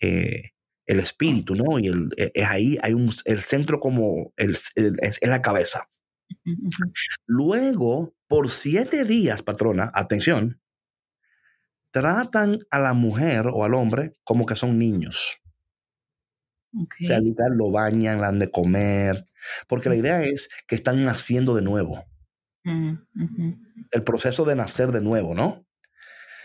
eh, 0.00 0.50
el 0.86 1.00
espíritu, 1.00 1.54
¿no? 1.54 1.78
Y 1.78 1.86
el, 1.86 2.10
e, 2.18 2.30
es 2.34 2.46
ahí, 2.46 2.78
hay 2.82 2.92
un, 2.92 3.10
el 3.24 3.40
centro 3.40 3.80
como 3.80 4.32
el, 4.36 4.50
es 4.50 5.18
en 5.22 5.30
la 5.30 5.40
cabeza. 5.40 5.88
Luego, 7.26 8.14
por 8.32 8.48
siete 8.48 9.04
días, 9.04 9.42
patrona, 9.42 9.90
atención, 9.92 10.58
tratan 11.90 12.60
a 12.70 12.78
la 12.78 12.94
mujer 12.94 13.48
o 13.52 13.62
al 13.62 13.74
hombre 13.74 14.14
como 14.24 14.46
que 14.46 14.56
son 14.56 14.78
niños. 14.78 15.36
O 16.72 17.04
sea, 17.04 17.20
lo 17.20 17.70
bañan, 17.70 18.16
le 18.16 18.22
dan 18.22 18.38
de 18.38 18.50
comer, 18.50 19.22
porque 19.68 19.90
la 19.90 19.96
idea 19.96 20.22
es 20.22 20.48
que 20.66 20.74
están 20.74 21.04
naciendo 21.04 21.54
de 21.54 21.60
nuevo. 21.60 22.06
Mm, 22.64 22.94
El 23.90 24.02
proceso 24.02 24.46
de 24.46 24.56
nacer 24.56 24.92
de 24.92 25.02
nuevo, 25.02 25.34
¿no? 25.34 25.66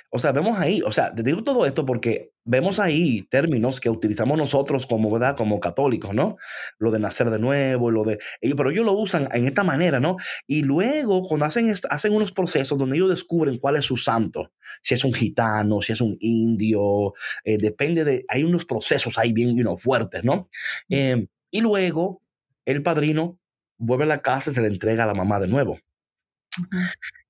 O 0.09 0.19
sea, 0.19 0.31
vemos 0.31 0.57
ahí, 0.57 0.81
o 0.83 0.91
sea, 0.91 1.13
te 1.13 1.21
digo 1.21 1.43
todo 1.43 1.65
esto 1.65 1.85
porque 1.85 2.31
vemos 2.45 2.79
ahí 2.79 3.23
términos 3.29 3.81
que 3.81 3.89
utilizamos 3.89 4.37
nosotros 4.37 4.87
como, 4.87 5.11
¿verdad? 5.11 5.35
Como 5.35 5.59
católicos, 5.59 6.13
¿no? 6.13 6.37
Lo 6.79 6.91
de 6.91 6.99
nacer 6.99 7.29
de 7.29 7.39
nuevo, 7.39 7.91
lo 7.91 8.05
de... 8.05 8.17
Pero 8.39 8.71
ellos 8.71 8.85
lo 8.85 8.93
usan 8.93 9.27
en 9.33 9.45
esta 9.45 9.63
manera, 9.63 9.99
¿no? 9.99 10.15
Y 10.47 10.61
luego 10.61 11.27
cuando 11.27 11.45
hacen, 11.45 11.73
hacen 11.89 12.13
unos 12.13 12.31
procesos 12.31 12.77
donde 12.77 12.95
ellos 12.95 13.09
descubren 13.09 13.57
cuál 13.57 13.75
es 13.75 13.85
su 13.85 13.97
santo, 13.97 14.53
si 14.81 14.93
es 14.93 15.03
un 15.03 15.13
gitano, 15.13 15.81
si 15.81 15.91
es 15.91 15.99
un 15.99 16.15
indio, 16.21 17.13
eh, 17.43 17.57
depende 17.57 18.05
de... 18.05 18.23
Hay 18.29 18.43
unos 18.43 18.65
procesos 18.65 19.17
ahí 19.17 19.33
bien 19.33 19.57
you 19.57 19.75
fuertes, 19.75 20.23
¿no? 20.23 20.49
Em, 20.87 21.27
y 21.51 21.59
luego 21.59 22.21
el 22.65 22.81
padrino 22.81 23.39
vuelve 23.77 24.05
a 24.05 24.07
la 24.07 24.21
casa 24.21 24.51
y 24.51 24.53
se 24.53 24.61
le 24.61 24.67
entrega 24.67 25.03
a 25.03 25.07
la 25.07 25.13
mamá 25.13 25.39
de 25.39 25.47
nuevo. 25.47 25.79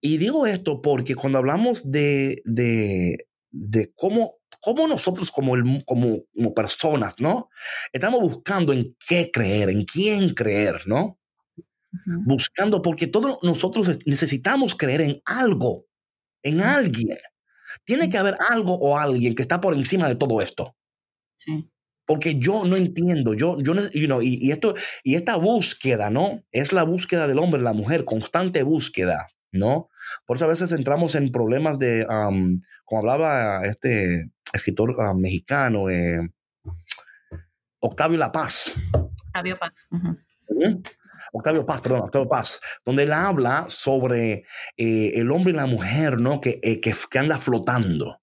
Y 0.01 0.17
digo 0.17 0.45
esto 0.45 0.81
porque 0.81 1.15
cuando 1.15 1.37
hablamos 1.39 1.91
de, 1.91 2.41
de, 2.45 3.27
de 3.51 3.91
cómo, 3.95 4.37
cómo 4.61 4.87
nosotros 4.87 5.31
como, 5.31 5.55
el, 5.55 5.83
como, 5.85 6.19
como 6.35 6.53
personas, 6.53 7.15
¿no? 7.19 7.49
Estamos 7.93 8.21
buscando 8.21 8.73
en 8.73 8.95
qué 9.07 9.29
creer, 9.31 9.69
en 9.69 9.85
quién 9.85 10.29
creer, 10.29 10.81
¿no? 10.87 11.19
Buscando, 12.25 12.81
porque 12.81 13.07
todos 13.07 13.39
nosotros 13.41 13.99
necesitamos 14.05 14.75
creer 14.75 15.01
en 15.01 15.21
algo, 15.25 15.87
en 16.43 16.61
alguien. 16.61 17.17
Tiene 17.85 18.09
que 18.09 18.17
haber 18.17 18.37
algo 18.49 18.73
o 18.75 18.97
alguien 18.97 19.35
que 19.35 19.41
está 19.41 19.59
por 19.59 19.73
encima 19.73 20.07
de 20.07 20.15
todo 20.15 20.41
esto. 20.41 20.75
Sí. 21.37 21.69
Porque 22.07 22.39
yo 22.39 22.65
no 22.65 22.75
entiendo, 22.75 23.35
yo, 23.35 23.59
yo 23.61 23.75
you 23.93 24.07
know, 24.07 24.21
y, 24.21 24.39
y, 24.41 24.51
esto, 24.51 24.73
y 25.03 25.15
esta 25.15 25.35
búsqueda, 25.35 26.09
¿no? 26.09 26.41
Es 26.51 26.73
la 26.73 26.83
búsqueda 26.83 27.27
del 27.27 27.37
hombre, 27.37 27.61
la 27.61 27.73
mujer, 27.73 28.05
constante 28.05 28.63
búsqueda. 28.63 29.27
¿no? 29.51 29.89
Por 30.25 30.37
eso 30.37 30.45
a 30.45 30.49
veces 30.49 30.71
entramos 30.71 31.15
en 31.15 31.31
problemas 31.31 31.79
de, 31.79 32.05
como 32.85 32.99
hablaba 32.99 33.65
este 33.65 34.31
escritor 34.53 34.95
ah, 34.99 35.13
mexicano, 35.13 35.89
eh, 35.89 36.19
Octavio 37.79 38.17
La 38.17 38.31
Paz. 38.31 38.73
Octavio 39.27 39.57
Paz. 39.57 39.89
Octavio 41.33 41.65
Paz, 41.65 41.81
perdón, 41.81 42.01
Octavio 42.01 42.29
Paz, 42.29 42.59
donde 42.85 43.03
él 43.03 43.13
habla 43.13 43.65
sobre 43.67 44.45
eh, 44.77 45.11
el 45.15 45.31
hombre 45.31 45.51
y 45.51 45.55
la 45.55 45.65
mujer, 45.65 46.19
¿no? 46.19 46.39
Que, 46.41 46.59
eh, 46.63 46.79
que, 46.79 46.93
que 47.09 47.19
anda 47.19 47.37
flotando 47.37 48.21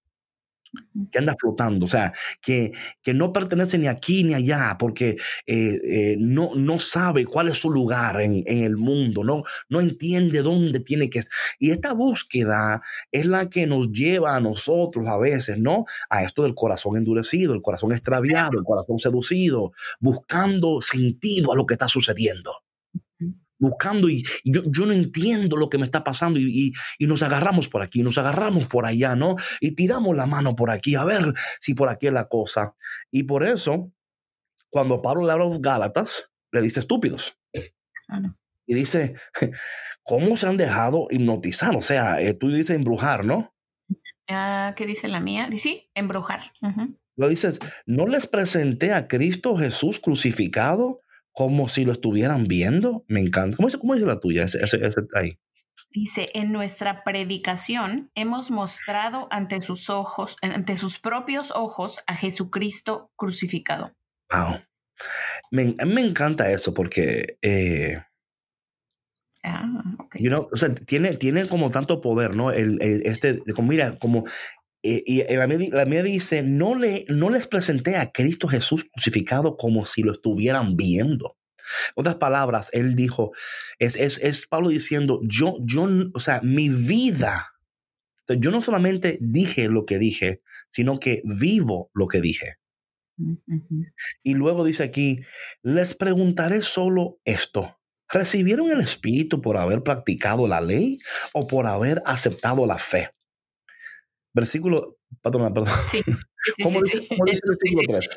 que 1.10 1.18
anda 1.18 1.34
flotando, 1.38 1.86
o 1.86 1.88
sea, 1.88 2.12
que, 2.40 2.72
que 3.02 3.14
no 3.14 3.32
pertenece 3.32 3.78
ni 3.78 3.86
aquí 3.86 4.24
ni 4.24 4.34
allá, 4.34 4.76
porque 4.78 5.16
eh, 5.46 5.78
eh, 5.84 6.16
no, 6.18 6.54
no 6.54 6.78
sabe 6.78 7.24
cuál 7.24 7.48
es 7.48 7.58
su 7.58 7.70
lugar 7.70 8.20
en, 8.20 8.42
en, 8.46 8.64
el 8.64 8.76
mundo, 8.76 9.24
no, 9.24 9.44
no 9.68 9.80
entiende 9.80 10.42
dónde 10.42 10.80
tiene 10.80 11.10
que 11.10 11.20
estar. 11.20 11.34
Y 11.58 11.70
esta 11.70 11.92
búsqueda 11.92 12.82
es 13.12 13.26
la 13.26 13.48
que 13.48 13.66
nos 13.66 13.90
lleva 13.90 14.36
a 14.36 14.40
nosotros 14.40 15.06
a 15.06 15.18
veces, 15.18 15.58
¿no? 15.58 15.84
A 16.10 16.22
esto 16.22 16.42
del 16.42 16.54
corazón 16.54 16.96
endurecido, 16.96 17.54
el 17.54 17.62
corazón 17.62 17.92
extraviado, 17.92 18.58
el 18.58 18.64
corazón 18.64 18.98
seducido, 18.98 19.72
buscando 20.00 20.80
sentido 20.80 21.52
a 21.52 21.56
lo 21.56 21.66
que 21.66 21.74
está 21.74 21.88
sucediendo 21.88 22.63
buscando 23.58 24.08
y, 24.08 24.24
yo, 24.44 24.62
yo, 24.66 24.86
no 24.86 24.92
entiendo 24.92 25.56
lo 25.56 25.68
que 25.68 25.78
me 25.78 25.84
está 25.84 26.04
pasando 26.04 26.38
y, 26.38 26.72
y, 26.98 27.06
nos 27.06 27.22
agarramos 27.22 27.68
por 27.68 27.82
aquí, 27.82 28.02
nos 28.02 28.18
agarramos 28.18 28.66
por 28.66 28.86
allá, 28.86 29.16
¿no? 29.16 29.36
Y 29.60 29.74
tiramos 29.74 30.16
la 30.16 30.26
mano 30.26 30.56
por 30.56 30.70
aquí, 30.70 30.94
a 30.94 31.04
ver 31.04 31.32
si 31.60 31.74
por 31.74 31.88
aquí 31.88 32.08
es 32.08 32.12
la 32.12 32.28
cosa. 32.28 32.74
Y 33.10 33.24
por 33.24 33.44
eso, 33.44 33.92
cuando 34.70 35.02
Pablo 35.02 35.26
le 35.26 35.32
habla 35.32 35.44
a 35.44 35.48
los 35.48 35.60
Gálatas, 35.60 36.30
le 36.52 36.62
dice 36.62 36.80
estúpidos. 36.80 37.36
Y 38.66 38.74
dice, 38.74 39.14
¿cómo 40.02 40.36
se 40.36 40.46
han 40.46 40.56
dejado 40.56 41.08
hipnotizar? 41.10 41.76
O 41.76 41.82
sea, 41.82 42.20
eh, 42.20 42.34
tú 42.34 42.50
dices 42.50 42.76
embrujar, 42.76 43.24
¿no? 43.24 43.54
Ah, 44.28 44.72
¿Qué 44.76 44.86
dice 44.86 45.08
la 45.08 45.20
mía? 45.20 45.48
Sí, 45.56 45.90
embrujar. 45.94 46.52
Lo 47.16 47.28
dices, 47.28 47.58
¿no 47.86 48.06
les 48.06 48.26
presenté 48.26 48.92
a 48.92 49.06
Cristo 49.06 49.56
Jesús 49.56 50.00
crucificado? 50.00 51.02
Como 51.34 51.68
si 51.68 51.84
lo 51.84 51.92
estuvieran 51.92 52.44
viendo. 52.44 53.04
Me 53.08 53.20
encanta. 53.20 53.56
¿Cómo, 53.56 53.68
cómo 53.78 53.94
dice 53.94 54.06
la 54.06 54.20
tuya? 54.20 54.44
Ese, 54.44 54.80
ahí. 55.14 55.38
Dice, 55.90 56.28
en 56.34 56.52
nuestra 56.52 57.04
predicación 57.04 58.10
hemos 58.14 58.50
mostrado 58.50 59.28
ante 59.30 59.60
sus 59.60 59.90
ojos, 59.90 60.36
ante 60.42 60.76
sus 60.76 60.98
propios 60.98 61.52
ojos, 61.54 62.02
a 62.06 62.16
Jesucristo 62.16 63.12
crucificado. 63.16 63.92
Wow. 64.32 64.60
Me, 65.50 65.74
me 65.86 66.00
encanta 66.00 66.50
eso 66.50 66.72
porque, 66.72 67.36
eh, 67.42 68.00
ah, 69.42 69.64
okay. 69.98 70.22
you 70.22 70.30
know, 70.30 70.48
o 70.52 70.56
sea, 70.56 70.72
tiene, 70.74 71.16
tiene 71.16 71.48
como 71.48 71.70
tanto 71.70 72.00
poder, 72.00 72.36
¿no? 72.36 72.52
El, 72.52 72.78
este, 72.80 73.42
como, 73.54 73.68
mira, 73.68 73.96
como 73.98 74.24
y 74.86 75.24
la 75.70 75.86
mía, 75.86 76.02
dice, 76.02 76.42
no, 76.42 76.74
le, 76.74 77.06
no 77.08 77.30
les 77.30 77.46
presenté 77.46 77.96
a 77.96 78.12
Cristo 78.12 78.48
Jesús 78.48 78.84
crucificado 78.92 79.56
como 79.56 79.86
si 79.86 80.02
lo 80.02 80.12
estuvieran 80.12 80.76
viendo. 80.76 81.38
Otras 81.94 82.16
palabras, 82.16 82.68
él 82.74 82.94
dijo, 82.94 83.32
es, 83.78 83.96
es, 83.96 84.18
es 84.18 84.46
Pablo 84.46 84.68
diciendo, 84.68 85.20
yo, 85.22 85.56
yo, 85.62 85.88
o 86.12 86.20
sea, 86.20 86.42
mi 86.42 86.68
vida, 86.68 87.54
yo 88.28 88.50
no 88.50 88.60
solamente 88.60 89.16
dije 89.22 89.68
lo 89.68 89.86
que 89.86 89.98
dije, 89.98 90.42
sino 90.68 91.00
que 91.00 91.22
vivo 91.24 91.90
lo 91.94 92.06
que 92.06 92.20
dije. 92.20 92.56
Y 94.22 94.34
luego 94.34 94.64
dice 94.64 94.82
aquí, 94.82 95.20
les 95.62 95.94
preguntaré 95.94 96.60
solo 96.60 97.20
esto. 97.24 97.78
¿Recibieron 98.10 98.70
el 98.70 98.80
Espíritu 98.80 99.40
por 99.40 99.56
haber 99.56 99.82
practicado 99.82 100.46
la 100.46 100.60
ley 100.60 100.98
o 101.32 101.46
por 101.46 101.66
haber 101.66 102.02
aceptado 102.04 102.66
la 102.66 102.76
fe? 102.76 103.10
Versículo, 104.34 104.98
patrona, 105.22 105.52
perdón. 105.54 105.72
Sí, 105.90 106.02
sí, 106.02 106.62
¿Cómo 106.62 106.80
sí, 106.80 106.84
dice, 106.84 106.98
sí. 106.98 107.08
cómo 107.08 107.24
dice 107.24 107.40
el 107.42 107.48
versículo 107.48 107.98
Dice, 107.98 108.08
3? 108.08 108.16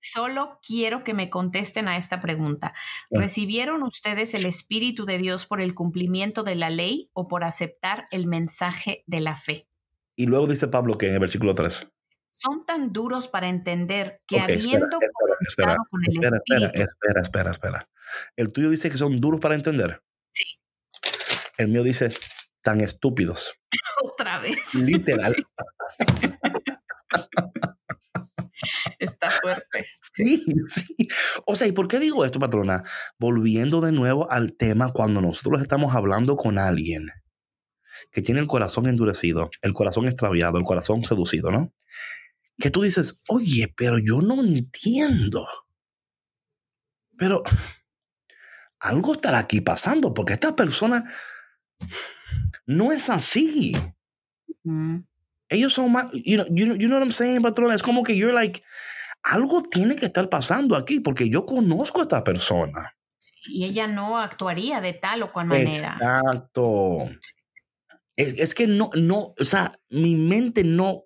Solo 0.00 0.60
quiero 0.64 1.02
que 1.02 1.14
me 1.14 1.30
contesten 1.30 1.88
a 1.88 1.96
esta 1.96 2.20
pregunta. 2.20 2.72
Ah. 2.76 3.06
¿Recibieron 3.10 3.82
ustedes 3.82 4.34
el 4.34 4.46
Espíritu 4.46 5.06
de 5.06 5.18
Dios 5.18 5.46
por 5.46 5.60
el 5.60 5.74
cumplimiento 5.74 6.44
de 6.44 6.54
la 6.54 6.70
ley 6.70 7.10
o 7.14 7.26
por 7.26 7.42
aceptar 7.42 8.06
el 8.12 8.26
mensaje 8.26 9.02
de 9.06 9.20
la 9.20 9.36
fe? 9.36 9.66
Y 10.14 10.26
luego 10.26 10.46
dice 10.46 10.68
Pablo 10.68 10.96
que 10.98 11.08
en 11.08 11.14
el 11.14 11.20
versículo 11.20 11.54
3. 11.54 11.88
Son 12.30 12.66
tan 12.66 12.92
duros 12.92 13.26
para 13.26 13.48
entender 13.48 14.20
que 14.26 14.38
habiendo 14.38 14.98
espera, 15.40 15.76
con 15.90 16.00
el 16.04 16.12
espera, 16.12 16.36
Espíritu, 16.36 16.90
espera, 16.90 17.20
espera, 17.22 17.50
espera. 17.50 17.88
El 18.36 18.52
tuyo 18.52 18.70
dice 18.70 18.90
que 18.90 18.98
son 18.98 19.20
duros 19.20 19.40
para 19.40 19.54
entender. 19.54 20.02
Sí. 20.30 20.44
El 21.56 21.68
mío 21.68 21.82
dice 21.82 22.12
tan 22.64 22.80
estúpidos. 22.80 23.54
otra 24.02 24.40
vez. 24.40 24.74
Literal. 24.74 25.36
Está 28.98 29.28
fuerte. 29.30 29.86
Sí, 30.14 30.42
sí. 30.66 31.08
O 31.46 31.54
sea, 31.54 31.68
¿y 31.68 31.72
por 31.72 31.88
qué 31.88 31.98
digo 31.98 32.24
esto, 32.24 32.38
patrona? 32.38 32.82
Volviendo 33.18 33.80
de 33.80 33.92
nuevo 33.92 34.30
al 34.30 34.56
tema 34.56 34.92
cuando 34.92 35.20
nosotros 35.20 35.60
estamos 35.60 35.94
hablando 35.94 36.36
con 36.36 36.58
alguien 36.58 37.10
que 38.10 38.22
tiene 38.22 38.40
el 38.40 38.46
corazón 38.46 38.86
endurecido, 38.86 39.50
el 39.60 39.72
corazón 39.72 40.06
extraviado, 40.06 40.58
el 40.58 40.64
corazón 40.64 41.04
seducido, 41.04 41.50
¿no? 41.50 41.72
Que 42.58 42.70
tú 42.70 42.82
dices, 42.82 43.20
oye, 43.28 43.72
pero 43.76 43.98
yo 43.98 44.22
no 44.22 44.42
entiendo. 44.42 45.46
Pero 47.16 47.42
algo 48.80 49.14
estará 49.14 49.40
aquí 49.40 49.60
pasando 49.60 50.14
porque 50.14 50.34
esta 50.34 50.56
persona 50.56 51.04
no 52.66 52.92
es 52.92 53.10
así. 53.10 53.74
Ellos 55.48 55.72
son 55.74 55.92
más, 55.92 56.06
you 56.12 56.36
know, 56.36 56.46
you, 56.50 56.64
know- 56.66 56.76
you 56.76 56.86
know 56.88 56.98
what 56.98 57.02
I'm 57.04 57.12
saying, 57.12 57.42
patrona? 57.42 57.74
Es 57.74 57.82
como 57.82 58.02
que 58.02 58.16
you're 58.16 58.32
like, 58.34 58.62
algo 59.22 59.62
tiene 59.62 59.96
que 59.96 60.06
estar 60.06 60.28
pasando 60.28 60.76
aquí 60.76 61.00
porque 61.00 61.28
yo 61.28 61.44
conozco 61.46 62.00
a 62.00 62.02
esta 62.04 62.24
persona. 62.24 62.96
Y 63.46 63.64
ella 63.66 63.86
no 63.86 64.18
actuaría 64.18 64.80
de 64.80 64.94
tal 64.94 65.22
o 65.22 65.32
cual 65.32 65.46
manera. 65.46 65.98
Exacto. 66.00 67.06
Es, 68.16 68.38
es 68.38 68.54
que 68.54 68.66
no, 68.66 68.90
no, 68.94 69.34
o 69.38 69.44
sea, 69.44 69.72
mi 69.90 70.14
mente 70.16 70.64
no, 70.64 71.04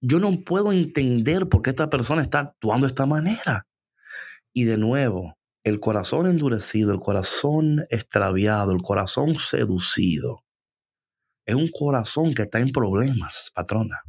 yo 0.00 0.18
no 0.18 0.30
puedo 0.44 0.72
entender 0.72 1.48
por 1.48 1.62
qué 1.62 1.70
esta 1.70 1.88
persona 1.88 2.20
está 2.22 2.40
actuando 2.40 2.86
de 2.86 2.90
esta 2.90 3.06
manera. 3.06 3.66
Y 4.52 4.64
de 4.64 4.76
nuevo, 4.76 5.38
el 5.64 5.80
corazón 5.80 6.26
endurecido, 6.26 6.92
el 6.92 6.98
corazón 7.00 7.86
extraviado, 7.88 8.72
el 8.72 8.82
corazón 8.82 9.36
seducido, 9.36 10.43
es 11.46 11.54
un 11.54 11.68
corazón 11.68 12.34
que 12.34 12.42
está 12.42 12.58
en 12.58 12.70
problemas, 12.70 13.50
patrona. 13.54 14.02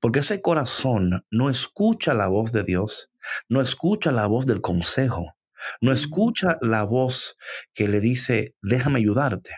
Porque 0.00 0.20
ese 0.20 0.40
corazón 0.40 1.24
no 1.30 1.50
escucha 1.50 2.14
la 2.14 2.28
voz 2.28 2.52
de 2.52 2.62
Dios, 2.62 3.10
no 3.48 3.60
escucha 3.60 4.12
la 4.12 4.26
voz 4.26 4.46
del 4.46 4.60
consejo, 4.60 5.36
no 5.80 5.92
escucha 5.92 6.58
la 6.60 6.84
voz 6.84 7.36
que 7.74 7.88
le 7.88 8.00
dice, 8.00 8.54
déjame 8.62 9.00
ayudarte. 9.00 9.50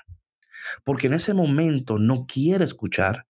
Porque 0.84 1.06
en 1.06 1.14
ese 1.14 1.34
momento 1.34 1.98
no 1.98 2.26
quiere 2.26 2.64
escuchar 2.64 3.26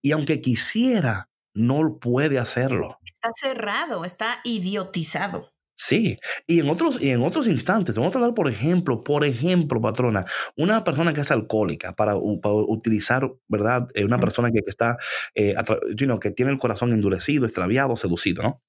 y 0.00 0.12
aunque 0.12 0.40
quisiera, 0.40 1.30
no 1.54 1.98
puede 1.98 2.38
hacerlo. 2.38 2.98
Está 3.04 3.30
cerrado, 3.40 4.04
está 4.04 4.40
idiotizado. 4.44 5.51
Sí, 5.74 6.18
y 6.46 6.60
en 6.60 6.68
otros, 6.70 7.00
y 7.02 7.10
en 7.10 7.22
otros 7.22 7.48
instantes, 7.48 7.96
vamos 7.96 8.14
a 8.14 8.18
hablar, 8.18 8.34
por 8.34 8.48
ejemplo, 8.48 9.02
por 9.02 9.24
ejemplo, 9.24 9.80
patrona, 9.80 10.24
una 10.56 10.84
persona 10.84 11.12
que 11.12 11.22
es 11.22 11.30
alcohólica, 11.30 11.94
para, 11.96 12.12
para 12.42 12.54
utilizar, 12.54 13.32
¿verdad? 13.48 13.88
Eh, 13.94 14.04
una 14.04 14.20
persona 14.20 14.50
que, 14.52 14.60
que 14.62 14.70
está, 14.70 14.96
eh, 15.34 15.54
atra- 15.56 15.80
you 15.96 16.06
know, 16.06 16.20
que 16.20 16.30
tiene 16.30 16.52
el 16.52 16.58
corazón 16.58 16.92
endurecido, 16.92 17.46
extraviado, 17.46 17.96
seducido, 17.96 18.42
¿no? 18.42 18.62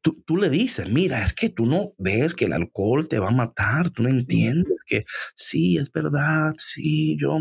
Tú, 0.00 0.22
tú 0.26 0.36
le 0.36 0.48
dices, 0.48 0.88
mira, 0.90 1.22
es 1.22 1.32
que 1.32 1.48
tú 1.50 1.66
no 1.66 1.92
ves 1.98 2.34
que 2.34 2.44
el 2.46 2.52
alcohol 2.52 3.08
te 3.08 3.18
va 3.18 3.28
a 3.28 3.32
matar, 3.32 3.90
tú 3.90 4.02
no 4.04 4.08
entiendes 4.08 4.84
que 4.86 5.04
sí, 5.34 5.76
es 5.76 5.90
verdad, 5.92 6.52
sí, 6.56 7.16
yo, 7.20 7.38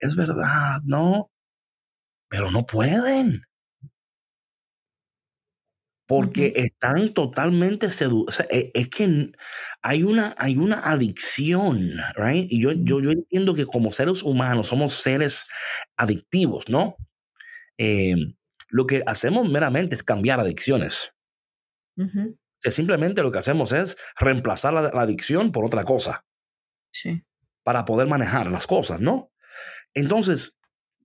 es 0.00 0.16
verdad, 0.16 0.80
¿no? 0.84 1.30
Pero 2.28 2.50
no 2.50 2.66
pueden 2.66 3.42
porque 6.10 6.52
están 6.56 7.14
totalmente 7.14 7.88
seducidos. 7.92 8.44
es 8.50 8.88
que 8.88 9.30
hay 9.80 10.02
una, 10.02 10.34
hay 10.38 10.56
una 10.56 10.80
adicción, 10.90 11.88
right? 12.16 12.50
Y 12.50 12.60
yo, 12.60 12.72
yo, 12.72 13.00
yo 13.00 13.12
entiendo 13.12 13.54
que 13.54 13.64
como 13.64 13.92
seres 13.92 14.24
humanos 14.24 14.66
somos 14.66 14.94
seres 14.94 15.46
adictivos, 15.96 16.68
¿no? 16.68 16.96
Eh, 17.78 18.16
lo 18.70 18.88
que 18.88 19.04
hacemos 19.06 19.48
meramente 19.52 19.94
es 19.94 20.02
cambiar 20.02 20.40
adicciones. 20.40 21.12
Simplemente 22.58 23.22
lo 23.22 23.30
que 23.30 23.38
hacemos 23.38 23.70
es 23.70 23.96
reemplazar 24.18 24.72
la, 24.72 24.82
la 24.82 25.02
adicción 25.02 25.52
por 25.52 25.64
otra 25.64 25.84
cosa 25.84 26.24
Sí. 26.92 27.22
para 27.62 27.84
poder 27.84 28.08
manejar 28.08 28.50
las 28.50 28.66
cosas, 28.66 29.00
¿no? 29.00 29.30
Entonces, 29.94 30.56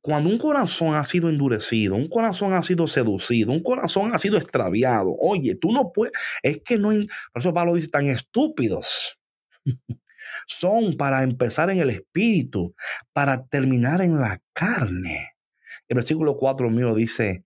cuando 0.06 0.30
un 0.30 0.38
corazón 0.38 0.94
ha 0.94 1.04
sido 1.04 1.30
endurecido, 1.30 1.96
un 1.96 2.08
corazón 2.08 2.54
ha 2.54 2.62
sido 2.62 2.86
seducido, 2.86 3.52
un 3.52 3.64
corazón 3.64 4.14
ha 4.14 4.20
sido 4.20 4.38
extraviado, 4.38 5.16
oye, 5.20 5.56
tú 5.56 5.72
no 5.72 5.92
puedes, 5.92 6.14
es 6.44 6.62
que 6.64 6.78
no, 6.78 6.90
por 6.90 7.42
eso 7.42 7.52
Pablo 7.56 7.74
dice, 7.74 7.88
tan 7.88 8.06
estúpidos 8.06 9.18
son 10.46 10.94
para 10.94 11.24
empezar 11.24 11.72
en 11.72 11.80
el 11.80 11.90
espíritu, 11.90 12.76
para 13.14 13.48
terminar 13.48 14.00
en 14.02 14.20
la 14.20 14.40
carne. 14.54 15.32
El 15.88 15.96
versículo 15.96 16.38
4 16.38 16.70
mío 16.70 16.94
dice, 16.94 17.44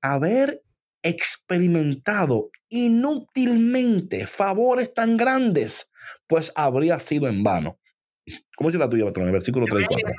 haber 0.00 0.60
experimentado 1.04 2.50
inútilmente 2.70 4.26
favores 4.26 4.92
tan 4.92 5.16
grandes, 5.16 5.92
pues 6.26 6.52
habría 6.56 6.98
sido 6.98 7.28
en 7.28 7.44
vano. 7.44 7.78
¿Cómo 8.56 8.68
dice 8.68 8.80
la 8.80 8.90
tuya, 8.90 9.04
patrón? 9.04 9.26
El 9.26 9.32
versículo 9.32 9.66
3 9.70 9.80
y 9.80 9.86
Voy 9.86 10.02
a 10.02 10.02
4. 10.02 10.12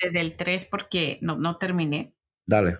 Desde, 0.00 0.20
el 0.20 0.36
3 0.36 0.64
porque 0.66 1.18
no, 1.22 1.36
no 1.36 1.56
terminé. 1.56 2.14
Dale. 2.46 2.78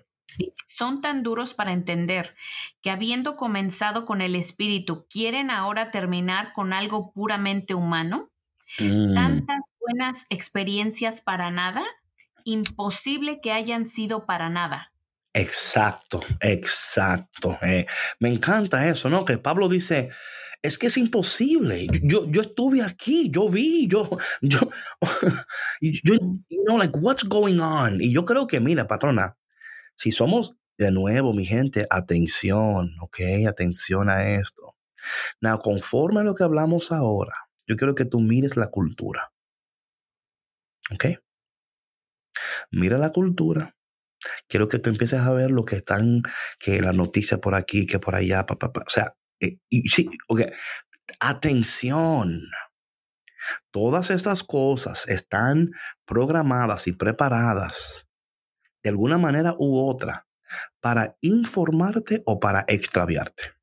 Son 0.65 1.01
tan 1.01 1.23
duros 1.23 1.53
para 1.53 1.73
entender 1.73 2.35
que 2.81 2.91
habiendo 2.91 3.35
comenzado 3.35 4.05
con 4.05 4.21
el 4.21 4.35
espíritu, 4.35 5.07
quieren 5.09 5.51
ahora 5.51 5.91
terminar 5.91 6.53
con 6.53 6.73
algo 6.73 7.11
puramente 7.11 7.73
humano. 7.73 8.31
Mm, 8.77 9.15
Tantas 9.15 9.59
buenas 9.79 10.27
experiencias 10.29 11.21
para 11.21 11.51
nada, 11.51 11.83
imposible 12.43 13.41
que 13.41 13.51
hayan 13.51 13.87
sido 13.87 14.25
para 14.25 14.49
nada. 14.49 14.93
exacto, 15.33 16.21
exacto. 16.41 17.57
Eh, 17.61 17.85
me 18.19 18.29
encanta 18.29 18.87
eso, 18.87 19.09
¿no? 19.09 19.25
Que 19.25 19.37
Pablo 19.37 19.69
dice, 19.69 20.09
es 20.61 20.77
que 20.77 20.87
es 20.87 20.97
imposible. 20.97 21.87
Yo, 22.03 22.29
yo 22.29 22.41
estuve 22.41 22.81
aquí, 22.81 23.29
yo 23.31 23.49
vi, 23.49 23.87
yo, 23.87 24.09
yo, 24.41 24.59
yo, 25.81 26.15
you 26.49 26.63
know, 26.65 26.77
like, 26.77 26.97
what's 26.99 27.23
going 27.23 27.59
on? 27.59 28.01
Y 28.01 28.13
yo 28.13 28.25
creo 28.25 28.47
que, 28.47 28.59
mira, 28.59 28.87
patrona, 28.87 29.37
si 29.95 30.11
somos, 30.11 30.57
de 30.77 30.91
nuevo, 30.91 31.33
mi 31.33 31.45
gente, 31.45 31.85
atención, 31.89 32.95
¿ok? 33.01 33.19
Atención 33.47 34.09
a 34.09 34.35
esto. 34.35 34.75
Now, 35.41 35.59
conforme 35.59 36.21
a 36.21 36.23
lo 36.23 36.35
que 36.35 36.43
hablamos 36.43 36.91
ahora, 36.91 37.33
yo 37.67 37.75
quiero 37.75 37.95
que 37.95 38.05
tú 38.05 38.19
mires 38.19 38.57
la 38.57 38.67
cultura. 38.67 39.31
¿Ok? 40.93 41.05
Mira 42.71 42.97
la 42.97 43.11
cultura. 43.11 43.75
Quiero 44.47 44.67
que 44.67 44.79
tú 44.79 44.89
empieces 44.89 45.21
a 45.21 45.31
ver 45.31 45.51
lo 45.51 45.63
que 45.63 45.77
están, 45.77 46.21
que 46.59 46.81
las 46.81 46.95
noticias 46.95 47.39
por 47.39 47.55
aquí, 47.55 47.85
que 47.85 47.99
por 47.99 48.15
allá, 48.15 48.45
pa, 48.45 48.57
pa, 48.57 48.73
pa. 48.73 48.81
O 48.81 48.89
sea, 48.89 49.15
eh, 49.39 49.59
y 49.69 49.87
sí, 49.89 50.07
ok. 50.27 50.41
Atención. 51.19 52.41
Todas 53.71 54.09
estas 54.11 54.43
cosas 54.43 55.07
están 55.07 55.71
programadas 56.05 56.87
y 56.87 56.93
preparadas 56.93 58.07
de 58.83 58.89
alguna 58.89 59.17
manera 59.17 59.55
u 59.57 59.79
otra 59.89 60.27
para 60.81 61.17
informarte 61.21 62.21
o 62.25 62.39
para 62.39 62.65
extraviarte. 62.67 63.53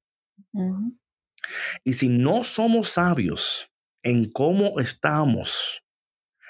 Y 1.84 1.94
si 1.94 2.08
no 2.08 2.42
somos 2.44 2.88
sabios 2.90 3.70
en 4.02 4.30
cómo 4.30 4.80
estamos 4.80 5.85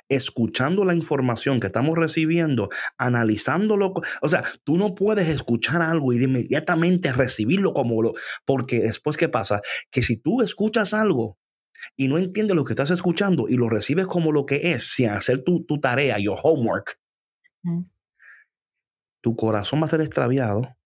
escuchando 0.09 0.85
la 0.85 0.95
información 0.95 1.61
que 1.61 1.67
estamos 1.67 1.97
recibiendo, 1.97 2.69
analizándolo, 2.99 3.95
o 4.23 4.29
sea, 4.29 4.45
tú 4.65 4.77
no 4.77 4.95
puedes 4.95 5.29
escuchar 5.29 5.83
algo 5.83 6.13
y 6.13 6.19
de 6.19 6.25
inmediatamente 6.25 7.13
recibirlo 7.13 7.73
como 7.73 8.03
lo, 8.03 8.13
porque 8.45 8.81
después 8.81 9.17
qué 9.17 9.29
pasa, 9.29 9.61
que 9.91 10.03
si 10.03 10.17
tú 10.17 10.43
escuchas 10.43 10.95
algo 10.95 11.39
y 11.97 12.09
no 12.09 12.19
entiendes 12.19 12.57
lo 12.57 12.65
que 12.65 12.73
estás 12.73 12.91
escuchando 12.91 13.47
y 13.49 13.57
lo 13.57 13.69
recibes 13.69 14.07
como 14.07 14.33
lo 14.33 14.47
que 14.47 14.73
es, 14.73 14.95
sin 14.95 15.11
hacer 15.11 15.43
tu, 15.45 15.65
tu 15.65 15.79
tarea, 15.81 16.19
your 16.19 16.39
homework, 16.43 17.01
tu 19.21 19.35
corazón 19.35 19.81
va 19.81 19.87
a 19.87 19.91
ser 19.91 20.01
extraviado, 20.01 20.77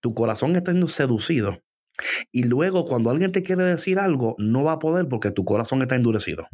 tu 0.00 0.14
corazón 0.14 0.56
está 0.56 0.72
siendo 0.72 0.88
seducido. 0.88 1.62
Y 2.30 2.44
luego 2.44 2.84
cuando 2.84 3.10
alguien 3.10 3.32
te 3.32 3.42
quiere 3.42 3.64
decir 3.64 3.98
algo, 3.98 4.34
no 4.38 4.64
va 4.64 4.72
a 4.72 4.78
poder 4.78 5.08
porque 5.08 5.30
tu 5.30 5.44
corazón 5.44 5.82
está 5.82 5.96
endurecido. 5.96 6.48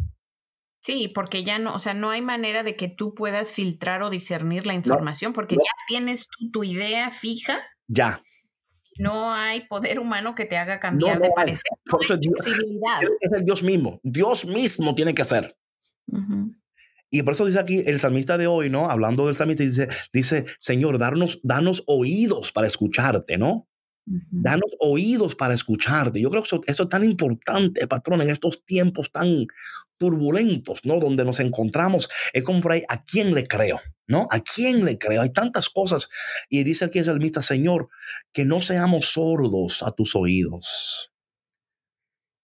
Sí, 0.82 1.08
porque 1.08 1.44
ya 1.44 1.60
no, 1.60 1.74
o 1.74 1.78
sea, 1.78 1.94
no 1.94 2.10
hay 2.10 2.22
manera 2.22 2.64
de 2.64 2.74
que 2.74 2.88
tú 2.88 3.14
puedas 3.14 3.52
filtrar 3.52 4.02
o 4.02 4.10
discernir 4.10 4.66
la 4.66 4.74
información, 4.74 5.32
porque 5.32 5.54
ya 5.54 5.70
tienes 5.86 6.26
tu, 6.26 6.50
tu 6.50 6.64
idea 6.64 7.10
fija. 7.12 7.62
Ya. 7.86 8.20
No 8.98 9.32
hay 9.32 9.66
poder 9.68 10.00
humano 10.00 10.34
que 10.34 10.44
te 10.44 10.56
haga 10.56 10.80
cambiar 10.80 11.20
de 11.20 11.30
parecer. 11.30 11.70
Hay 11.86 12.06
flexibilidad. 12.06 13.00
Es 13.20 13.32
el 13.32 13.44
Dios 13.44 13.62
mismo. 13.62 14.00
Dios 14.02 14.44
mismo 14.44 14.94
tiene 14.94 15.14
que 15.14 15.22
hacer. 15.22 15.56
Y 17.10 17.22
por 17.22 17.34
eso 17.34 17.46
dice 17.46 17.60
aquí 17.60 17.82
el 17.86 18.00
salmista 18.00 18.36
de 18.36 18.48
hoy, 18.48 18.68
¿no? 18.68 18.90
Hablando 18.90 19.26
del 19.26 19.36
salmista, 19.36 19.62
dice, 19.62 19.88
dice 20.12 20.46
Señor, 20.58 20.98
darnos, 20.98 21.40
danos 21.42 21.84
oídos 21.86 22.52
para 22.52 22.66
escucharte, 22.66 23.38
¿no? 23.38 23.68
Danos 24.04 24.72
oídos 24.80 25.36
para 25.36 25.54
escucharte. 25.54 26.20
Yo 26.20 26.30
creo 26.30 26.42
que 26.42 26.48
eso, 26.48 26.60
es 26.66 26.88
tan 26.88 27.04
importante, 27.04 27.86
patrón, 27.86 28.22
en 28.22 28.30
estos 28.30 28.64
tiempos 28.64 29.12
tan 29.12 29.46
turbulentos, 29.96 30.84
¿no? 30.84 30.98
Donde 30.98 31.24
nos 31.24 31.38
encontramos. 31.38 32.08
Es 32.32 32.42
como 32.42 32.60
por 32.60 32.72
ahí, 32.72 32.82
¿a 32.88 33.04
quién 33.04 33.34
le 33.34 33.46
creo? 33.46 33.80
¿No? 34.08 34.26
¿A 34.32 34.40
quién 34.40 34.84
le 34.84 34.98
creo? 34.98 35.22
Hay 35.22 35.32
tantas 35.32 35.70
cosas. 35.70 36.08
Y 36.48 36.64
dice 36.64 36.86
aquí 36.86 36.98
el 36.98 37.04
salmista, 37.04 37.40
Señor, 37.42 37.88
que 38.32 38.44
no 38.44 38.60
seamos 38.60 39.06
sordos 39.12 39.82
a 39.84 39.92
tus 39.92 40.16
oídos. 40.16 41.12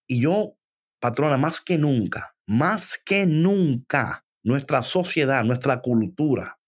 Y 0.06 0.20
yo, 0.20 0.56
patrona, 1.00 1.36
más 1.36 1.60
que 1.60 1.76
nunca, 1.76 2.36
más 2.46 2.96
que 3.04 3.26
nunca, 3.26 4.24
nuestra 4.44 4.82
sociedad, 4.82 5.44
nuestra 5.44 5.80
cultura, 5.82 6.58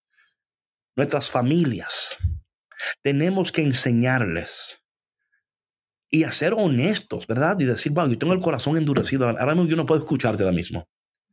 nuestras 0.97 1.31
familias, 1.31 2.17
tenemos 3.03 3.53
que 3.53 3.63
enseñarles 3.63 4.80
y 6.11 6.25
a 6.25 6.33
ser 6.33 6.55
honestos, 6.55 7.27
¿verdad? 7.27 7.59
Y 7.61 7.65
decir, 7.65 7.93
wow, 7.93 8.09
yo 8.09 8.19
tengo 8.19 8.33
el 8.33 8.41
corazón 8.41 8.77
endurecido, 8.77 9.29
ahora 9.29 9.55
mismo 9.55 9.69
yo 9.69 9.77
no 9.77 9.87
puedo 9.87 10.01
escucharte 10.01 10.43
ahora 10.43 10.55
mismo. 10.55 10.89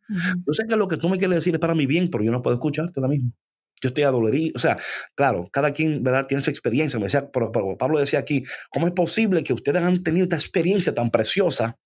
Yo 0.09 0.53
sé 0.53 0.65
que 0.67 0.75
lo 0.75 0.87
que 0.87 0.97
tú 0.97 1.09
me 1.09 1.17
quieres 1.17 1.35
decir 1.35 1.53
es 1.53 1.59
para 1.59 1.75
mi 1.75 1.85
bien, 1.85 2.09
pero 2.09 2.23
yo 2.23 2.31
no 2.31 2.41
puedo 2.41 2.55
escucharte 2.55 2.99
ahora 2.99 3.09
mismo. 3.09 3.33
Yo 3.81 3.89
estoy 3.89 4.03
adolerido. 4.03 4.53
O 4.55 4.59
sea, 4.59 4.77
claro, 5.15 5.49
cada 5.51 5.71
quien, 5.71 6.01
¿verdad? 6.01 6.25
Tiene 6.27 6.43
su 6.43 6.49
experiencia. 6.49 6.99
Me 6.99 7.05
decía, 7.05 7.29
Pablo 7.31 7.99
decía 7.99 8.19
aquí, 8.19 8.43
¿cómo 8.71 8.87
es 8.87 8.93
posible 8.93 9.43
que 9.43 9.53
ustedes 9.53 9.83
han 9.83 10.01
tenido 10.03 10.23
esta 10.23 10.35
experiencia 10.35 10.93
tan 10.93 11.11
preciosa? 11.11 11.77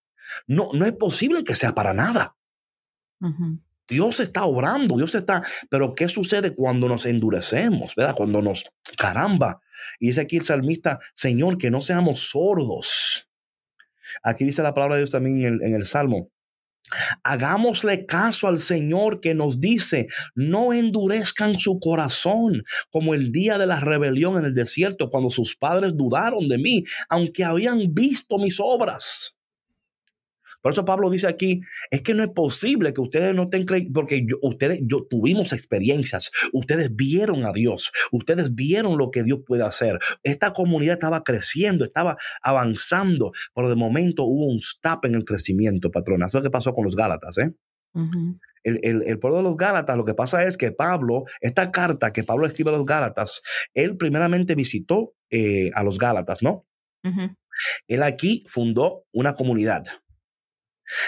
No, 0.48 0.70
no 0.74 0.86
es 0.86 0.94
posible 0.94 1.44
que 1.44 1.56
sea 1.56 1.74
para 1.74 1.94
nada. 1.94 2.36
Dios 3.92 4.22
está 4.22 4.46
obrando, 4.46 4.96
Dios 4.96 5.14
está, 5.16 5.44
pero 5.70 5.94
¿qué 5.94 6.08
sucede 6.08 6.56
cuando 6.56 6.88
nos 6.88 7.06
endurecemos, 7.06 7.94
verdad? 7.94 8.16
Cuando 8.16 8.42
nos, 8.42 8.64
caramba, 8.98 9.60
y 10.00 10.08
dice 10.08 10.22
aquí 10.22 10.38
el 10.38 10.46
salmista, 10.46 11.00
Señor, 11.14 11.58
que 11.58 11.70
no 11.70 11.82
seamos 11.82 12.30
sordos. 12.30 13.30
Aquí 14.24 14.46
dice 14.46 14.64
la 14.64 14.74
palabra 14.74 14.96
de 14.96 15.02
Dios 15.02 15.12
también 15.12 15.42
en 15.42 15.46
el, 15.46 15.62
en 15.62 15.76
el 15.76 15.86
Salmo. 15.86 16.32
Hagámosle 17.24 18.06
caso 18.06 18.48
al 18.48 18.60
Señor 18.60 19.20
que 19.20 19.36
nos 19.36 19.60
dice, 19.60 20.08
no 20.36 20.72
endurezcan 20.72 21.56
su 21.56 21.78
corazón 21.80 22.64
como 22.92 23.14
el 23.14 23.34
día 23.34 23.58
de 23.58 23.68
la 23.68 23.82
rebelión 23.82 24.38
en 24.38 24.46
el 24.46 24.54
desierto, 24.54 25.10
cuando 25.10 25.30
sus 25.30 25.58
padres 25.58 25.98
dudaron 25.98 26.48
de 26.48 26.58
mí, 26.58 26.84
aunque 27.10 27.44
habían 27.44 27.94
visto 27.94 28.38
mis 28.38 28.58
obras. 28.62 29.38
Por 30.62 30.72
eso 30.72 30.86
Pablo 30.86 31.10
dice 31.10 31.28
aquí, 31.28 31.62
es 31.90 32.02
que 32.02 32.14
no 32.14 32.24
es 32.24 32.30
posible 32.30 32.94
que 32.94 33.02
ustedes 33.02 33.34
no 33.36 33.44
estén 33.44 33.66
creyendo, 33.66 33.94
porque 33.94 34.26
ustedes, 34.42 34.80
yo 34.84 35.06
tuvimos 35.10 35.54
experiencias, 35.54 36.32
ustedes 36.54 36.96
vieron 36.96 37.46
a 37.46 37.52
Dios, 37.52 37.92
ustedes 38.12 38.56
vieron 38.56 38.98
lo 38.98 39.12
que 39.12 39.24
Dios 39.24 39.40
puede 39.46 39.64
hacer. 39.64 40.00
Esta 40.24 40.54
comunidad 40.54 40.94
estaba 40.94 41.24
creciendo, 41.24 41.86
estaba 41.86 42.18
avanzando, 42.42 43.32
pero 43.54 43.70
de 43.70 43.76
momento 43.76 44.24
hubo 44.24 44.46
un 44.46 44.58
stop 44.58 45.06
en 45.06 45.16
el 45.16 45.24
crecimiento, 45.24 45.92
patrona. 45.92 46.26
Eso 46.26 46.38
es 46.38 46.44
lo 46.44 46.50
que 46.50 46.52
pasó 46.52 46.74
con 46.74 46.86
los 46.86 46.96
Gálatas, 46.96 47.38
¿eh? 47.38 47.54
el, 48.64 49.20
pueblo 49.20 49.38
de 49.38 49.44
los 49.44 49.58
Gálatas, 49.58 49.98
lo 49.98 50.06
que 50.06 50.14
pasa 50.14 50.44
es 50.44 50.58
que 50.58 50.72
Pablo, 50.72 51.24
esta 51.42 51.72
carta 51.72 52.14
que 52.14 52.24
Pablo 52.24 52.46
escribe 52.46 52.70
a 52.70 52.74
los 52.74 52.86
Gálatas, 52.86 53.42
él 53.74 53.98
primeramente 53.98 54.56
visitó 54.56 55.14
eh, 55.30 55.72
a 55.74 55.84
los 55.84 55.98
Gálatas, 55.98 56.44
¿no? 56.44 56.66
Él 57.88 58.04
aquí 58.04 58.44
fundó 58.48 59.06
una 59.12 59.34
comunidad. 59.34 59.84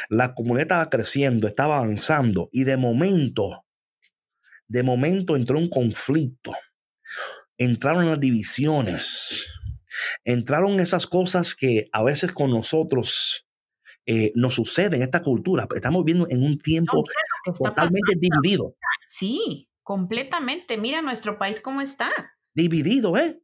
La 0.10 0.34
comunidad 0.34 0.64
estaba 0.64 0.90
creciendo, 0.90 1.48
estaba 1.48 1.78
avanzando 1.78 2.50
y 2.52 2.64
de 2.64 2.78
momento, 2.78 3.66
de 4.68 4.84
momento 4.84 5.36
entró 5.36 5.58
un 5.58 5.70
conflicto. 5.70 6.54
Entraron 7.58 8.10
las 8.10 8.20
divisiones. 8.20 9.48
Entraron 10.24 10.80
esas 10.80 11.08
cosas 11.08 11.56
que 11.56 11.88
a 11.92 12.04
veces 12.04 12.32
con 12.32 12.50
nosotros 12.50 13.46
eh, 14.06 14.32
nos 14.36 14.56
suceden 14.56 14.96
en 14.96 15.04
esta 15.04 15.22
cultura. 15.22 15.68
Estamos 15.76 16.04
viviendo 16.04 16.28
en 16.30 16.44
un 16.44 16.58
tiempo 16.58 17.04
totalmente 17.58 18.16
dividido. 18.18 18.76
Sí, 19.08 19.70
completamente. 19.82 20.78
Mira 20.78 21.02
nuestro 21.02 21.38
país 21.38 21.62
cómo 21.62 21.82
está. 21.82 22.12
Dividido, 22.54 23.18
¿eh? 23.18 23.42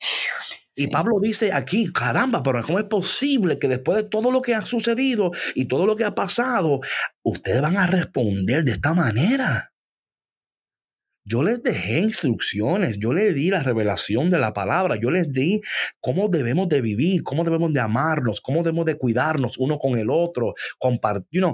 Híjole. 0.00 0.53
Y 0.76 0.88
Pablo 0.88 1.20
dice 1.20 1.52
aquí, 1.52 1.92
caramba, 1.92 2.42
pero 2.42 2.62
¿cómo 2.64 2.80
es 2.80 2.86
posible 2.86 3.58
que 3.58 3.68
después 3.68 4.02
de 4.02 4.08
todo 4.08 4.32
lo 4.32 4.42
que 4.42 4.54
ha 4.54 4.62
sucedido 4.62 5.30
y 5.54 5.66
todo 5.66 5.86
lo 5.86 5.94
que 5.94 6.04
ha 6.04 6.14
pasado, 6.14 6.80
ustedes 7.22 7.62
van 7.62 7.76
a 7.76 7.86
responder 7.86 8.64
de 8.64 8.72
esta 8.72 8.92
manera? 8.92 9.72
Yo 11.26 11.42
les 11.42 11.62
dejé 11.62 12.00
instrucciones, 12.00 12.98
yo 12.98 13.14
les 13.14 13.34
di 13.34 13.48
la 13.48 13.62
revelación 13.62 14.28
de 14.28 14.38
la 14.38 14.52
palabra, 14.52 14.96
yo 15.00 15.10
les 15.10 15.32
di 15.32 15.62
cómo 16.00 16.28
debemos 16.28 16.68
de 16.68 16.82
vivir, 16.82 17.22
cómo 17.22 17.44
debemos 17.44 17.72
de 17.72 17.80
amarnos, 17.80 18.42
cómo 18.42 18.62
debemos 18.62 18.84
de 18.84 18.98
cuidarnos 18.98 19.56
uno 19.56 19.78
con 19.78 19.98
el 19.98 20.10
otro, 20.10 20.52
compartir. 20.78 21.44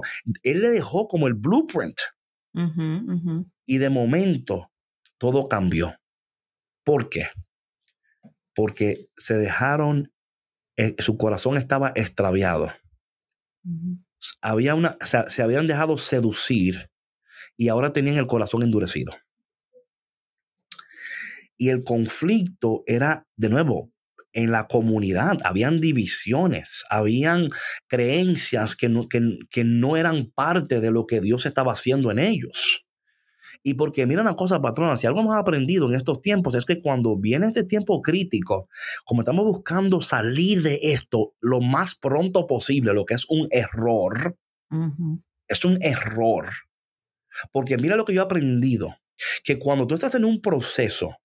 él 0.43 0.61
le 0.61 0.69
dejó 0.71 1.07
como 1.07 1.27
el 1.27 1.35
blueprint. 1.35 1.97
Y 3.65 3.77
de 3.77 3.89
momento 3.89 4.71
todo 5.17 5.47
cambió. 5.47 5.95
¿Por 6.83 7.07
qué? 7.07 7.27
Porque 8.55 9.09
se 9.17 9.35
dejaron, 9.35 10.11
eh, 10.77 10.95
su 10.99 11.17
corazón 11.17 11.57
estaba 11.57 11.91
extraviado. 11.95 12.71
Había 14.41 14.75
una, 14.75 14.97
se 15.01 15.41
habían 15.41 15.67
dejado 15.67 15.97
seducir 15.97 16.89
y 17.57 17.69
ahora 17.69 17.91
tenían 17.91 18.17
el 18.17 18.25
corazón 18.25 18.63
endurecido. 18.63 19.13
Y 21.57 21.69
el 21.69 21.83
conflicto 21.83 22.83
era, 22.87 23.27
de 23.37 23.49
nuevo, 23.49 23.91
en 24.33 24.51
la 24.51 24.67
comunidad, 24.67 25.37
habían 25.43 25.79
divisiones, 25.79 26.83
habían 26.89 27.49
creencias 27.87 28.75
que 28.75 28.89
no, 28.89 29.07
que, 29.07 29.37
que 29.49 29.63
no 29.63 29.97
eran 29.97 30.31
parte 30.33 30.79
de 30.79 30.91
lo 30.91 31.05
que 31.05 31.21
Dios 31.21 31.45
estaba 31.45 31.73
haciendo 31.73 32.11
en 32.11 32.19
ellos. 32.19 32.85
Y 33.63 33.75
porque 33.75 34.05
mira 34.05 34.21
una 34.21 34.35
cosa, 34.35 34.61
patrona, 34.61 34.97
si 34.97 35.07
algo 35.07 35.21
hemos 35.21 35.35
aprendido 35.35 35.89
en 35.89 35.95
estos 35.95 36.21
tiempos 36.21 36.55
es 36.55 36.65
que 36.65 36.79
cuando 36.79 37.17
viene 37.17 37.47
este 37.47 37.63
tiempo 37.63 38.01
crítico, 38.01 38.69
como 39.05 39.21
estamos 39.21 39.45
buscando 39.45 40.01
salir 40.01 40.61
de 40.61 40.79
esto 40.81 41.33
lo 41.39 41.61
más 41.61 41.95
pronto 41.95 42.47
posible, 42.47 42.93
lo 42.93 43.05
que 43.05 43.15
es 43.15 43.25
un 43.29 43.47
error, 43.51 44.37
es 45.47 45.65
un 45.65 45.77
error. 45.81 46.49
Porque 47.51 47.77
mira 47.77 47.95
lo 47.95 48.05
que 48.05 48.13
yo 48.13 48.21
he 48.21 48.25
aprendido, 48.25 48.95
que 49.43 49.57
cuando 49.57 49.87
tú 49.87 49.95
estás 49.95 50.15
en 50.15 50.25
un 50.25 50.41
proceso, 50.41 51.17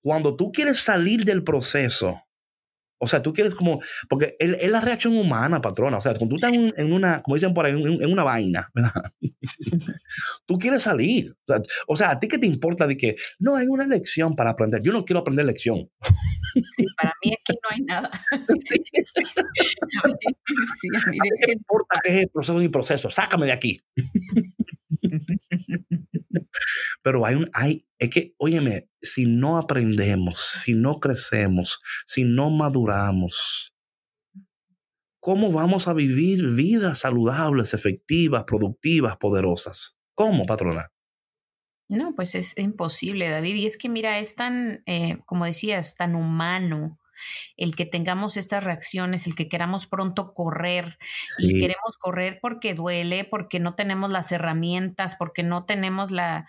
cuando 0.00 0.36
tú 0.36 0.50
quieres 0.50 0.78
salir 0.78 1.24
del 1.24 1.44
proceso, 1.44 2.22
o 3.02 3.08
sea, 3.08 3.20
tú 3.20 3.32
quieres 3.32 3.56
como, 3.56 3.80
porque 4.08 4.36
es, 4.38 4.70
la 4.70 4.80
reacción 4.80 5.16
humana, 5.16 5.60
patrona. 5.60 5.98
O 5.98 6.00
sea, 6.00 6.14
cuando 6.14 6.28
tú 6.28 6.36
estás 6.36 6.52
en, 6.52 6.92
una, 6.92 7.20
como 7.20 7.34
dicen 7.34 7.52
por 7.52 7.66
ahí, 7.66 7.72
en, 7.72 8.12
una 8.12 8.22
vaina, 8.22 8.70
¿verdad? 8.72 8.92
tú 10.46 10.56
quieres 10.56 10.84
salir. 10.84 11.34
O 11.88 11.96
sea, 11.96 12.12
¿a 12.12 12.20
ti 12.20 12.28
qué 12.28 12.38
te 12.38 12.46
importa 12.46 12.86
de 12.86 12.96
que 12.96 13.16
no 13.40 13.56
hay 13.56 13.66
una 13.66 13.88
lección 13.88 14.36
para 14.36 14.50
aprender? 14.50 14.82
Yo 14.82 14.92
no 14.92 15.04
quiero 15.04 15.18
aprender 15.18 15.44
lección. 15.44 15.90
Sí, 16.76 16.86
para 16.96 17.12
mí 17.24 17.32
aquí 17.32 17.58
no 17.60 17.70
hay 17.70 17.80
nada. 17.80 18.10
Sí. 18.38 18.80
a 21.04 21.10
mí, 21.10 21.18
¿Qué 21.40 21.46
me 21.48 21.52
importa 21.54 22.00
qué 22.04 22.10
es 22.10 22.22
el 22.22 22.28
proceso 22.28 22.62
y 22.62 22.68
proceso? 22.68 23.10
Sácame 23.10 23.46
de 23.46 23.52
aquí. 23.52 23.80
Pero 27.02 27.26
hay 27.26 27.36
un, 27.36 27.50
hay, 27.52 27.86
es 27.98 28.10
que, 28.10 28.34
óyeme, 28.38 28.88
si 29.00 29.26
no 29.26 29.58
aprendemos, 29.58 30.40
si 30.64 30.74
no 30.74 31.00
crecemos, 31.00 31.80
si 32.06 32.24
no 32.24 32.50
maduramos, 32.50 33.74
¿cómo 35.20 35.52
vamos 35.52 35.88
a 35.88 35.92
vivir 35.92 36.50
vidas 36.50 37.00
saludables, 37.00 37.74
efectivas, 37.74 38.44
productivas, 38.44 39.16
poderosas? 39.16 39.98
¿Cómo, 40.14 40.46
patrona? 40.46 40.92
No, 41.88 42.14
pues 42.14 42.34
es 42.34 42.56
imposible, 42.58 43.28
David. 43.28 43.54
Y 43.56 43.66
es 43.66 43.76
que, 43.76 43.88
mira, 43.88 44.18
es 44.18 44.34
tan, 44.34 44.82
eh, 44.86 45.18
como 45.26 45.44
decías, 45.44 45.94
tan 45.94 46.14
humano 46.14 46.98
el 47.56 47.74
que 47.76 47.86
tengamos 47.86 48.36
estas 48.36 48.64
reacciones, 48.64 49.26
el 49.26 49.34
que 49.34 49.48
queramos 49.48 49.86
pronto 49.86 50.34
correr 50.34 50.98
y 51.38 51.60
queremos 51.60 51.96
correr 51.98 52.38
porque 52.40 52.74
duele, 52.74 53.24
porque 53.24 53.60
no 53.60 53.74
tenemos 53.74 54.10
las 54.10 54.32
herramientas, 54.32 55.16
porque 55.16 55.42
no 55.42 55.64
tenemos 55.64 56.10
la... 56.10 56.48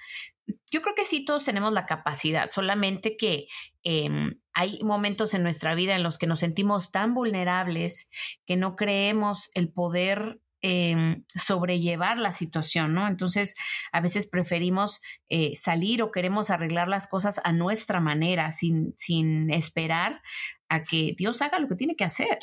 Yo 0.69 0.81
creo 0.81 0.95
que 0.95 1.05
sí 1.05 1.23
todos 1.23 1.45
tenemos 1.45 1.71
la 1.71 1.85
capacidad, 1.85 2.49
solamente 2.49 3.15
que 3.15 3.47
em, 3.83 4.39
hay 4.53 4.79
momentos 4.83 5.33
en 5.33 5.43
nuestra 5.43 5.73
vida 5.73 5.95
en 5.95 6.03
los 6.03 6.17
que 6.17 6.27
nos 6.27 6.39
sentimos 6.39 6.91
tan 6.91 7.13
vulnerables 7.13 8.09
que 8.45 8.57
no 8.57 8.75
creemos 8.75 9.49
el 9.53 9.71
poder 9.71 10.39
em, 10.63 11.25
sobrellevar 11.35 12.17
la 12.17 12.31
situación, 12.31 12.93
¿no? 12.93 13.07
Entonces, 13.07 13.55
a 13.91 13.99
veces 13.99 14.25
preferimos 14.25 15.01
eh, 15.29 15.55
salir 15.57 16.01
o 16.01 16.09
queremos 16.09 16.49
arreglar 16.49 16.87
las 16.87 17.07
cosas 17.07 17.41
a 17.43 17.51
nuestra 17.51 17.99
manera, 17.99 18.51
sin, 18.51 18.93
sin 18.97 19.53
esperar 19.53 20.21
a 20.69 20.83
que 20.83 21.13
Dios 21.17 21.41
haga 21.41 21.59
lo 21.59 21.67
que 21.67 21.75
tiene 21.75 21.95
que 21.95 22.05
hacer, 22.05 22.39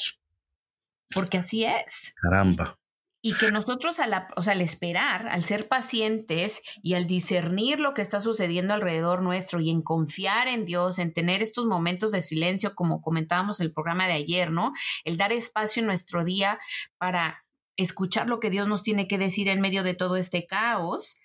porque 1.14 1.38
así 1.38 1.64
es. 1.64 2.12
Caramba. 2.20 2.76
Y 3.22 3.34
que 3.34 3.50
nosotros 3.50 4.00
al, 4.00 4.28
o 4.36 4.42
sea, 4.42 4.52
al 4.52 4.60
esperar, 4.60 5.28
al 5.28 5.44
ser 5.44 5.68
pacientes 5.68 6.62
y 6.82 6.94
al 6.94 7.06
discernir 7.06 7.80
lo 7.80 7.92
que 7.92 8.00
está 8.02 8.20
sucediendo 8.20 8.72
alrededor 8.72 9.22
nuestro 9.22 9.60
y 9.60 9.70
en 9.70 9.82
confiar 9.82 10.48
en 10.48 10.64
Dios, 10.64 10.98
en 10.98 11.12
tener 11.12 11.42
estos 11.42 11.66
momentos 11.66 12.12
de 12.12 12.22
silencio, 12.22 12.74
como 12.74 13.02
comentábamos 13.02 13.60
en 13.60 13.66
el 13.66 13.72
programa 13.72 14.06
de 14.06 14.14
ayer, 14.14 14.50
¿no? 14.50 14.72
El 15.04 15.16
dar 15.16 15.32
espacio 15.32 15.80
en 15.80 15.86
nuestro 15.86 16.24
día 16.24 16.58
para 16.98 17.44
escuchar 17.82 18.28
lo 18.28 18.40
que 18.40 18.50
Dios 18.50 18.68
nos 18.68 18.82
tiene 18.82 19.08
que 19.08 19.18
decir 19.18 19.48
en 19.48 19.60
medio 19.60 19.82
de 19.82 19.94
todo 19.94 20.16
este 20.16 20.46
caos, 20.46 21.16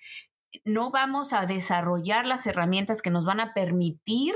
no 0.64 0.92
vamos 0.92 1.34
a 1.34 1.46
desarrollar 1.46 2.26
las 2.26 2.48
herramientas 2.48 3.02
que 3.02 3.12
nos 3.12 3.26
van 3.26 3.40
a 3.40 3.54
permitir 3.54 4.36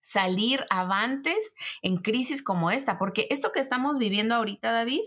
salir 0.00 0.64
avantes 0.70 1.54
en 1.82 1.96
crisis 1.96 2.42
como 2.42 2.70
esta, 2.70 2.98
porque 2.98 3.26
esto 3.30 3.52
que 3.52 3.60
estamos 3.60 3.98
viviendo 3.98 4.34
ahorita, 4.34 4.70
David, 4.70 5.02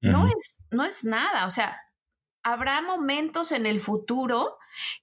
no, 0.00 0.26
es, 0.26 0.64
no 0.70 0.84
es 0.84 1.02
nada, 1.02 1.44
o 1.46 1.50
sea, 1.50 1.76
habrá 2.44 2.80
momentos 2.80 3.50
en 3.50 3.66
el 3.66 3.80
futuro 3.80 4.56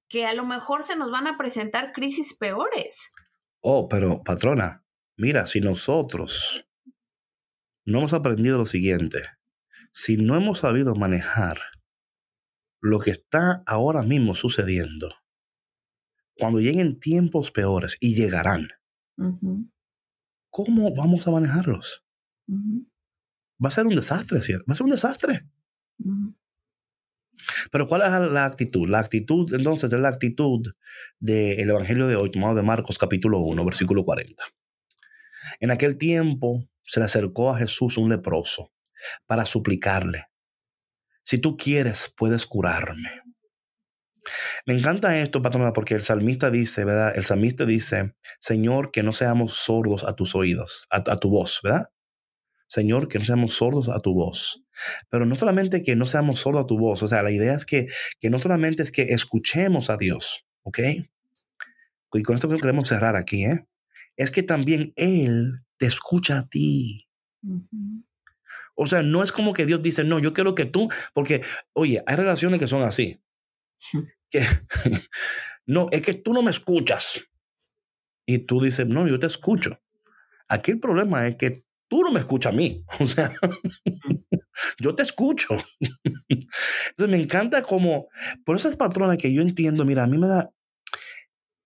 que 0.07 0.25
a 0.25 0.33
lo 0.33 0.45
mejor 0.45 0.83
se 0.83 0.95
nos 0.95 1.11
van 1.11 1.27
a 1.27 1.37
presentar 1.37 1.91
crisis 1.91 2.33
peores. 2.33 3.11
Oh, 3.59 3.89
pero 3.89 4.23
patrona, 4.23 4.85
mira, 5.17 5.45
si 5.45 5.59
nosotros 5.59 6.65
no 7.83 7.99
hemos 7.99 8.13
aprendido 8.13 8.57
lo 8.57 8.65
siguiente, 8.65 9.19
si 9.95 10.17
no 10.17 10.35
hemos 10.35 10.59
sabido 10.59 10.93
manejar 10.93 11.57
lo 12.81 12.99
que 12.99 13.11
está 13.11 13.63
ahora 13.65 14.03
mismo 14.03 14.35
sucediendo, 14.35 15.15
cuando 16.35 16.59
lleguen 16.59 16.99
tiempos 16.99 17.49
peores 17.49 17.95
y 18.01 18.13
llegarán, 18.13 18.67
¿cómo 20.49 20.93
vamos 20.93 21.25
a 21.25 21.31
manejarlos? 21.31 22.05
va 23.63 23.69
a 23.69 23.71
ser 23.71 23.87
un 23.87 23.95
desastre, 23.95 24.41
¿cierto? 24.41 24.65
Va 24.69 24.73
a 24.73 24.75
ser 24.75 24.83
un 24.83 24.91
desastre. 24.91 25.47
Pero 27.71 27.87
¿cuál 27.87 28.01
es 28.01 28.31
la 28.31 28.43
actitud? 28.43 28.89
La 28.89 28.99
actitud, 28.99 29.53
entonces, 29.53 29.91
es 29.91 29.99
la 29.99 30.09
actitud 30.09 30.73
del 31.19 31.69
Evangelio 31.69 32.07
de 32.07 32.17
hoy, 32.17 32.29
tomado 32.31 32.53
de 32.53 32.63
Marcos 32.63 32.97
capítulo 32.97 33.39
1, 33.39 33.63
versículo 33.63 34.03
40. 34.03 34.43
En 35.61 35.71
aquel 35.71 35.97
tiempo 35.97 36.67
se 36.83 36.99
le 36.99 37.05
acercó 37.05 37.49
a 37.49 37.57
Jesús 37.57 37.97
un 37.97 38.09
leproso 38.09 38.74
para 39.25 39.45
suplicarle, 39.45 40.25
si 41.23 41.39
tú 41.39 41.57
quieres, 41.57 42.13
puedes 42.15 42.45
curarme. 42.45 43.21
Me 44.65 44.73
encanta 44.73 45.19
esto, 45.19 45.41
patrona, 45.41 45.73
porque 45.73 45.95
el 45.95 46.01
salmista 46.01 46.49
dice, 46.49 46.85
¿verdad? 46.85 47.13
El 47.15 47.23
salmista 47.23 47.65
dice, 47.65 48.15
Señor, 48.39 48.91
que 48.91 49.03
no 49.03 49.13
seamos 49.13 49.53
sordos 49.53 50.03
a 50.03 50.13
tus 50.13 50.35
oídos, 50.35 50.87
a 50.89 51.17
tu 51.17 51.29
voz, 51.29 51.59
¿verdad? 51.63 51.89
Señor, 52.67 53.07
que 53.07 53.19
no 53.19 53.25
seamos 53.25 53.53
sordos 53.53 53.89
a 53.89 53.99
tu 53.99 54.13
voz. 54.13 54.63
Pero 55.09 55.25
no 55.25 55.35
solamente 55.35 55.83
que 55.83 55.95
no 55.95 56.05
seamos 56.05 56.39
sordos 56.39 56.63
a 56.63 56.67
tu 56.67 56.77
voz, 56.77 57.03
o 57.03 57.07
sea, 57.07 57.23
la 57.23 57.31
idea 57.31 57.53
es 57.53 57.65
que, 57.65 57.87
que 58.19 58.29
no 58.29 58.39
solamente 58.39 58.83
es 58.83 58.91
que 58.91 59.03
escuchemos 59.03 59.89
a 59.89 59.97
Dios, 59.97 60.45
¿ok? 60.63 60.79
Y 62.13 62.23
con 62.23 62.35
esto 62.35 62.49
queremos 62.49 62.87
cerrar 62.87 63.15
aquí, 63.15 63.45
¿eh? 63.45 63.67
Es 64.15 64.31
que 64.31 64.43
también 64.43 64.93
Él 64.95 65.65
te 65.77 65.85
escucha 65.85 66.39
a 66.39 66.47
ti. 66.47 67.07
O 68.75 68.85
sea, 68.85 69.03
no 69.03 69.23
es 69.23 69.31
como 69.31 69.53
que 69.53 69.65
Dios 69.65 69.81
dice, 69.81 70.03
no, 70.03 70.19
yo 70.19 70.33
quiero 70.33 70.53
que 70.55 70.65
tú, 70.65 70.89
porque, 71.13 71.41
oye, 71.73 72.03
hay 72.05 72.15
relaciones 72.15 72.59
que 72.59 72.67
son 72.67 72.83
así. 72.83 73.21
que, 74.29 74.45
no, 75.65 75.87
es 75.91 76.01
que 76.01 76.13
tú 76.13 76.33
no 76.33 76.41
me 76.41 76.51
escuchas. 76.51 77.23
Y 78.27 78.39
tú 78.39 78.61
dices, 78.61 78.87
no, 78.87 79.07
yo 79.07 79.19
te 79.19 79.27
escucho. 79.27 79.79
Aquí 80.47 80.71
el 80.71 80.79
problema 80.79 81.27
es 81.27 81.35
que 81.35 81.65
tú 81.87 82.01
no 82.01 82.11
me 82.11 82.19
escuchas 82.19 82.53
a 82.53 82.55
mí. 82.55 82.83
O 82.99 83.05
sea, 83.05 83.31
yo 84.79 84.95
te 84.95 85.03
escucho. 85.03 85.55
Entonces 86.29 87.09
me 87.09 87.21
encanta 87.21 87.61
como, 87.61 88.07
por 88.45 88.55
esas 88.55 88.77
patronas 88.77 89.17
que 89.17 89.33
yo 89.33 89.41
entiendo, 89.41 89.85
mira, 89.85 90.03
a 90.03 90.07
mí 90.07 90.17
me 90.17 90.27
da 90.27 90.51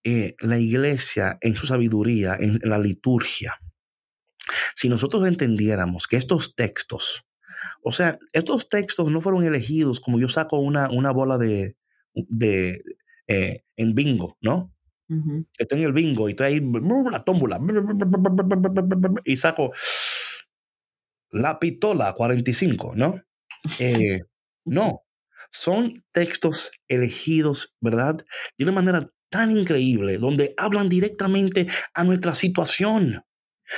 eh, 0.04 0.36
la 0.40 0.58
iglesia 0.58 1.38
en 1.42 1.56
su 1.56 1.68
sabiduría, 1.68 2.38
en, 2.40 2.60
la 2.64 2.80
liturgia. 2.80 3.60
Si 4.76 4.90
nosotros 4.90 5.28
entendiéramos 5.28 6.08
que 6.08 6.18
estos 6.18 6.56
textos, 6.56 7.26
o 7.84 7.92
sea, 7.92 8.20
estos 8.34 8.70
textos 8.70 9.12
no 9.12 9.22
fueron 9.22 9.44
elegidos 9.44 10.00
como 10.00 10.20
yo 10.20 10.30
saco 10.30 10.60
una, 10.60 10.90
una 10.90 11.12
bola 11.12 11.38
de, 11.38 11.76
de 12.14 12.82
eh, 13.28 13.64
en 13.76 13.96
bingo, 13.96 14.38
¿no? 14.42 14.74
Estoy 15.58 15.80
en 15.80 15.86
el 15.86 15.94
bingo 15.94 16.30
y 16.30 16.34
estoy 16.34 16.48
ahí, 16.48 16.72
la 17.12 17.24
tómbola, 17.24 17.60
y 19.26 19.38
saco 19.38 19.72
la 21.32 21.60
pistola 21.60 22.14
45, 22.14 22.94
¿no? 22.96 23.22
Eh, 23.80 24.22
no, 24.66 25.04
son 25.52 25.92
textos 26.14 26.72
elegidos, 26.88 27.76
¿verdad? 27.82 28.18
De 28.58 28.64
una 28.64 28.74
manera 28.74 29.12
tan 29.30 29.52
increíble, 29.52 30.18
donde 30.18 30.54
hablan 30.58 30.90
directamente 30.90 31.68
a 31.94 32.04
nuestra 32.04 32.36
situación. 32.36 33.24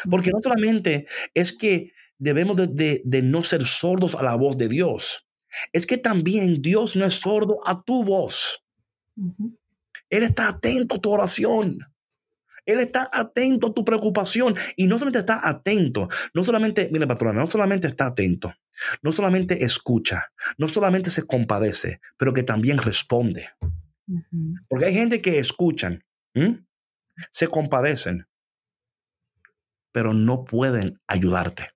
Porque 0.09 0.31
no 0.31 0.39
solamente 0.41 1.07
es 1.33 1.53
que 1.53 1.93
debemos 2.17 2.57
de, 2.57 3.21
no 3.23 3.43
ser 3.43 3.65
sordos 3.65 4.15
a 4.15 4.23
la 4.23 4.35
voz 4.35 4.57
de 4.57 4.67
Dios, 4.67 5.27
es 5.73 5.85
que 5.85 5.97
también 5.97 6.61
Dios 6.61 6.95
no 6.95 7.05
es 7.05 7.15
sordo 7.15 7.59
a 7.65 7.81
tu 7.81 8.03
voz. 8.03 8.63
Él 10.09 10.23
está 10.23 10.49
atento 10.49 10.95
a 10.95 10.99
tu 10.99 11.11
oración. 11.11 11.79
Él 12.65 12.79
está 12.79 13.09
atento 13.11 13.67
a 13.67 13.73
tu 13.73 13.83
preocupación 13.83 14.55
y 14.75 14.85
no 14.85 14.95
solamente 14.95 15.19
está 15.19 15.47
atento, 15.47 16.07
no 16.33 16.43
solamente, 16.43 16.89
mire 16.91 17.07
patrona, 17.07 17.39
no 17.39 17.47
solamente 17.47 17.87
está 17.87 18.05
atento, 18.05 18.53
no 19.01 19.11
solamente 19.11 19.65
escucha, 19.65 20.31
no 20.59 20.67
solamente 20.67 21.09
se 21.09 21.23
compadece, 21.23 21.99
pero 22.17 22.33
que 22.33 22.43
también 22.43 22.77
responde. 22.77 23.49
Porque 24.69 24.85
hay 24.85 24.93
gente 24.93 25.21
que 25.21 25.39
escuchan, 25.39 26.03
se 27.31 27.47
compadecen, 27.47 28.27
pero 29.91 30.13
no 30.13 30.45
pueden 30.45 30.99
ayudarte. 31.07 31.69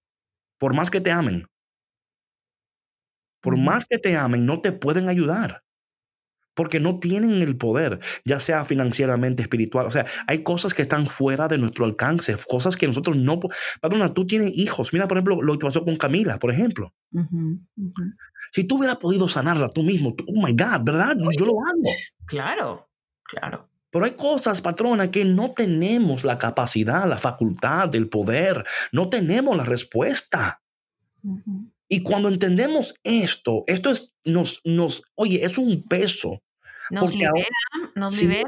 Por 0.57 0.73
más 0.73 0.89
que 0.89 1.01
te 1.01 1.11
amen, 1.11 1.47
por 3.41 3.57
más 3.57 3.85
que 3.85 3.99
te 3.99 4.17
amen, 4.17 4.45
no 4.45 4.61
te 4.61 4.71
pueden 4.71 5.07
ayudar 5.09 5.65
porque 6.55 6.79
no 6.79 6.99
tienen 6.99 7.41
el 7.41 7.57
poder, 7.57 7.99
ya 8.23 8.39
sea 8.39 8.63
financieramente, 8.63 9.41
espiritual. 9.43 9.85
O 9.85 9.91
sea, 9.91 10.05
hay 10.25 10.41
cosas 10.41 10.73
que 10.73 10.81
están 10.81 11.05
fuera 11.05 11.47
de 11.47 11.57
nuestro 11.57 11.85
alcance, 11.85 12.35
cosas 12.47 12.77
que 12.77 12.87
nosotros 12.87 13.17
no... 13.17 13.39
Padrona, 13.81 14.13
tú 14.13 14.25
tienes 14.25 14.57
hijos. 14.57 14.93
Mira, 14.93 15.07
por 15.07 15.17
ejemplo, 15.17 15.41
lo 15.41 15.57
que 15.57 15.65
pasó 15.65 15.83
con 15.83 15.97
Camila, 15.97 16.39
por 16.39 16.51
ejemplo. 16.51 16.93
Si 18.51 18.63
tú 18.63 18.77
hubieras 18.77 18.97
podido 18.97 19.27
sanarla 19.27 19.69
tú 19.69 19.83
mismo, 19.83 20.15
oh 20.27 20.45
my 20.45 20.53
God, 20.53 20.83
¿verdad? 20.83 21.15
Yo 21.37 21.45
lo 21.45 21.53
hago. 21.59 21.91
Claro, 22.25 22.89
claro. 23.25 23.69
Pero 23.95 24.07
hay 24.07 24.11
cosas, 24.11 24.61
patrona, 24.61 25.09
que 25.09 25.23
no 25.23 25.53
tenemos 25.53 26.25
la 26.25 26.37
capacidad, 26.37 27.07
la 27.07 27.17
facultad, 27.17 27.95
el 27.95 28.09
poder, 28.09 28.65
no 28.91 29.07
tenemos 29.07 29.55
la 29.55 29.63
respuesta. 29.63 30.61
Y 31.87 32.03
cuando 32.03 32.27
entendemos 32.27 32.95
esto, 33.05 33.63
esto 33.67 33.91
es, 33.91 34.13
nos, 34.25 34.59
nos, 34.65 35.03
oye, 35.15 35.45
es 35.45 35.57
un 35.57 35.87
peso 35.87 36.43
nos 36.91 37.13
libera, 37.13 37.47
nos 37.95 38.15
sí, 38.15 38.27
libera. 38.27 38.45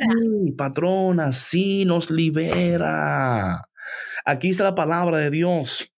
Patrona, 0.57 1.31
sí, 1.31 1.85
nos 1.85 2.11
libera. 2.11 3.69
Aquí 4.25 4.49
está 4.49 4.65
la 4.65 4.75
palabra 4.75 5.19
de 5.19 5.29
Dios. 5.29 5.93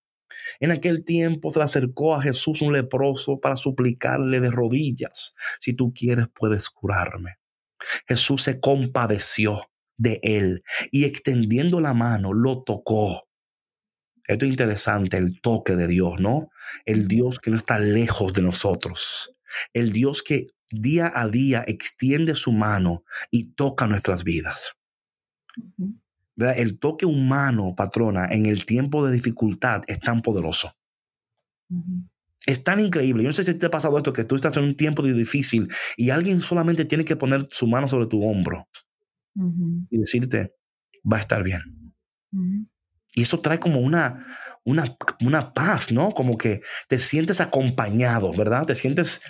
En 0.60 0.70
aquel 0.70 1.04
tiempo 1.04 1.52
se 1.52 1.60
acercó 1.60 2.14
a 2.14 2.22
Jesús 2.22 2.62
un 2.62 2.72
leproso 2.72 3.40
para 3.40 3.56
suplicarle 3.56 4.42
de 4.42 4.52
rodillas, 4.52 5.34
si 5.60 5.74
tú 5.74 5.92
quieres 5.92 6.28
puedes 6.36 6.70
curarme. 6.70 7.39
Jesús 8.08 8.44
se 8.44 8.60
compadeció 8.60 9.70
de 9.98 10.20
él 10.24 10.64
y 10.92 11.06
extendiendo 11.06 11.82
la 11.82 11.94
mano 11.94 12.34
lo 12.34 12.64
tocó. 12.64 13.28
Esto 14.26 14.46
es 14.46 14.52
interesante, 14.52 15.18
el 15.18 15.42
toque 15.42 15.76
de 15.76 15.88
Dios, 15.88 16.20
¿no? 16.20 16.50
El 16.86 17.08
Dios 17.08 17.40
que 17.40 17.52
no 17.52 17.58
está 17.58 17.80
lejos 17.80 18.34
de 18.34 18.44
nosotros. 18.44 19.34
El 19.74 19.92
Dios 19.92 20.22
que 20.22 20.48
día 20.72 21.12
a 21.14 21.28
día 21.28 21.64
extiende 21.68 22.36
su 22.36 22.52
mano 22.52 23.04
y 23.32 23.54
toca 23.54 23.88
nuestras 23.88 24.24
vidas. 24.24 24.74
El 26.38 26.80
toque 26.80 27.06
humano, 27.06 27.74
patrona, 27.76 28.28
en 28.32 28.46
el 28.46 28.66
tiempo 28.66 29.06
de 29.06 29.14
dificultad 29.14 29.82
es 29.88 30.00
tan 30.00 30.22
poderoso. 30.22 30.72
Es 32.50 32.64
tan 32.64 32.80
increíble. 32.80 33.22
Yo 33.22 33.30
no 33.30 33.34
sé 33.34 33.44
si 33.44 33.54
te 33.54 33.68
ha 33.68 33.70
pasado 33.70 33.96
esto, 33.96 34.12
que 34.12 34.24
tú 34.24 34.34
estás 34.34 34.58
en 34.58 34.64
un 34.64 34.76
tiempo 34.76 35.04
difícil 35.04 35.68
y 35.96 36.10
alguien 36.10 36.40
solamente 36.40 36.84
tiene 36.84 37.06
que 37.06 37.16
poner 37.16 37.46
su 37.52 37.68
mano 37.68 37.88
sobre 37.88 38.08
tu 38.08 38.24
hombro 38.24 38.68
y 39.92 40.00
decirte, 40.00 40.56
va 41.06 41.18
a 41.18 41.20
estar 41.20 41.44
bien. 41.44 41.62
Y 43.14 43.22
eso 43.22 43.40
trae 43.40 43.60
como 43.60 43.80
una, 43.80 44.26
una, 44.64 44.84
una 45.22 45.54
paz, 45.54 45.92
¿no? 45.92 46.10
Como 46.10 46.40
que 46.40 46.62
te 46.88 46.98
sientes 46.98 47.40
acompañado, 47.40 48.34
¿verdad? 48.34 48.66
Te 48.66 48.74
sientes 48.74 49.22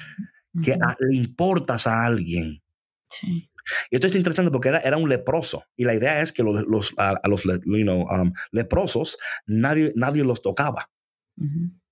que 0.63 0.77
le 0.99 1.17
importas 1.17 1.87
a 1.87 2.05
alguien. 2.05 2.63
Sí. 3.09 3.51
Y 3.91 3.95
esto 3.97 4.07
es 4.07 4.15
interesante 4.15 4.49
porque 4.49 4.69
era, 4.69 4.79
era 4.79 4.95
un 4.95 5.09
leproso. 5.09 5.65
Y 5.75 5.83
la 5.83 5.93
idea 5.93 6.21
es 6.21 6.31
que 6.31 6.41
los, 6.41 6.65
los 6.67 6.93
a, 6.97 7.19
los 7.27 7.45
um, 7.45 8.31
leprosos 8.53 9.17
nadie, 9.45 9.91
nadie 9.93 10.23
los 10.23 10.41
tocaba. 10.41 10.89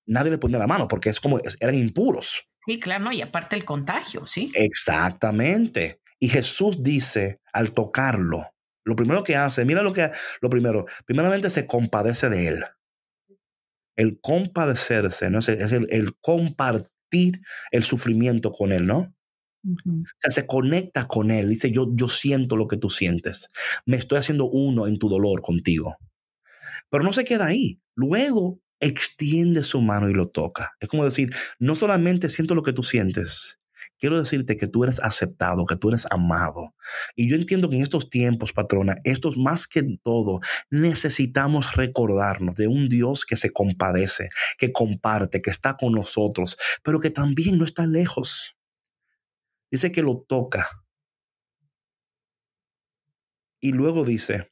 Nadie 0.08 0.32
le 0.32 0.38
ponía 0.38 0.58
la 0.58 0.68
mano 0.68 0.88
porque 0.88 1.10
es 1.10 1.20
como 1.20 1.40
eran 1.60 1.76
impuros. 1.76 2.42
Sí, 2.66 2.80
claro, 2.80 3.12
y 3.12 3.22
aparte 3.22 3.56
el 3.56 3.66
contagio, 3.66 4.26
sí. 4.26 4.52
Exactamente. 4.56 6.02
Y 6.20 6.30
Jesús 6.30 6.82
dice 6.82 7.42
al 7.54 7.72
tocarlo, 7.74 8.54
lo 8.84 8.96
primero 8.96 9.22
que 9.22 9.36
hace, 9.36 9.66
mira 9.66 9.82
lo 9.82 9.94
que, 9.94 10.10
lo 10.42 10.50
primero, 10.50 10.86
primeramente 11.06 11.50
se 11.50 11.66
compadece 11.66 12.30
de 12.30 12.48
él. 12.48 12.66
El 13.96 14.20
compadecerse, 14.22 15.30
¿no? 15.30 15.40
Es, 15.40 15.50
el, 15.50 15.88
el 15.90 16.16
compartir 16.20 17.42
el 17.72 17.84
sufrimiento 17.84 18.52
con 18.52 18.72
él, 18.72 18.88
¿no? 18.88 19.14
O 19.66 20.20
sea, 20.20 20.32
se 20.32 20.48
conecta 20.48 21.08
con 21.08 21.32
él. 21.32 21.50
Dice, 21.50 21.72
yo, 21.72 21.88
yo 21.94 22.08
siento 22.08 22.56
lo 22.56 22.68
que 22.68 22.78
tú 22.78 22.90
sientes. 22.90 23.50
Me 23.86 23.98
estoy 23.98 24.20
haciendo 24.20 24.46
uno 24.46 24.88
en 24.88 24.98
tu 24.98 25.10
dolor 25.10 25.42
contigo. 25.42 25.98
Pero 26.90 27.04
no 27.04 27.12
se 27.12 27.26
queda 27.26 27.48
ahí. 27.48 27.82
Luego 27.96 28.62
extiende 28.80 29.64
su 29.64 29.82
mano 29.82 30.10
y 30.10 30.14
lo 30.14 30.30
toca. 30.30 30.76
Es 30.80 30.90
como 30.90 31.06
decir, 31.06 31.30
no 31.60 31.76
solamente 31.76 32.30
siento 32.30 32.56
lo 32.56 32.64
que 32.64 32.74
tú 32.74 32.84
sientes, 32.84 33.60
quiero 34.00 34.18
decirte 34.18 34.58
que 34.58 34.68
tú 34.68 34.84
eres 34.84 35.00
aceptado, 35.00 35.66
que 35.66 35.76
tú 35.76 35.90
eres 35.90 36.08
amado. 36.10 36.74
Y 37.16 37.30
yo 37.30 37.36
entiendo 37.36 37.70
que 37.70 37.78
en 37.78 37.84
estos 37.84 38.10
tiempos, 38.10 38.54
patrona, 38.54 38.98
estos 39.04 39.38
más 39.38 39.68
que 39.68 39.84
todo, 40.04 40.40
necesitamos 40.70 41.76
recordarnos 41.76 42.56
de 42.56 42.68
un 42.68 42.90
Dios 42.90 43.26
que 43.26 43.38
se 43.38 43.52
compadece, 43.52 44.30
que 44.58 44.72
comparte, 44.72 45.42
que 45.42 45.50
está 45.50 45.76
con 45.78 45.94
nosotros, 45.94 46.58
pero 46.84 47.00
que 47.00 47.10
también 47.10 47.58
no 47.58 47.66
está 47.66 47.86
lejos. 47.86 48.56
Dice 49.72 49.92
que 49.92 50.02
lo 50.02 50.26
toca. 50.28 50.84
Y 53.60 53.72
luego 53.72 54.06
dice, 54.06 54.50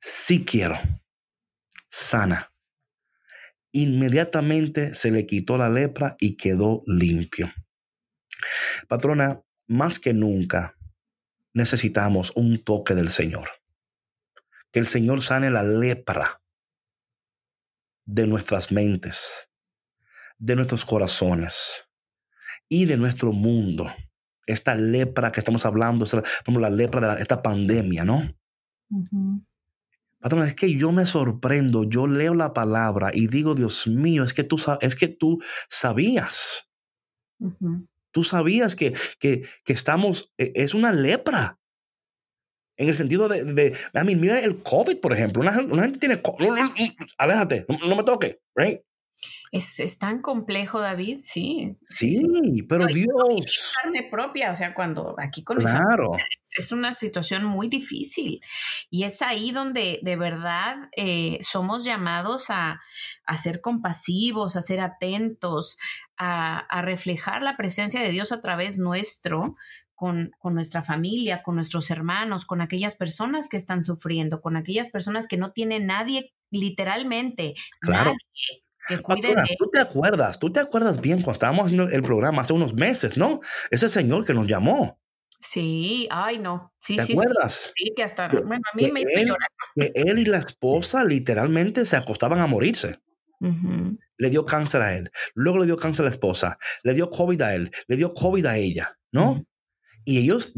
sí 0.00 0.44
quiero, 0.44 0.76
sana. 1.88 2.53
Inmediatamente 3.76 4.94
se 4.94 5.10
le 5.10 5.26
quitó 5.26 5.58
la 5.58 5.68
lepra 5.68 6.16
y 6.20 6.36
quedó 6.36 6.84
limpio. 6.86 7.50
Patrona, 8.86 9.42
más 9.66 9.98
que 9.98 10.14
nunca 10.14 10.76
necesitamos 11.52 12.32
un 12.36 12.62
toque 12.62 12.94
del 12.94 13.08
Señor. 13.08 13.48
Que 14.70 14.78
el 14.78 14.86
Señor 14.86 15.22
sane 15.22 15.50
la 15.50 15.64
lepra 15.64 16.40
de 18.04 18.28
nuestras 18.28 18.70
mentes, 18.70 19.48
de 20.38 20.54
nuestros 20.54 20.84
corazones 20.84 21.88
y 22.68 22.84
de 22.84 22.96
nuestro 22.96 23.32
mundo 23.32 23.90
esta 24.46 24.76
lepra 24.76 25.32
que 25.32 25.40
estamos 25.40 25.66
hablando, 25.66 26.06
la 26.46 26.70
lepra 26.70 27.16
de 27.16 27.22
esta 27.22 27.42
pandemia, 27.42 28.04
¿no? 28.04 28.22
Patrón, 30.24 30.46
es 30.46 30.54
que 30.54 30.74
yo 30.74 30.90
me 30.90 31.04
sorprendo, 31.04 31.84
yo 31.84 32.06
leo 32.06 32.32
la 32.32 32.54
palabra 32.54 33.10
y 33.12 33.26
digo, 33.26 33.54
Dios 33.54 33.86
mío, 33.86 34.24
es 34.24 34.32
que 34.32 34.42
tú, 34.42 34.56
es 34.80 34.96
que 34.96 35.08
tú 35.08 35.38
sabías. 35.68 36.66
Tú 38.10 38.24
sabías 38.24 38.74
que, 38.74 38.94
que, 39.18 39.46
que, 39.66 39.72
estamos, 39.74 40.32
e, 40.38 40.50
es 40.54 40.72
una 40.72 40.94
lepra. 40.94 41.60
En 42.78 42.88
el 42.88 42.94
sentido 42.94 43.28
de, 43.28 43.44
de 43.44 43.76
a 43.92 44.02
mí, 44.02 44.16
mira 44.16 44.38
el 44.38 44.62
COVID, 44.62 44.98
por 44.98 45.12
ejemplo. 45.12 45.42
Una, 45.42 45.52
gente 45.52 45.98
tiene, 45.98 46.22
aléjate, 47.18 47.66
no, 47.68 47.86
no 47.86 47.94
me 47.94 48.02
toque, 48.02 48.40
right? 48.56 48.80
Es, 49.54 49.98
tan 49.98 50.20
complejo, 50.20 50.80
David, 50.80 51.20
sí. 51.22 51.76
Sí, 51.84 52.20
pero 52.68 52.86
Dios. 52.86 53.74
carne 53.80 54.08
propia, 54.10 54.50
o 54.50 54.56
sea, 54.56 54.74
cuando 54.74 55.14
aquí 55.16 55.44
con 55.44 55.58
claro. 55.58 56.10
es 56.58 56.72
una 56.72 56.92
situación 56.92 57.44
muy 57.44 57.68
difícil. 57.68 58.40
Y 58.90 59.04
es 59.04 59.22
ahí 59.22 59.52
donde 59.52 60.00
de 60.02 60.16
verdad 60.16 60.88
eh, 60.96 61.38
somos 61.40 61.84
llamados 61.84 62.46
a, 62.48 62.80
ser 63.40 63.60
compasivos, 63.60 64.56
a 64.56 64.60
ser 64.60 64.80
atentos, 64.80 65.78
a, 66.16 66.82
reflejar 66.82 67.42
la 67.42 67.56
presencia 67.56 68.02
de 68.02 68.08
Dios 68.08 68.32
a 68.32 68.42
través 68.42 68.80
nuestro, 68.80 69.54
con, 69.94 70.32
nuestra 70.42 70.82
familia, 70.82 71.44
con 71.44 71.54
nuestros 71.54 71.92
hermanos, 71.92 72.44
con 72.44 72.60
aquellas 72.60 72.96
personas 72.96 73.48
que 73.48 73.56
están 73.56 73.84
sufriendo, 73.84 74.40
con 74.40 74.56
aquellas 74.56 74.90
personas 74.90 75.28
que 75.28 75.36
no 75.36 75.52
tienen 75.52 75.86
nadie, 75.86 76.34
literalmente, 76.50 77.54
nadie 77.82 78.16
que 78.88 78.98
Tú 79.58 79.70
te 79.72 79.78
acuerdas, 79.80 80.38
tú 80.38 80.52
te 80.52 80.60
acuerdas 80.60 81.00
bien 81.00 81.18
cuando 81.18 81.32
estábamos 81.32 81.66
haciendo 81.66 81.88
el 81.88 82.02
programa 82.02 82.42
hace 82.42 82.52
unos 82.52 82.74
meses, 82.74 83.16
¿no? 83.16 83.40
Ese 83.70 83.88
señor 83.88 84.24
que 84.24 84.34
nos 84.34 84.46
llamó. 84.46 84.98
Sí, 85.40 86.08
ay 86.10 86.38
no. 86.38 86.72
Sí, 86.78 86.96
¿Te 86.96 87.02
acuerdas? 87.02 87.72
Sí, 87.76 87.92
que 87.94 88.02
hasta, 88.02 88.28
bueno, 88.28 88.62
a 88.72 88.76
mí 88.76 88.90
me 88.90 89.02
hizo 89.02 89.10
él, 89.14 89.32
Que 89.74 89.92
él 89.94 90.18
y 90.18 90.24
la 90.24 90.38
esposa 90.38 91.04
literalmente 91.04 91.84
se 91.84 91.96
acostaban 91.96 92.40
a 92.40 92.46
morirse. 92.46 93.00
Le 94.16 94.30
dio 94.30 94.46
cáncer 94.46 94.80
a 94.80 94.96
él, 94.96 95.10
luego 95.34 95.58
le 95.58 95.66
dio 95.66 95.76
cáncer 95.76 96.04
a 96.04 96.08
la 96.08 96.10
esposa, 96.10 96.56
le 96.82 96.94
dio 96.94 97.10
COVID 97.10 97.42
a 97.42 97.54
él, 97.54 97.70
le 97.88 97.96
dio 97.96 98.14
COVID 98.14 98.46
a 98.46 98.56
ella, 98.56 98.96
¿no? 99.12 99.44
Y 100.06 100.20
ellos, 100.20 100.54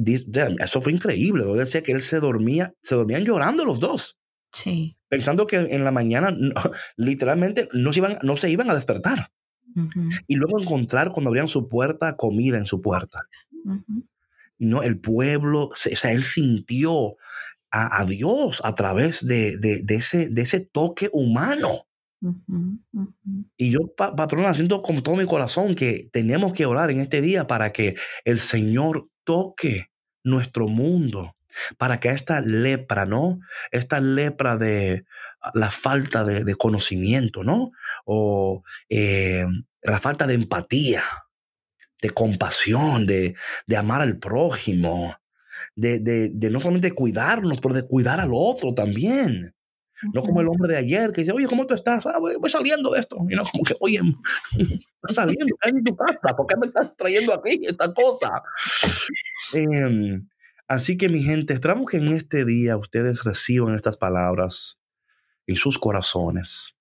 eso 0.61 0.81
fue 0.81 0.93
increíble, 0.93 1.43
yo 1.45 1.55
decía 1.55 1.83
que 1.83 1.91
él 1.91 2.01
se 2.01 2.21
dormía, 2.21 2.75
se 2.81 2.95
dormían 2.95 3.25
llorando 3.25 3.65
los 3.65 3.81
dos. 3.81 4.21
Sí. 4.53 4.96
Pensando 5.09 5.47
que 5.47 5.57
en 5.57 5.85
la 5.85 5.93
mañana 5.93 6.35
literalmente 6.97 7.69
no 7.73 7.93
se, 7.93 8.01
iban, 8.01 8.19
no 8.23 8.37
se 8.37 8.51
iban 8.51 8.71
a 8.71 8.75
despertar. 8.75 9.31
Y 10.27 10.37
luego 10.37 10.59
encontrar 10.59 11.11
cuando 11.11 11.29
abrían 11.29 11.49
su 11.49 11.69
puerta 11.69 12.17
comida 12.17 12.57
en 12.57 12.65
su 12.65 12.81
puerta. 12.81 13.21
No, 14.59 14.83
el 14.83 14.99
pueblo, 15.01 15.67
o 15.67 15.75
sea, 15.75 16.13
él 16.13 16.25
sintió 16.25 17.17
a, 17.71 18.05
Dios 18.07 18.63
a 18.65 18.75
través 18.75 19.27
de, 19.27 19.59
ese, 19.89 20.31
de 20.31 20.43
ese 20.43 20.61
toque 20.61 21.11
humano. 21.13 21.87
Y 23.59 23.71
yo, 23.71 23.81
patrón, 23.95 24.55
siento 24.55 24.81
con 24.81 25.03
todo 25.03 25.17
mi 25.17 25.27
corazón 25.27 25.75
que 25.75 26.09
tenemos 26.11 26.55
que 26.55 26.65
orar 26.65 26.91
en 26.91 27.01
este 27.01 27.21
día 27.21 27.47
para 27.47 27.73
que 27.73 27.97
el 28.25 28.39
Señor 28.39 29.11
toque 29.25 29.89
nuestro 30.25 30.69
mundo 30.69 31.36
para 31.79 32.01
que 32.01 32.11
esta 32.11 32.41
lepra, 32.41 33.07
¿no? 33.07 33.41
Esta 33.71 34.01
lepra 34.01 34.57
de 34.57 35.05
ah, 35.41 35.51
la 35.55 35.71
falta 35.71 36.25
de, 36.25 36.55
conocimiento, 36.57 37.43
¿no? 37.43 37.73
O 38.05 38.63
eh, 38.89 39.45
la 39.83 39.99
falta 39.99 40.27
de 40.27 40.35
empatía, 40.35 41.03
de 42.03 42.11
compasión, 42.11 43.07
de, 43.07 43.35
amar 43.77 44.03
al 44.03 44.19
prójimo, 44.19 45.15
de, 45.75 46.31
no 46.51 46.61
solamente 46.61 46.93
cuidarnos, 46.93 47.61
pero 47.61 47.75
de 47.75 47.87
cuidar 47.87 48.21
al 48.21 48.31
otro 48.33 48.75
también. 48.75 49.53
No 50.13 50.23
como 50.23 50.43
el 50.43 50.49
hombre 50.49 50.75
de 50.75 50.79
ayer 50.79 51.11
que 51.11 51.23
dice, 51.23 51.33
oye, 51.33 51.47
¿cómo 51.47 51.67
tú 51.67 51.73
estás? 51.73 52.05
Ah, 52.07 52.19
voy, 52.19 52.37
saliendo 52.51 52.93
de 52.93 53.01
esto. 53.01 53.17
Y 53.31 53.35
no, 53.35 53.45
como 53.45 53.65
que, 53.65 53.75
oye, 53.81 53.99
estás 54.53 55.15
saliendo, 55.15 55.57
en 55.65 55.83
tu 55.83 55.97
casa, 55.97 56.37
¿por 56.37 56.47
qué 56.47 56.57
me 56.59 56.67
estás 56.67 56.95
trayendo 56.97 57.33
aquí 57.33 57.61
esta 57.63 57.95
cosa? 57.95 58.43
Eh, 59.55 60.21
Así 60.69 60.97
que 60.97 61.09
mi 61.09 61.23
gente, 61.23 61.53
esperamos 61.53 61.89
que 61.91 61.99
en 61.99 62.09
este 62.09 62.45
día 62.45 62.77
ustedes 62.77 63.23
reciban 63.23 63.77
estas 63.77 63.97
palabras 63.97 64.81
en 65.47 65.57
sus 65.57 65.79
corazones. 65.79 66.77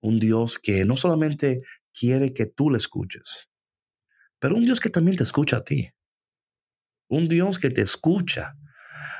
Un 0.00 0.18
Dios 0.18 0.58
que 0.58 0.84
no 0.84 0.96
solamente 0.96 1.62
quiere 1.92 2.34
que 2.34 2.46
tú 2.46 2.70
le 2.70 2.76
escuches, 2.76 3.48
pero 4.38 4.56
un 4.56 4.64
Dios 4.64 4.80
que 4.80 4.90
también 4.90 5.16
te 5.16 5.22
escucha 5.22 5.58
a 5.58 5.64
ti. 5.64 5.90
Un 7.08 7.28
Dios 7.28 7.58
que 7.58 7.70
te 7.70 7.80
escucha. 7.80 8.56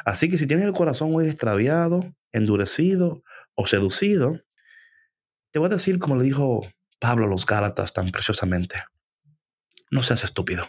Así 0.05 0.29
que 0.29 0.39
si 0.39 0.47
tienes 0.47 0.67
el 0.67 0.73
corazón 0.73 1.11
muy 1.11 1.27
extraviado, 1.27 2.15
endurecido 2.33 3.23
o 3.55 3.67
seducido, 3.67 4.41
te 5.51 5.59
voy 5.59 5.67
a 5.67 5.75
decir 5.75 5.99
como 5.99 6.17
le 6.17 6.25
dijo 6.25 6.63
Pablo 6.99 7.25
a 7.27 7.29
los 7.29 7.47
Gálatas 7.47 7.93
tan 7.93 8.11
preciosamente, 8.11 8.85
no 9.91 10.03
seas 10.03 10.25
estúpido. 10.25 10.69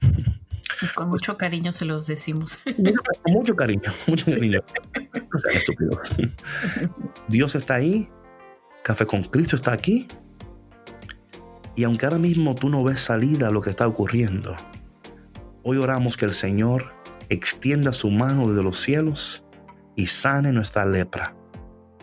Con 0.94 1.08
mucho 1.08 1.36
cariño 1.36 1.72
se 1.72 1.84
los 1.84 2.06
decimos. 2.06 2.58
Mucho 3.26 3.54
cariño, 3.56 3.90
mucho 4.06 4.26
cariño. 4.26 4.60
estúpido. 5.52 5.98
Dios 7.28 7.54
está 7.54 7.74
ahí. 7.74 8.08
Café 8.82 9.06
con 9.06 9.24
Cristo 9.24 9.56
está 9.56 9.72
aquí. 9.72 10.06
Y 11.74 11.84
aunque 11.84 12.06
ahora 12.06 12.18
mismo 12.18 12.54
tú 12.54 12.68
no 12.68 12.84
ves 12.84 13.00
salida 13.00 13.48
a 13.48 13.50
lo 13.50 13.60
que 13.60 13.70
está 13.70 13.86
ocurriendo, 13.86 14.56
hoy 15.62 15.76
oramos 15.78 16.16
que 16.16 16.24
el 16.24 16.32
Señor 16.32 16.92
extienda 17.28 17.92
su 17.92 18.10
mano 18.10 18.48
desde 18.48 18.62
los 18.62 18.78
cielos 18.78 19.44
y 19.96 20.06
sane 20.06 20.52
nuestra 20.52 20.86
lepra 20.86 21.34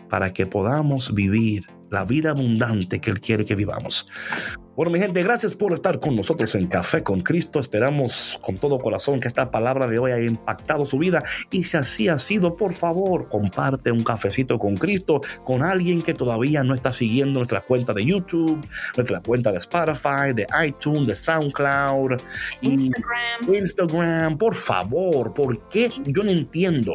para 0.08 0.32
que 0.32 0.46
podamos 0.46 1.14
vivir 1.14 1.66
la 1.90 2.04
vida 2.04 2.30
abundante 2.30 3.00
que 3.00 3.10
Él 3.10 3.20
quiere 3.20 3.44
que 3.44 3.54
vivamos. 3.54 4.06
Bueno, 4.76 4.90
mi 4.90 4.98
gente, 4.98 5.22
gracias 5.22 5.54
por 5.54 5.72
estar 5.72 6.00
con 6.00 6.16
nosotros 6.16 6.52
en 6.56 6.66
Café 6.66 7.04
con 7.04 7.20
Cristo. 7.20 7.60
Esperamos 7.60 8.40
con 8.42 8.58
todo 8.58 8.80
corazón 8.80 9.20
que 9.20 9.28
esta 9.28 9.48
palabra 9.48 9.86
de 9.86 10.00
hoy 10.00 10.10
haya 10.10 10.24
impactado 10.24 10.84
su 10.84 10.98
vida. 10.98 11.22
Y 11.52 11.62
si 11.62 11.76
así 11.76 12.08
ha 12.08 12.18
sido, 12.18 12.56
por 12.56 12.74
favor, 12.74 13.28
comparte 13.28 13.92
un 13.92 14.02
cafecito 14.02 14.58
con 14.58 14.76
Cristo 14.76 15.20
con 15.44 15.62
alguien 15.62 16.02
que 16.02 16.12
todavía 16.12 16.64
no 16.64 16.74
está 16.74 16.92
siguiendo 16.92 17.38
nuestra 17.38 17.60
cuenta 17.60 17.94
de 17.94 18.04
YouTube, 18.04 18.66
nuestra 18.96 19.20
cuenta 19.20 19.52
de 19.52 19.58
Spotify, 19.58 20.32
de 20.34 20.44
iTunes, 20.66 21.06
de 21.06 21.14
SoundCloud, 21.14 22.20
Instagram. 22.62 23.54
Instagram. 23.54 24.38
Por 24.38 24.56
favor, 24.56 25.32
¿por 25.34 25.68
qué? 25.68 25.92
Yo 26.04 26.24
no 26.24 26.32
entiendo. 26.32 26.94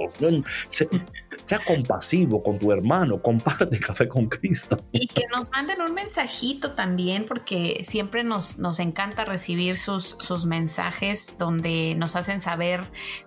Sea 1.41 1.59
compasivo 1.59 2.43
con 2.43 2.59
tu 2.59 2.71
hermano, 2.71 3.21
comparte 3.21 3.79
café 3.79 4.07
con 4.07 4.27
Cristo. 4.27 4.77
Y 4.91 5.07
que 5.07 5.25
nos 5.27 5.49
manden 5.51 5.81
un 5.81 5.93
mensajito 5.93 6.71
también, 6.71 7.25
porque 7.25 7.83
siempre 7.87 8.23
nos, 8.23 8.59
nos 8.59 8.79
encanta 8.79 9.25
recibir 9.25 9.77
sus, 9.77 10.17
sus 10.19 10.45
mensajes 10.45 11.33
donde 11.37 11.95
nos 11.95 12.15
hacen 12.15 12.41
saber 12.41 12.81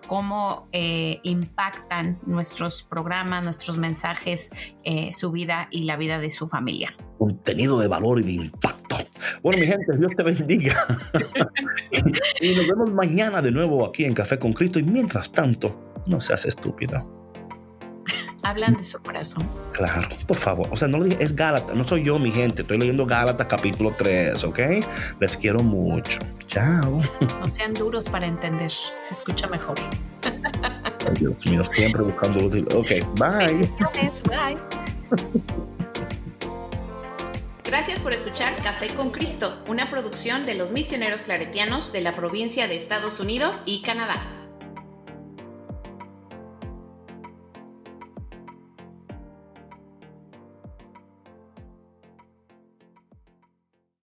cómo 0.07 0.67
eh, 0.71 1.19
impactan 1.23 2.19
nuestros 2.25 2.83
programas, 2.83 3.43
nuestros 3.43 3.77
mensajes, 3.77 4.51
eh, 4.83 5.11
su 5.11 5.31
vida 5.31 5.67
y 5.71 5.83
la 5.83 5.97
vida 5.97 6.19
de 6.19 6.29
su 6.29 6.47
familia. 6.47 6.93
Contenido 7.17 7.79
de 7.79 7.87
valor 7.87 8.19
y 8.19 8.23
de 8.23 8.31
impacto. 8.33 8.97
Bueno, 9.41 9.59
mi 9.59 9.67
gente, 9.67 9.97
Dios 9.97 10.11
te 10.15 10.23
bendiga. 10.23 10.85
y 12.41 12.55
nos 12.55 12.67
vemos 12.67 12.91
mañana 12.91 13.41
de 13.41 13.51
nuevo 13.51 13.85
aquí 13.85 14.05
en 14.05 14.13
Café 14.13 14.37
con 14.37 14.53
Cristo. 14.53 14.79
Y 14.79 14.83
mientras 14.83 15.31
tanto, 15.31 15.93
no 16.05 16.19
seas 16.19 16.45
estúpido 16.45 17.22
hablan 18.43 18.75
de 18.75 18.83
su 18.83 18.99
corazón. 18.99 19.49
Claro, 19.71 20.07
por 20.27 20.37
favor. 20.37 20.67
O 20.71 20.75
sea, 20.75 20.87
no 20.87 20.99
lo 20.99 21.05
dije, 21.05 21.17
es 21.23 21.35
Gálatas, 21.35 21.75
no 21.75 21.83
soy 21.83 22.03
yo, 22.03 22.19
mi 22.19 22.31
gente. 22.31 22.61
Estoy 22.61 22.77
leyendo 22.77 23.05
Gálatas 23.05 23.47
capítulo 23.47 23.93
3, 23.97 24.43
¿ok? 24.43 24.59
Les 25.19 25.37
quiero 25.37 25.63
mucho. 25.63 26.19
Chao. 26.47 27.01
No 27.39 27.53
sean 27.53 27.73
duros 27.73 28.05
para 28.05 28.25
entender, 28.25 28.71
se 28.71 29.13
escucha 29.13 29.47
mejor. 29.47 29.75
Dios 31.19 31.45
mío, 31.45 31.63
siempre 31.63 32.01
buscando 32.03 32.45
útil. 32.45 32.67
Ok, 32.73 32.91
bye. 33.17 33.69
Bye. 34.29 34.57
Gracias 37.63 37.99
por 37.99 38.13
escuchar 38.13 38.55
Café 38.61 38.87
con 38.89 39.11
Cristo, 39.11 39.57
una 39.67 39.89
producción 39.89 40.45
de 40.45 40.53
los 40.55 40.71
misioneros 40.71 41.23
claretianos 41.23 41.91
de 41.91 42.01
la 42.01 42.15
provincia 42.15 42.67
de 42.67 42.77
Estados 42.77 43.19
Unidos 43.19 43.61
y 43.65 43.81
Canadá. 43.81 44.42